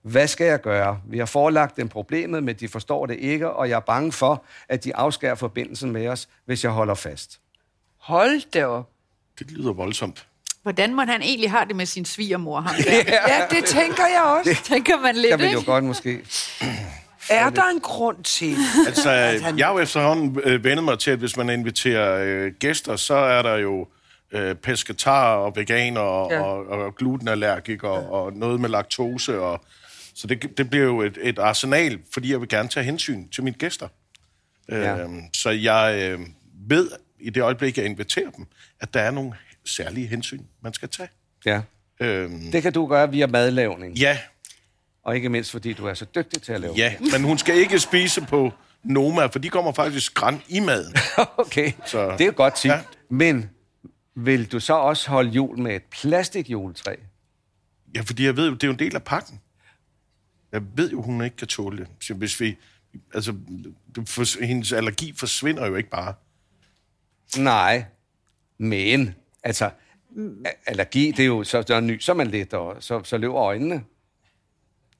Hvad 0.04 0.28
skal 0.28 0.46
jeg 0.48 0.62
gøre? 0.62 1.00
Vi 1.10 1.18
har 1.18 1.26
forelagt 1.26 1.78
dem 1.78 1.90
problemet, 1.90 2.44
men 2.44 2.56
de 2.56 2.68
forstår 2.68 3.06
det 3.06 3.20
ikke, 3.20 3.50
og 3.50 3.70
jeg 3.70 3.76
er 3.76 3.80
bange 3.80 4.12
for, 4.12 4.44
at 4.70 4.84
de 4.84 4.96
afskærer 4.96 5.36
forbindelsen 5.36 5.92
med 5.92 6.08
os, 6.08 6.28
hvis 6.46 6.64
jeg 6.64 6.72
holder 6.72 6.94
fast. 6.96 7.40
Hold 8.00 8.52
da 8.52 8.66
op. 8.66 8.90
Det 9.40 9.52
lyder 9.52 9.74
voldsomt. 9.74 10.28
Hvordan 10.64 10.96
må 10.96 11.02
han 11.02 11.22
egentlig 11.22 11.52
have 11.52 11.66
det 11.68 11.76
med 11.76 11.86
sin 11.86 12.06
svigermor? 12.06 12.60
Ham 12.62 12.76
der? 12.84 12.92
Ja, 13.28 13.46
det 13.50 13.66
tænker 13.66 14.04
jeg 14.14 14.22
også. 14.40 14.64
Tænker 14.64 15.00
man 15.00 15.16
lidt, 15.16 15.30
Jeg 15.30 15.40
vil 15.40 15.52
jo 15.52 15.58
ikke? 15.60 15.72
godt 15.72 15.84
måske... 15.84 16.20
Er 17.30 17.50
der 17.50 17.64
en 17.74 17.80
grund 17.80 18.24
til? 18.24 18.56
Altså, 18.88 19.10
han- 19.42 19.58
jeg 19.58 19.66
har 19.68 19.74
jo 19.74 19.80
efterhånden 19.80 20.40
øh, 20.44 20.64
vendet 20.64 20.84
mig 20.84 21.00
til, 21.00 21.12
at 21.12 21.20
hvis 21.20 21.38
man 21.38 21.50
inviterer 21.50 22.24
øh, 22.26 22.52
gæster, 22.60 22.96
så 22.96 23.14
er 23.16 23.42
der 23.42 23.56
jo 23.58 23.88
øh, 24.32 24.56
pesketar 24.56 25.36
og 25.36 25.56
veganer 25.56 26.02
og, 26.02 26.32
ja. 26.32 26.42
og, 26.42 26.68
og 26.68 26.96
glutenallergikere 26.96 27.96
ja. 28.00 28.10
og 28.10 28.34
noget 28.34 28.60
med 28.62 28.70
laktose. 28.70 29.40
Og, 29.42 29.62
så 30.16 30.28
det, 30.28 30.58
det 30.58 30.70
bliver 30.70 30.86
jo 30.86 31.02
et, 31.02 31.18
et 31.22 31.40
arsenal, 31.40 32.00
fordi 32.14 32.32
jeg 32.32 32.40
vil 32.42 32.50
gerne 32.50 32.70
tage 32.70 32.84
hensyn 32.84 33.28
til 33.30 33.44
mine 33.44 33.56
gæster. 33.56 33.88
Ja. 34.70 34.98
Øhm, 35.04 35.22
så 35.34 35.50
jeg 35.50 35.96
øh, 36.12 36.20
ved 36.68 36.90
i 37.20 37.30
det 37.30 37.42
øjeblik, 37.44 37.78
jeg 37.78 37.86
inviterer 37.86 38.30
dem, 38.32 38.46
at 38.80 38.94
der 38.94 39.00
er 39.02 39.12
nogle 39.12 39.34
særlige 39.66 40.08
hensyn, 40.08 40.42
man 40.62 40.74
skal 40.74 40.90
tage. 40.90 41.10
Ja. 41.46 41.62
Øhm, 42.00 42.52
Det 42.52 42.62
kan 42.64 42.74
du 42.74 42.86
gøre 42.88 43.12
via 43.12 43.28
madlavning, 43.28 43.98
ja, 43.98 44.18
og 45.04 45.16
ikke 45.16 45.30
mindst 45.30 45.52
fordi 45.52 45.74
du 45.74 45.86
er 45.86 45.94
så 45.94 46.06
dygtig 46.16 46.42
til 46.42 46.54
at 46.54 46.62
lave 46.62 46.74
ja, 46.78 46.94
men 47.14 47.22
hun 47.24 47.38
skal 47.38 47.56
ikke 47.56 47.80
spise 47.80 48.22
på 48.22 48.52
Noma, 48.84 49.26
for 49.26 49.40
de 49.40 49.50
kommer 49.50 49.72
faktisk 49.74 50.14
græn 50.14 50.42
i 50.50 50.60
maden. 50.60 50.96
okay, 51.38 51.72
Så- 51.86 52.16
det 52.18 52.28
er 52.28 52.32
godt 52.32 52.56
tip. 52.56 52.72
Ja. 52.72 52.80
Men 53.10 53.50
vil 54.16 54.52
du 54.52 54.60
så 54.60 54.74
også 54.74 55.10
holde 55.10 55.30
jul 55.30 55.60
med 55.60 55.76
et 55.76 55.84
plastikjuletræ? 55.84 56.96
Ja, 57.96 58.02
fordi 58.02 58.26
jeg 58.26 58.38
ved 58.38 58.48
jo, 58.48 58.54
det 58.54 58.64
er 58.64 58.68
jo 58.68 58.74
en 58.74 58.80
del 58.80 58.96
af 58.96 59.04
pakken. 59.04 59.40
Jeg 60.52 60.62
ved 60.76 60.92
jo, 60.92 61.02
hun 61.02 61.24
ikke 61.24 61.38
kan 61.38 61.48
tåle 61.48 61.78
det. 61.78 61.88
Så 62.02 62.14
hvis 62.14 62.40
vi... 62.40 62.58
Altså, 63.14 63.36
det 63.96 64.10
for, 64.10 64.46
hendes 64.46 64.74
allergi 64.74 65.14
forsvinder 65.18 65.68
jo 65.68 65.76
ikke 65.76 65.90
bare. 65.90 66.14
Nej, 67.38 67.86
men 68.58 69.16
altså, 69.44 69.70
allergi, 70.66 71.12
det 71.12 71.20
er 71.20 71.28
jo, 71.28 71.44
så, 71.44 71.64
så 71.68 71.80
nyser 71.80 72.14
man 72.14 72.28
lidt, 72.28 72.54
og 72.54 72.78
så, 72.80 73.04
så 73.04 73.18
løber 73.18 73.36
øjnene. 73.36 73.84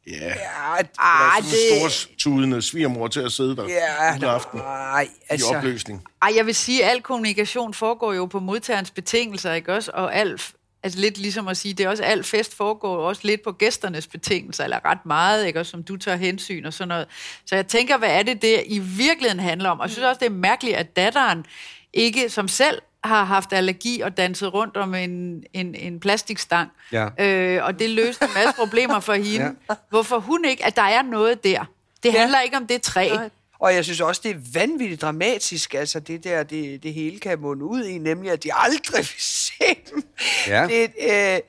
Ja, 0.08 0.28
Ja, 0.28 0.76
Ah, 0.98 1.42
det... 1.42 1.50
store 1.50 2.16
tudende 2.18 2.62
svigermor 2.62 3.08
til 3.08 3.20
at 3.20 3.32
sidde 3.32 3.56
der 3.56 3.64
ja, 3.64 4.14
ja, 4.22 4.34
aften 4.34 4.60
nej, 4.60 5.04
i 5.04 5.24
altså... 5.30 5.56
opløsning. 5.56 6.04
Ej, 6.22 6.32
jeg 6.36 6.46
vil 6.46 6.56
sige, 6.56 6.86
at 6.86 6.92
al 6.92 7.02
kommunikation 7.02 7.74
foregår 7.74 8.14
jo 8.14 8.26
på 8.26 8.40
modtagerens 8.40 8.92
betingelser, 8.92 9.54
ikke 9.54 9.74
også? 9.74 9.92
Og 9.94 10.16
al, 10.16 10.42
altså 10.84 11.00
lidt 11.00 11.18
ligesom 11.18 11.48
at 11.48 11.58
sige, 11.58 11.74
det 11.74 11.86
er 11.86 11.90
også 11.90 12.04
al 12.04 12.24
fest 12.24 12.58
foregår 12.58 12.98
også 12.98 13.22
lidt 13.24 13.42
på 13.44 13.52
gæsternes 13.52 14.08
betingelser, 14.08 14.64
eller 14.64 14.86
ret 14.86 15.06
meget, 15.06 15.46
ikke 15.46 15.60
også, 15.60 15.70
som 15.70 15.84
du 15.84 15.98
tager 15.98 16.18
hensyn 16.18 16.66
og 16.66 16.74
sådan 16.74 16.88
noget. 16.88 17.08
Så 17.46 17.56
jeg 17.56 17.68
tænker, 17.68 17.98
hvad 17.98 18.10
er 18.10 18.24
det, 18.24 18.42
det 18.42 18.64
i 18.66 18.80
virkeligheden 18.80 19.40
handler 19.40 19.70
om? 19.70 19.80
Og 19.80 19.86
jeg 19.86 19.92
synes 19.92 20.06
også, 20.06 20.20
det 20.20 20.26
er 20.26 20.30
mærkeligt, 20.30 20.78
at 20.78 20.96
datteren 20.96 21.46
ikke 21.94 22.30
som 22.30 22.48
selv 22.48 22.82
har 23.04 23.24
haft 23.24 23.54
allergi 23.54 24.02
og 24.02 24.18
danset 24.18 24.54
rundt 24.54 24.78
om 24.78 24.96
en, 24.96 25.44
en, 25.54 25.76
en 25.76 26.00
plastikstang. 26.00 26.70
Ja. 26.92 27.08
Øh, 27.20 27.66
og 27.66 27.80
det 27.80 27.90
løste 27.90 28.26
en 28.26 28.32
masse 28.36 28.54
problemer 28.56 29.00
for 29.00 29.14
hende. 29.24 29.56
Ja. 29.70 29.76
Hvorfor 29.90 30.20
hun 30.20 30.46
ikke, 30.46 30.66
at 30.66 30.76
der 30.76 30.82
er 30.82 31.02
noget 31.02 31.44
der. 31.44 31.66
Det 32.04 32.14
Ja. 32.14 32.20
handler 32.20 32.40
ikke 32.42 32.58
om 32.58 32.68
det 32.68 32.82
træ. 32.82 33.10
Nej. 33.16 33.30
Og 33.62 33.76
jeg 33.76 33.84
synes 33.84 34.02
også, 34.02 34.22
det 34.24 34.32
er 34.32 34.40
vanvittigt 34.54 35.02
dramatisk, 35.02 35.74
altså 35.74 36.00
det 36.00 36.24
der, 36.24 36.44
det, 36.44 36.84
det 36.84 36.94
hele 36.94 37.20
kan 37.20 37.40
munde 37.40 37.66
ud 37.66 37.84
i, 37.84 37.98
nemlig 37.98 38.32
at 38.32 38.44
de 38.44 38.54
aldrig 38.54 38.98
vil 39.16 39.16
se 39.20 39.64
dem. 39.92 40.04
Ja. 40.48 40.68
Det, 40.68 40.82
øh, 40.84 41.40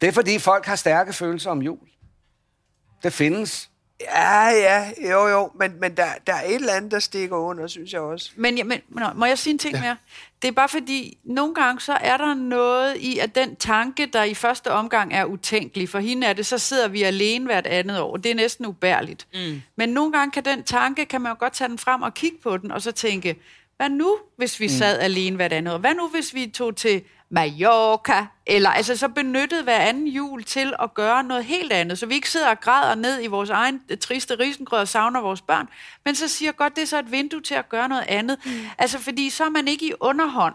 Det 0.00 0.08
er 0.08 0.12
fordi 0.12 0.38
folk 0.38 0.66
har 0.66 0.76
stærke 0.76 1.12
følelser 1.12 1.50
om 1.50 1.62
jul. 1.62 1.78
Det 3.02 3.12
findes. 3.12 3.70
Ja, 4.02 4.48
ja, 4.48 4.90
jo, 5.10 5.26
jo, 5.28 5.50
men, 5.58 5.80
men 5.80 5.96
der, 5.96 6.04
der 6.26 6.32
er 6.34 6.42
et 6.42 6.54
eller 6.54 6.72
andet, 6.72 6.90
der 6.90 6.98
stikker 6.98 7.36
under, 7.36 7.66
synes 7.66 7.92
jeg 7.92 8.00
også. 8.00 8.30
Men, 8.36 8.58
ja, 8.58 8.64
men 8.64 8.80
nå, 8.88 9.06
må 9.14 9.24
jeg 9.24 9.38
sige 9.38 9.52
en 9.52 9.58
ting 9.58 9.74
ja. 9.74 9.80
mere? 9.80 9.96
Det 10.42 10.48
er 10.48 10.52
bare 10.52 10.68
fordi, 10.68 11.18
nogle 11.24 11.54
gange 11.54 11.80
så 11.80 11.92
er 11.92 12.16
der 12.16 12.34
noget 12.34 12.96
i, 12.96 13.18
at 13.18 13.34
den 13.34 13.56
tanke, 13.56 14.06
der 14.06 14.22
i 14.22 14.34
første 14.34 14.70
omgang 14.72 15.14
er 15.14 15.24
utænkelig, 15.24 15.88
for 15.88 15.98
hende 15.98 16.26
er 16.26 16.32
det, 16.32 16.46
så 16.46 16.58
sidder 16.58 16.88
vi 16.88 17.02
alene 17.02 17.44
hvert 17.44 17.66
andet 17.66 18.00
år. 18.00 18.16
Det 18.16 18.30
er 18.30 18.34
næsten 18.34 18.66
ubærligt. 18.66 19.26
Mm. 19.34 19.62
Men 19.76 19.88
nogle 19.88 20.12
gange 20.12 20.32
kan 20.32 20.44
den 20.44 20.62
tanke, 20.62 21.04
kan 21.04 21.20
man 21.20 21.32
jo 21.32 21.36
godt 21.38 21.52
tage 21.52 21.68
den 21.68 21.78
frem 21.78 22.02
og 22.02 22.14
kigge 22.14 22.36
på 22.42 22.56
den, 22.56 22.70
og 22.70 22.82
så 22.82 22.92
tænke, 22.92 23.36
hvad 23.82 23.90
nu, 23.90 24.18
hvis 24.36 24.60
vi 24.60 24.68
sad 24.68 24.98
alene 24.98 25.36
hvert 25.36 25.52
andet? 25.52 25.80
Hvad 25.80 25.94
nu, 25.94 26.08
hvis 26.08 26.34
vi 26.34 26.46
tog 26.46 26.76
til 26.76 27.02
Mallorca? 27.30 28.26
Eller 28.46 28.70
altså 28.70 28.96
så 28.96 29.08
benyttede 29.08 29.62
hver 29.62 29.78
anden 29.78 30.06
jul 30.06 30.44
til 30.44 30.74
at 30.82 30.94
gøre 30.94 31.24
noget 31.24 31.44
helt 31.44 31.72
andet, 31.72 31.98
så 31.98 32.06
vi 32.06 32.14
ikke 32.14 32.30
sidder 32.30 32.48
og 32.48 32.60
græder 32.60 32.94
ned 32.94 33.22
i 33.22 33.26
vores 33.26 33.50
egen 33.50 33.80
øh, 33.88 33.98
triste 33.98 34.38
risengrød 34.38 34.80
og 34.80 34.88
savner 34.88 35.20
vores 35.20 35.40
børn, 35.40 35.68
men 36.04 36.14
så 36.14 36.28
siger 36.28 36.52
godt, 36.52 36.76
det 36.76 36.82
er 36.82 36.86
så 36.86 36.98
et 36.98 37.10
vindue 37.10 37.40
til 37.40 37.54
at 37.54 37.68
gøre 37.68 37.88
noget 37.88 38.04
andet. 38.08 38.38
Mm. 38.44 38.52
Altså 38.78 38.98
fordi 38.98 39.30
så 39.30 39.44
er 39.44 39.48
man 39.48 39.68
ikke 39.68 39.86
i 39.86 39.92
underhånd 40.00 40.54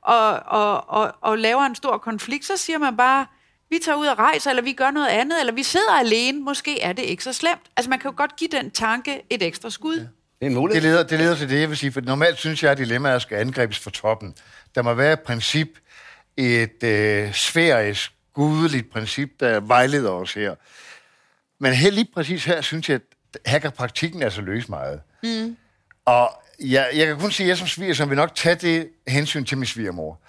og, 0.00 0.28
og, 0.30 0.90
og, 0.90 1.14
og 1.20 1.38
laver 1.38 1.62
en 1.62 1.74
stor 1.74 1.98
konflikt, 1.98 2.44
så 2.44 2.56
siger 2.56 2.78
man 2.78 2.96
bare, 2.96 3.26
vi 3.70 3.78
tager 3.84 3.96
ud 3.96 4.06
og 4.06 4.18
rejser, 4.18 4.50
eller 4.50 4.62
vi 4.62 4.72
gør 4.72 4.90
noget 4.90 5.08
andet, 5.08 5.40
eller 5.40 5.52
vi 5.52 5.62
sidder 5.62 5.92
alene, 5.92 6.40
måske 6.40 6.80
er 6.80 6.92
det 6.92 7.02
ikke 7.02 7.24
så 7.24 7.32
slemt. 7.32 7.70
Altså 7.76 7.90
man 7.90 7.98
kan 7.98 8.10
jo 8.10 8.16
godt 8.16 8.36
give 8.36 8.50
den 8.50 8.70
tanke 8.70 9.22
et 9.30 9.42
ekstra 9.42 9.70
skud. 9.70 9.96
Ja. 9.96 10.06
Det 10.40 10.46
er 10.46 10.50
en 10.50 10.54
mulighed. 10.54 10.82
Det 10.82 10.90
leder, 10.90 11.02
det 11.02 11.18
leder 11.18 11.36
til 11.36 11.50
det, 11.50 11.60
jeg 11.60 11.68
vil 11.68 11.76
sige, 11.76 11.92
for 11.92 12.00
normalt 12.00 12.38
synes 12.38 12.62
jeg, 12.62 12.72
at 12.72 12.78
dilemmaer 12.78 13.18
skal 13.18 13.38
angrebes 13.38 13.78
fra 13.78 13.90
toppen. 13.90 14.34
Der 14.74 14.82
må 14.82 14.94
være 14.94 15.12
et 15.12 15.20
princip, 15.20 15.68
et 16.36 16.82
øh, 16.82 17.34
sfærisk, 17.34 18.12
gudeligt 18.34 18.92
princip, 18.92 19.40
der 19.40 19.60
vejleder 19.60 20.10
os 20.10 20.34
her. 20.34 20.54
Men 21.58 21.72
her, 21.72 21.90
lige 21.90 22.08
præcis 22.14 22.44
her, 22.44 22.60
synes 22.60 22.88
jeg, 22.88 23.00
at 23.34 23.50
her 23.52 23.58
kan 23.58 23.72
praktikken 23.72 24.22
altså 24.22 24.40
løse 24.40 24.70
meget. 24.70 25.00
Mm. 25.22 25.56
Og 26.04 26.30
jeg, 26.60 26.90
jeg 26.94 27.06
kan 27.06 27.18
kun 27.18 27.30
sige, 27.30 27.44
at 27.44 27.48
jeg 27.48 27.58
som 27.58 27.66
sviger, 27.66 27.94
som 27.94 28.08
vil 28.08 28.16
nok 28.16 28.34
tage 28.34 28.54
det 28.54 28.88
hensyn 29.08 29.44
til 29.44 29.58
min 29.58 29.66
svigermor. 29.66 30.20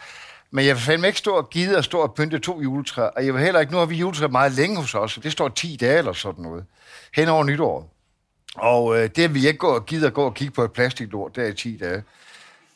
Men 0.51 0.65
jeg 0.65 0.75
vil 0.75 0.83
fandme 0.83 1.07
ikke 1.07 1.19
stå 1.19 1.31
og 1.31 1.49
gide 1.49 1.77
at 1.77 1.85
stå 1.85 1.99
og 1.99 2.13
pynte 2.15 2.39
to 2.39 2.61
juletræer. 2.61 3.07
Og 3.07 3.25
jeg 3.25 3.33
vil 3.33 3.43
heller 3.43 3.59
ikke, 3.59 3.71
nu 3.73 3.77
har 3.79 3.85
vi 3.85 3.95
juletræer 3.95 4.29
meget 4.29 4.51
længe 4.51 4.77
hos 4.77 4.95
os, 4.95 5.17
og 5.17 5.23
det 5.23 5.31
står 5.31 5.49
10 5.49 5.77
dage 5.81 5.97
eller 5.97 6.13
sådan 6.13 6.43
noget. 6.43 6.65
Hen 7.15 7.27
over 7.27 7.43
nytår. 7.43 7.94
Og 8.55 8.97
øh, 8.97 9.09
det 9.15 9.33
vil 9.33 9.41
jeg 9.41 9.49
ikke 9.49 9.59
gå 9.59 9.67
og 9.67 9.85
gide 9.85 10.07
at 10.07 10.13
gå 10.13 10.23
og 10.25 10.33
kigge 10.33 10.53
på 10.53 10.63
et 10.63 10.71
plastiklort, 10.71 11.35
der 11.35 11.45
i 11.45 11.53
10 11.53 11.77
dage. 11.77 12.03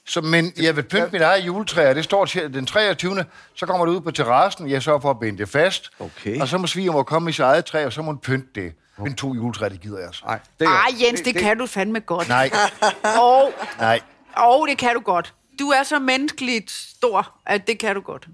Så, 0.06 0.22
men 0.22 0.54
jeg 0.62 0.76
vil 0.76 0.84
pynte 0.84 1.10
mit 1.12 1.22
eget 1.22 1.46
juletræ, 1.46 1.90
og 1.90 1.96
det 1.96 2.04
står 2.04 2.26
til 2.26 2.54
den 2.54 2.66
23. 2.66 3.26
Så 3.56 3.66
kommer 3.66 3.86
det 3.86 3.94
ud 3.94 4.02
på 4.02 4.12
terrassen, 4.12 4.70
jeg 4.70 4.84
sørger 4.84 5.00
for 5.00 5.10
at 5.10 5.20
binde 5.20 5.38
det 5.38 5.50
fast. 5.50 5.92
Okay. 6.00 6.42
Og 6.42 6.48
så 6.48 6.58
må 6.58 6.68
svigermor 6.68 7.04
komme 7.04 7.30
i 7.30 7.34
sit 7.34 7.40
eget 7.40 7.66
træ, 7.66 7.86
og 7.86 7.94
så 7.94 8.02
må 8.02 8.06
hun 8.06 8.18
pynte 8.18 8.48
det. 8.56 8.74
Men 9.04 9.16
to 9.16 9.34
juletræer, 9.36 9.70
det 9.70 9.82
gider 9.82 10.00
jeg 10.00 10.10
så. 10.12 10.26
Nej, 10.26 10.40
det 10.60 10.66
er, 10.66 10.72
Ej, 10.72 10.88
Jens, 11.02 11.22
det, 11.22 11.34
det 11.34 11.44
kan 11.44 11.58
du 11.58 11.66
fandme 11.66 12.00
godt. 12.00 12.28
Nej, 12.28 12.50
Og, 13.22 13.54
nej. 13.80 14.02
og 14.36 14.68
det 14.70 14.78
kan 14.78 14.94
du 14.94 15.00
godt. 15.00 15.34
Du 15.60 15.70
er 15.70 15.84
så 15.84 16.00
menneskeligt 16.00 16.72
stor, 16.72 17.40
at 17.46 17.68
det 17.68 17.80
kan 17.80 17.96
du 17.96 18.02
godt. 18.02 18.28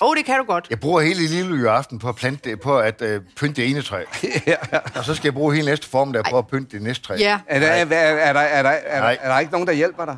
Og 0.00 0.16
det 0.16 0.24
kan 0.24 0.38
du 0.38 0.44
godt. 0.44 0.66
Jeg 0.70 0.80
bruger 0.80 1.00
hele 1.00 1.26
lille 1.26 1.70
aften 1.70 1.98
på 1.98 2.08
at 2.08 2.16
plante 2.16 2.50
det, 2.50 2.60
på 2.60 2.78
at 2.78 3.02
øh, 3.02 3.20
pynte 3.36 3.62
det 3.62 3.70
ene 3.70 3.82
træ. 3.82 4.04
Og 4.98 5.04
så 5.04 5.14
skal 5.14 5.26
jeg 5.26 5.34
bruge 5.34 5.54
hele 5.54 5.66
næste 5.66 5.88
formiddag 5.88 6.24
på 6.30 6.38
at 6.38 6.46
pynte 6.46 6.76
det 6.76 6.82
næste 6.82 7.04
træ. 7.04 7.14
Ja. 7.18 7.38
Er 7.46 7.60
der, 7.60 7.66
er, 7.66 7.72
er, 7.72 7.96
er, 7.96 8.32
der, 8.32 8.40
er, 8.40 8.62
der, 8.62 8.70
er, 8.70 8.94
der, 8.94 9.00
Nej. 9.00 9.18
er 9.20 9.32
der 9.32 9.38
ikke 9.38 9.52
nogen, 9.52 9.66
der 9.66 9.72
hjælper 9.72 10.04
dig? 10.04 10.16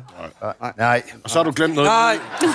Nej. 0.77 1.01
Og 1.23 1.29
så 1.29 1.39
har 1.39 1.43
du 1.43 1.51
glemt 1.51 1.75
noget. 1.75 1.89
Nej, 1.89 2.17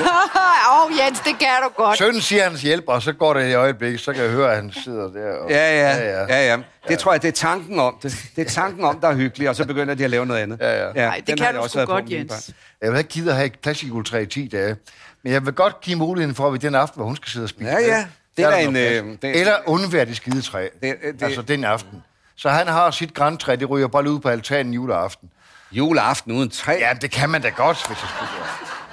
Åh, 0.71 0.85
oh, 0.85 0.99
Jens, 0.99 1.21
det 1.21 1.39
kan 1.39 1.49
du 1.63 1.83
godt. 1.83 1.99
Sønnen 1.99 2.21
siger 2.21 2.45
hans 2.45 2.63
hjælper, 2.63 2.93
og 2.93 3.03
så 3.03 3.13
går 3.13 3.35
det 3.35 3.51
i 3.51 3.55
øjeblik, 3.55 3.99
så 3.99 4.13
kan 4.13 4.23
jeg 4.23 4.31
høre, 4.31 4.51
at 4.51 4.57
han 4.57 4.73
sidder 4.73 5.09
der. 5.13 5.33
Og... 5.33 5.51
Ja, 5.51 5.81
ja, 5.81 6.25
ja, 6.29 6.47
ja. 6.47 6.57
Det 6.89 6.99
tror 6.99 7.13
jeg, 7.13 7.23
det 7.23 7.29
er 7.29 7.33
tanken 7.33 7.79
om 7.79 7.95
det. 8.03 8.25
Det 8.37 8.47
er 8.47 8.51
tanken 8.51 8.85
om, 8.85 9.01
der 9.01 9.09
er 9.09 9.15
hyggeligt, 9.15 9.49
og 9.49 9.57
så 9.57 9.65
begynder 9.65 9.95
de 9.95 10.05
at 10.05 10.11
lave 10.11 10.27
noget 10.27 10.41
andet. 10.41 10.61
Ja, 10.61 10.87
ja. 10.87 10.93
Nej, 10.93 11.23
det 11.27 11.37
kan 11.37 11.55
har 11.55 11.63
du 11.63 11.69
sgu 11.69 11.85
godt, 11.85 12.11
Jens. 12.11 12.51
Jeg 12.83 12.91
vil 12.91 12.99
ikke 12.99 13.11
gide 13.11 13.31
at 13.31 13.37
have 13.37 13.47
et 13.47 13.59
plastikjuletræ 13.63 14.23
i 14.23 14.27
10 14.27 14.49
dage. 14.49 14.77
Men 15.23 15.33
jeg 15.33 15.47
vil 15.47 15.55
godt 15.55 15.81
give 15.81 15.97
muligheden 15.99 16.35
for, 16.35 16.47
at 16.47 16.53
vi 16.53 16.59
den 16.59 16.75
aften, 16.75 16.99
hvor 16.99 17.07
hun 17.07 17.17
skal 17.17 17.31
sidde 17.31 17.45
og 17.45 17.49
spise. 17.49 17.71
Ja, 17.71 17.79
ja. 17.79 18.07
Det 18.37 18.45
er 18.45 18.51
en, 18.57 18.77
øh, 18.77 19.17
det- 19.23 19.41
Eller 19.41 19.57
undvære 19.67 20.05
det 20.05 20.17
skide 20.17 20.43
træ. 20.43 20.63
Det- 20.83 20.97
det- 21.21 21.23
Altså 21.23 21.43
den 21.43 21.65
aften. 21.65 22.03
Så 22.37 22.51
han 22.51 22.67
har 22.69 22.91
sit 22.91 23.15
græntræ, 23.15 23.57
det 23.57 23.71
ryger 23.71 23.89
bare 23.89 24.11
ud 24.11 24.21
på 24.21 24.29
altanen 24.29 24.75
juleaften. 24.75 25.31
Juleaften 25.73 26.33
uden 26.33 26.51
træ. 26.51 26.73
Ja, 26.81 26.93
det 27.01 27.11
kan 27.11 27.31
man 27.31 27.43
da 27.43 27.49
godt, 27.49 27.77
hvis 27.87 27.89
jeg 27.89 28.09
skulle 28.09 28.31
gøre. 28.39 28.47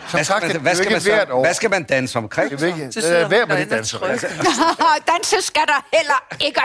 Som 0.07 0.17
Hvad 0.17 0.23
skal, 0.23 0.25
sagt, 0.25 0.43
man, 0.43 0.51
det 0.51 0.61
hvad, 0.61 0.71
er 0.71 0.75
skal 0.75 0.91
man 0.91 1.01
så, 1.01 1.25
år. 1.31 1.43
hvad 1.45 1.53
skal 1.53 1.69
man 1.69 1.83
danse 1.83 2.17
omkring? 2.17 2.51
Det 2.51 2.61
er 2.63 2.67
ikke, 2.67 2.91
så 2.91 3.01
det 3.01 3.21
er 3.21 3.27
værd 3.27 3.47
med 3.47 3.63
og 3.65 3.69
danser. 3.69 3.99
Danse 5.13 5.35
skal 5.41 5.61
der 5.67 5.85
heller 5.97 6.27
ikke. 6.39 6.61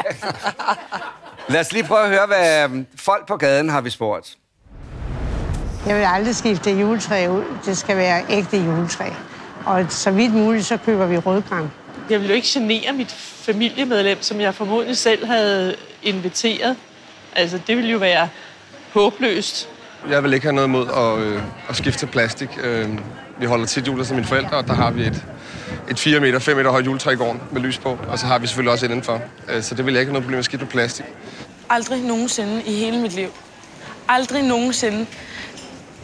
Lad 1.48 1.60
os 1.60 1.72
lige 1.72 1.84
prøve 1.84 2.02
at 2.02 2.08
høre, 2.08 2.26
hvad 2.26 2.64
øhm, 2.64 2.86
folk 2.96 3.26
på 3.28 3.36
gaden 3.36 3.68
har 3.68 3.80
vi 3.80 3.90
spurgt. 3.90 4.36
Jeg 5.86 5.96
vil 5.96 6.02
aldrig 6.14 6.36
skifte 6.36 6.70
juletræ 6.70 7.28
ud. 7.28 7.44
Det 7.64 7.78
skal 7.78 7.96
være 7.96 8.22
ægte 8.28 8.56
juletræ. 8.56 9.10
Og 9.66 9.86
så 9.88 10.10
vidt 10.10 10.34
muligt, 10.34 10.66
så 10.66 10.76
køber 10.76 11.06
vi 11.06 11.18
rødgran. 11.18 11.70
Jeg 12.10 12.18
ville 12.18 12.28
jo 12.28 12.34
ikke 12.34 12.48
genere 12.52 12.92
mit 12.92 13.12
familiemedlem, 13.12 14.22
som 14.22 14.40
jeg 14.40 14.54
formodentlig 14.54 14.96
selv 14.96 15.26
havde 15.26 15.76
inviteret. 16.02 16.76
Altså, 17.36 17.60
det 17.66 17.76
ville 17.76 17.90
jo 17.90 17.98
være 17.98 18.28
håbløst. 18.92 19.68
Jeg 20.10 20.22
vil 20.22 20.32
ikke 20.32 20.46
have 20.46 20.54
noget 20.54 20.68
imod 20.68 20.88
at, 20.88 21.18
øh, 21.18 21.42
at 21.68 21.76
skifte 21.76 21.98
til 21.98 22.06
plastik. 22.06 22.48
Øh, 22.62 22.88
vi 23.38 23.46
holder 23.46 23.66
tit 23.66 23.86
jul 23.86 24.04
som 24.04 24.16
mine 24.16 24.26
forældre, 24.26 24.56
og 24.56 24.66
der 24.66 24.74
har 24.74 24.90
vi 24.90 25.02
et, 25.02 25.24
et 25.90 25.98
4 25.98 26.20
meter, 26.20 26.38
5 26.38 26.56
meter 26.56 26.70
højt 26.70 26.86
juletræ 26.86 27.10
i 27.12 27.16
gården 27.16 27.40
med 27.52 27.60
lys 27.60 27.78
på. 27.78 27.98
Og 28.08 28.18
så 28.18 28.26
har 28.26 28.38
vi 28.38 28.46
selvfølgelig 28.46 28.72
også 28.72 28.86
et 28.86 28.90
indenfor. 28.90 29.20
Øh, 29.48 29.62
så 29.62 29.74
det 29.74 29.86
vil 29.86 29.94
jeg 29.94 30.00
ikke 30.00 30.10
have 30.10 30.12
noget 30.12 30.24
problem 30.24 30.34
med 30.34 30.38
at 30.38 30.44
skifte 30.44 30.64
med 30.64 30.72
plastik. 30.72 31.04
Aldrig 31.70 32.02
nogensinde 32.02 32.62
i 32.66 32.74
hele 32.74 32.98
mit 32.98 33.12
liv. 33.12 33.28
Aldrig 34.08 34.42
nogensinde. 34.42 35.06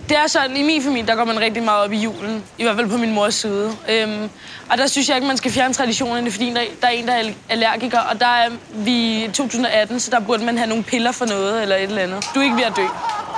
Det 0.08 0.16
er 0.16 0.26
sådan, 0.26 0.56
i 0.56 0.62
min 0.62 0.82
familie, 0.82 1.06
der 1.06 1.14
går 1.14 1.24
man 1.24 1.40
rigtig 1.40 1.62
meget 1.62 1.84
op 1.84 1.92
i 1.92 1.96
julen. 1.96 2.44
I 2.58 2.62
hvert 2.62 2.76
fald 2.76 2.90
på 2.90 2.96
min 2.96 3.12
mors 3.14 3.34
side. 3.34 3.76
Øhm, 3.88 4.30
og 4.70 4.78
der 4.78 4.86
synes 4.86 5.08
jeg 5.08 5.16
ikke, 5.16 5.26
man 5.28 5.36
skal 5.36 5.52
fjerne 5.52 5.74
traditionerne, 5.74 6.30
fordi 6.30 6.50
der, 6.50 6.60
der 6.80 6.86
er 6.86 6.90
en, 6.90 7.06
der 7.08 7.12
er 7.14 7.32
allergiker. 7.48 8.00
Og 8.00 8.20
der 8.20 8.26
er 8.26 8.50
vi 8.72 9.24
i 9.24 9.28
2018, 9.32 10.00
så 10.00 10.10
der 10.10 10.20
burde 10.20 10.44
man 10.44 10.56
have 10.58 10.68
nogle 10.68 10.84
piller 10.84 11.12
for 11.12 11.26
noget 11.26 11.62
eller 11.62 11.76
et 11.76 11.82
eller 11.82 12.02
andet. 12.02 12.24
Du 12.34 12.40
er 12.40 12.44
ikke 12.44 12.56
ved 12.56 12.64
at 12.64 12.76
dø. 12.76 12.82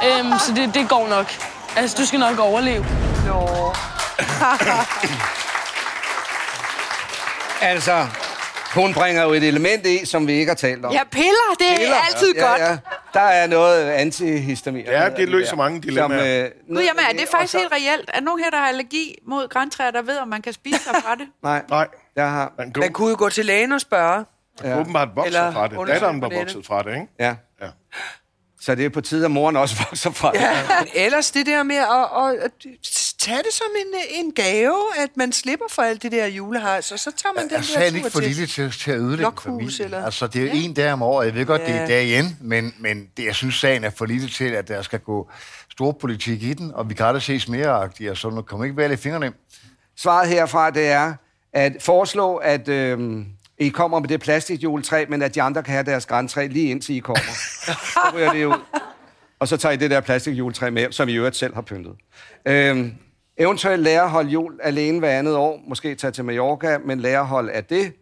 Øhm, 0.09 0.33
så 0.47 0.53
det, 0.57 0.75
det 0.75 0.89
går 0.89 1.09
nok. 1.09 1.33
Altså, 1.77 1.97
du 2.01 2.07
skal 2.07 2.21
nok 2.21 2.39
overleve. 2.39 2.87
Nå. 3.27 3.75
Altså, 7.61 8.07
hun 8.75 8.95
bringer 8.95 9.23
jo 9.23 9.33
et 9.33 9.43
element 9.45 9.87
i, 9.87 10.07
som 10.07 10.27
vi 10.27 10.33
ikke 10.33 10.51
har 10.51 10.57
talt 10.57 10.85
om. 10.85 10.93
Ja, 10.93 11.01
piller, 11.11 11.55
det 11.59 11.73
er 11.73 11.77
Piller. 11.77 11.97
altid 11.97 12.35
ja, 12.35 12.47
godt. 12.47 12.61
Ja, 12.61 12.71
ja. 12.71 12.77
Der 13.15 13.21
er 13.21 13.47
noget 13.47 13.91
antihistamin. 13.91 14.85
Ja, 14.85 15.09
det 15.17 15.29
løser 15.29 15.57
mange 15.57 15.81
dilemmaer. 15.81 16.45
øh, 16.45 16.51
Gud, 16.69 16.83
jamen, 16.83 17.05
er 17.09 17.13
det 17.13 17.29
faktisk 17.31 17.53
så- 17.53 17.59
helt 17.59 17.73
reelt? 17.73 18.11
Er 18.15 18.21
nogen 18.21 18.41
her, 18.45 18.51
der 18.51 18.59
har 18.59 18.69
allergi 18.69 19.15
mod 19.27 19.49
græntræer, 19.49 19.91
der 19.91 20.03
ved, 20.03 20.19
om 20.19 20.29
man 20.29 20.43
kan 20.43 20.53
spise 20.53 20.79
sig 20.85 20.95
fra 21.05 21.15
det? 21.15 21.29
Nej, 21.43 21.63
Nej, 21.69 21.89
jeg 22.17 22.31
har... 22.31 22.53
man 22.59 22.73
kan 22.73 22.81
Man 22.81 22.93
kunne 22.93 23.11
jo 23.11 23.17
gå 23.19 23.29
til 23.29 23.47
lægen 23.47 23.73
og 23.73 23.81
spørge. 23.81 24.25
Ja. 24.65 24.81
åbenbart 24.81 25.09
vokset 25.15 25.27
Eller 25.27 25.53
fra 25.53 25.69
det. 25.69 25.89
Datteren 25.89 26.21
var 26.21 26.29
vokset 26.39 26.67
fra 26.67 26.83
det, 26.83 26.95
ikke? 26.95 27.07
Ja. 27.21 27.35
Ja. 27.63 27.67
Så 28.61 28.75
det 28.75 28.85
er 28.85 28.89
på 28.91 29.01
tide, 29.01 29.25
at 29.25 29.31
moren 29.31 29.57
også 29.57 29.75
vokser 29.91 30.11
fra 30.11 30.33
det. 30.33 30.41
Ja. 30.41 30.51
Men 30.81 30.89
ellers 30.95 31.31
det 31.31 31.47
der 31.47 31.63
med 31.63 31.77
at, 31.77 32.45
at 32.45 32.67
tage 33.29 33.39
det 33.39 33.53
som 33.53 33.67
en, 33.79 34.25
en 34.25 34.33
gave, 34.33 34.77
at 34.99 35.11
man 35.17 35.33
slipper 35.33 35.67
for 35.71 35.83
alt 35.83 36.03
det 36.03 36.13
der 36.13 36.27
julehejs, 36.27 36.93
og 36.93 36.99
så 36.99 37.11
tager 37.17 37.33
man 37.35 37.49
den 37.49 37.57
Altså, 37.57 37.73
der 37.79 37.85
er 37.87 37.91
tur 37.91 37.97
ikke 37.97 38.11
for 38.11 38.21
til... 38.21 38.29
lille 38.29 38.47
til, 38.47 38.71
til 38.71 38.91
at 38.91 38.97
ødelægge 38.99 39.17
Blokhus, 39.23 39.45
familien? 39.45 39.85
eller- 39.85 40.05
Altså, 40.05 40.27
det 40.27 40.37
er 40.43 40.45
jo 40.47 40.51
en 40.55 40.75
dag 40.75 40.93
om 40.93 41.03
året. 41.03 41.27
Jeg 41.27 41.35
ved 41.35 41.47
godt, 41.47 41.61
det 41.61 41.71
er 41.71 41.75
Ja. 41.77 41.85
i 41.85 41.89
dag 41.89 42.05
igen, 42.07 42.37
men, 42.41 42.75
men 42.79 43.09
det, 43.17 43.25
jeg 43.25 43.35
synes, 43.35 43.55
sagen 43.55 43.85
er 43.85 43.91
for 43.91 44.05
lille 44.07 44.29
til, 44.29 44.45
at 44.51 44.69
der 44.69 44.83
skal 44.83 44.99
gå 45.01 45.31
stor 45.71 45.93
politik 45.93 46.43
i 46.43 46.55
den, 46.55 46.73
og 46.75 46.89
vi 46.91 46.95
kan 46.95 47.07
aldrig 47.07 47.23
ses 47.23 47.49
mere 47.49 47.69
og 48.11 48.17
så 48.17 48.31
nu 48.31 48.43
kommer 48.43 48.65
ikke 48.65 48.77
være 48.77 48.89
lidt 48.89 49.01
fingernem. 49.01 49.35
Svaret 49.97 50.29
herfra, 50.29 50.71
det 50.71 50.89
er 50.89 51.15
at 51.53 51.73
foreslå, 51.81 52.37
at 52.37 52.69
øh, 52.69 53.25
I 53.59 53.69
kommer 53.69 54.01
med 54.01 54.09
det 54.09 54.21
plastikjuletræ, 54.21 55.05
men 55.09 55.23
at 55.23 55.35
de 55.35 55.43
andre 55.43 55.63
kan 55.63 55.73
have 55.73 55.85
deres 55.85 56.07
græntræ 56.07 56.47
lige 56.47 56.71
indtil 56.71 56.95
I 56.97 56.99
kommer. 56.99 57.23
så 57.67 58.01
ryger 58.15 58.33
det 58.33 58.45
ud. 58.45 58.55
Og 59.41 59.49
så 59.49 59.57
tager 59.57 59.73
I 59.73 59.77
det 59.77 59.91
der 59.91 60.01
plastikjuletræ 60.01 60.71
med, 60.71 60.93
som 60.93 61.09
I 61.09 61.15
øvrigt 61.15 61.37
selv 61.37 61.55
har 61.55 61.63
pyntet. 61.63 61.93
Øh, 62.47 62.87
eventuelt 63.39 63.83
lære 63.83 64.03
at 64.03 64.11
holde 64.11 64.31
jul 64.31 64.53
alene 64.63 64.99
hver 64.99 65.11
andet 65.19 65.37
år. 65.37 65.61
Måske 65.69 65.95
tage 65.95 66.11
til 66.11 66.25
Mallorca, 66.25 66.79
men 66.85 67.01
lære 67.01 67.19
at 67.21 67.27
holde 67.27 67.53
af 67.53 67.65
det. 67.65 67.93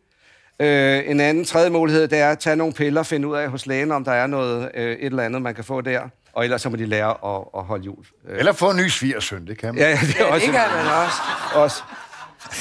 Øh, 0.60 1.02
en 1.06 1.20
anden 1.20 1.44
tredje 1.44 1.70
mulighed, 1.70 2.08
det 2.08 2.18
er 2.18 2.30
at 2.30 2.38
tage 2.38 2.56
nogle 2.56 2.72
piller, 2.74 3.02
finde 3.02 3.28
ud 3.28 3.36
af 3.36 3.48
hos 3.50 3.66
lægen, 3.66 3.92
om 3.92 4.04
der 4.04 4.12
er 4.12 4.26
noget, 4.26 4.70
øh, 4.74 4.92
et 4.92 5.04
eller 5.06 5.22
andet, 5.22 5.42
man 5.42 5.54
kan 5.54 5.64
få 5.64 5.80
der. 5.80 6.00
Og 6.32 6.44
ellers 6.44 6.62
så 6.62 6.68
må 6.70 6.76
de 6.76 6.86
lære 6.86 7.10
at, 7.10 7.44
at 7.58 7.64
holde 7.64 7.84
jul. 7.84 8.04
Øh, 8.28 8.38
Eller 8.38 8.52
få 8.52 8.70
en 8.70 8.76
ny 8.76 8.88
svigersøn, 8.88 9.46
det 9.46 9.58
kan 9.58 9.74
man. 9.74 9.82
ja, 9.82 9.90
ja, 9.90 9.96
det 10.00 10.16
er 10.20 10.24
Ja, 10.26 10.32
også 10.32 10.46
det 10.46 10.54
kan 10.54 10.62
man 10.76 10.86
også. 11.04 11.16
også. 11.54 11.82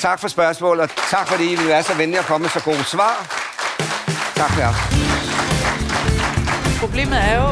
Tak 0.02 0.20
for 0.20 0.28
spørgsmålet, 0.28 0.84
og 0.84 0.90
tak 1.10 1.28
fordi 1.28 1.44
I 1.54 1.56
vil 1.56 1.68
være 1.68 1.84
så 1.84 1.94
venlige 1.94 2.20
at 2.20 2.26
komme 2.26 2.44
med 2.44 2.50
så 2.50 2.64
gode 2.64 2.84
svar. 2.84 3.14
Tak 4.36 4.50
for 4.52 4.60
jer. 4.62 4.74
Problemet 6.80 7.18
er 7.18 7.36
jo, 7.42 7.50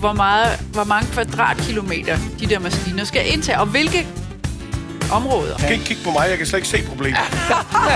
hvor, 0.00 0.12
meget, 0.12 0.60
hvor 0.72 0.84
mange 0.84 1.12
kvadratkilometer 1.12 2.16
de 2.40 2.46
der 2.46 2.58
maskiner 2.58 3.04
skal 3.04 3.32
indtage, 3.32 3.60
og 3.60 3.66
hvilke 3.66 4.06
områder. 5.12 5.54
Du 5.54 5.58
skal 5.62 5.72
ikke 5.72 5.84
kigge 5.84 6.04
på 6.04 6.10
mig, 6.10 6.26
jeg 6.30 6.38
kan 6.38 6.46
slet 6.46 6.58
ikke 6.58 6.68
se 6.68 6.82
problemet. 6.88 7.18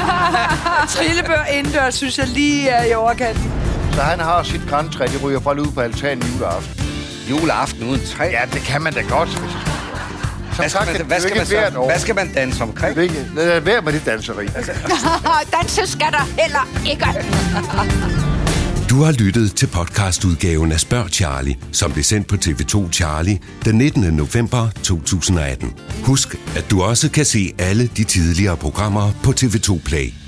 Trillebør 0.95 1.45
indendørs, 1.53 1.95
synes 1.95 2.19
jeg 2.19 2.27
lige 2.29 2.69
er 2.69 2.85
i 2.85 2.95
overkanten. 2.95 3.53
Så 3.93 4.01
han 4.03 4.21
har 4.21 4.43
sit 4.43 4.61
græntræ, 4.71 5.05
det 5.07 5.23
ryger 5.23 5.41
bare 5.41 5.61
ud 5.61 5.67
på 5.75 5.81
altanen 5.81 6.23
juleaften. 6.35 6.85
Juleaften 7.31 7.89
uden 7.89 8.03
træ. 8.07 8.25
Ja, 8.25 8.41
det 8.53 8.63
kan 8.63 8.83
man 8.83 8.93
da 8.93 9.01
godt, 9.01 9.29
hvis. 9.29 9.39
Som 9.41 10.57
Hvad 10.57 10.69
skal, 10.69 10.71
sagt, 10.71 10.99
man, 10.99 11.07
hvad, 11.07 11.21
skal 11.21 11.37
man 11.37 11.47
så, 11.47 11.71
år. 11.79 11.87
hvad 11.91 11.99
skal 11.99 12.15
man 12.15 12.35
danse 12.35 12.63
omkring? 12.63 12.97
Det 12.97 13.01
er 13.01 13.03
ikke- 13.03 13.27
Lad 13.35 13.61
være 13.61 13.83
med 13.83 13.93
det 13.93 14.07
danseri. 14.07 14.47
Danse 15.61 15.87
skal 15.93 16.13
der 16.13 16.43
heller 16.43 16.69
ikke. 16.91 17.07
Du 18.91 19.03
har 19.03 19.13
lyttet 19.13 19.55
til 19.57 19.67
podcastudgaven 19.67 20.73
af 20.73 20.81
Spørg 20.81 21.09
Charlie, 21.09 21.57
som 21.73 21.93
blev 21.93 22.05
sendt 22.05 22.27
på 22.27 22.35
TV2 22.35 22.93
Charlie 22.93 23.39
den 23.65 23.79
19. 23.79 24.03
november 24.03 24.69
2018. 24.83 25.75
Husk, 26.05 26.35
at 26.57 26.67
du 26.71 26.83
også 26.83 27.11
kan 27.11 27.25
se 27.25 27.53
alle 27.59 27.87
de 27.87 28.05
tidligere 28.05 28.57
programmer 28.57 29.13
på 29.23 29.31
TV2 29.31 29.81
Play. 29.85 30.20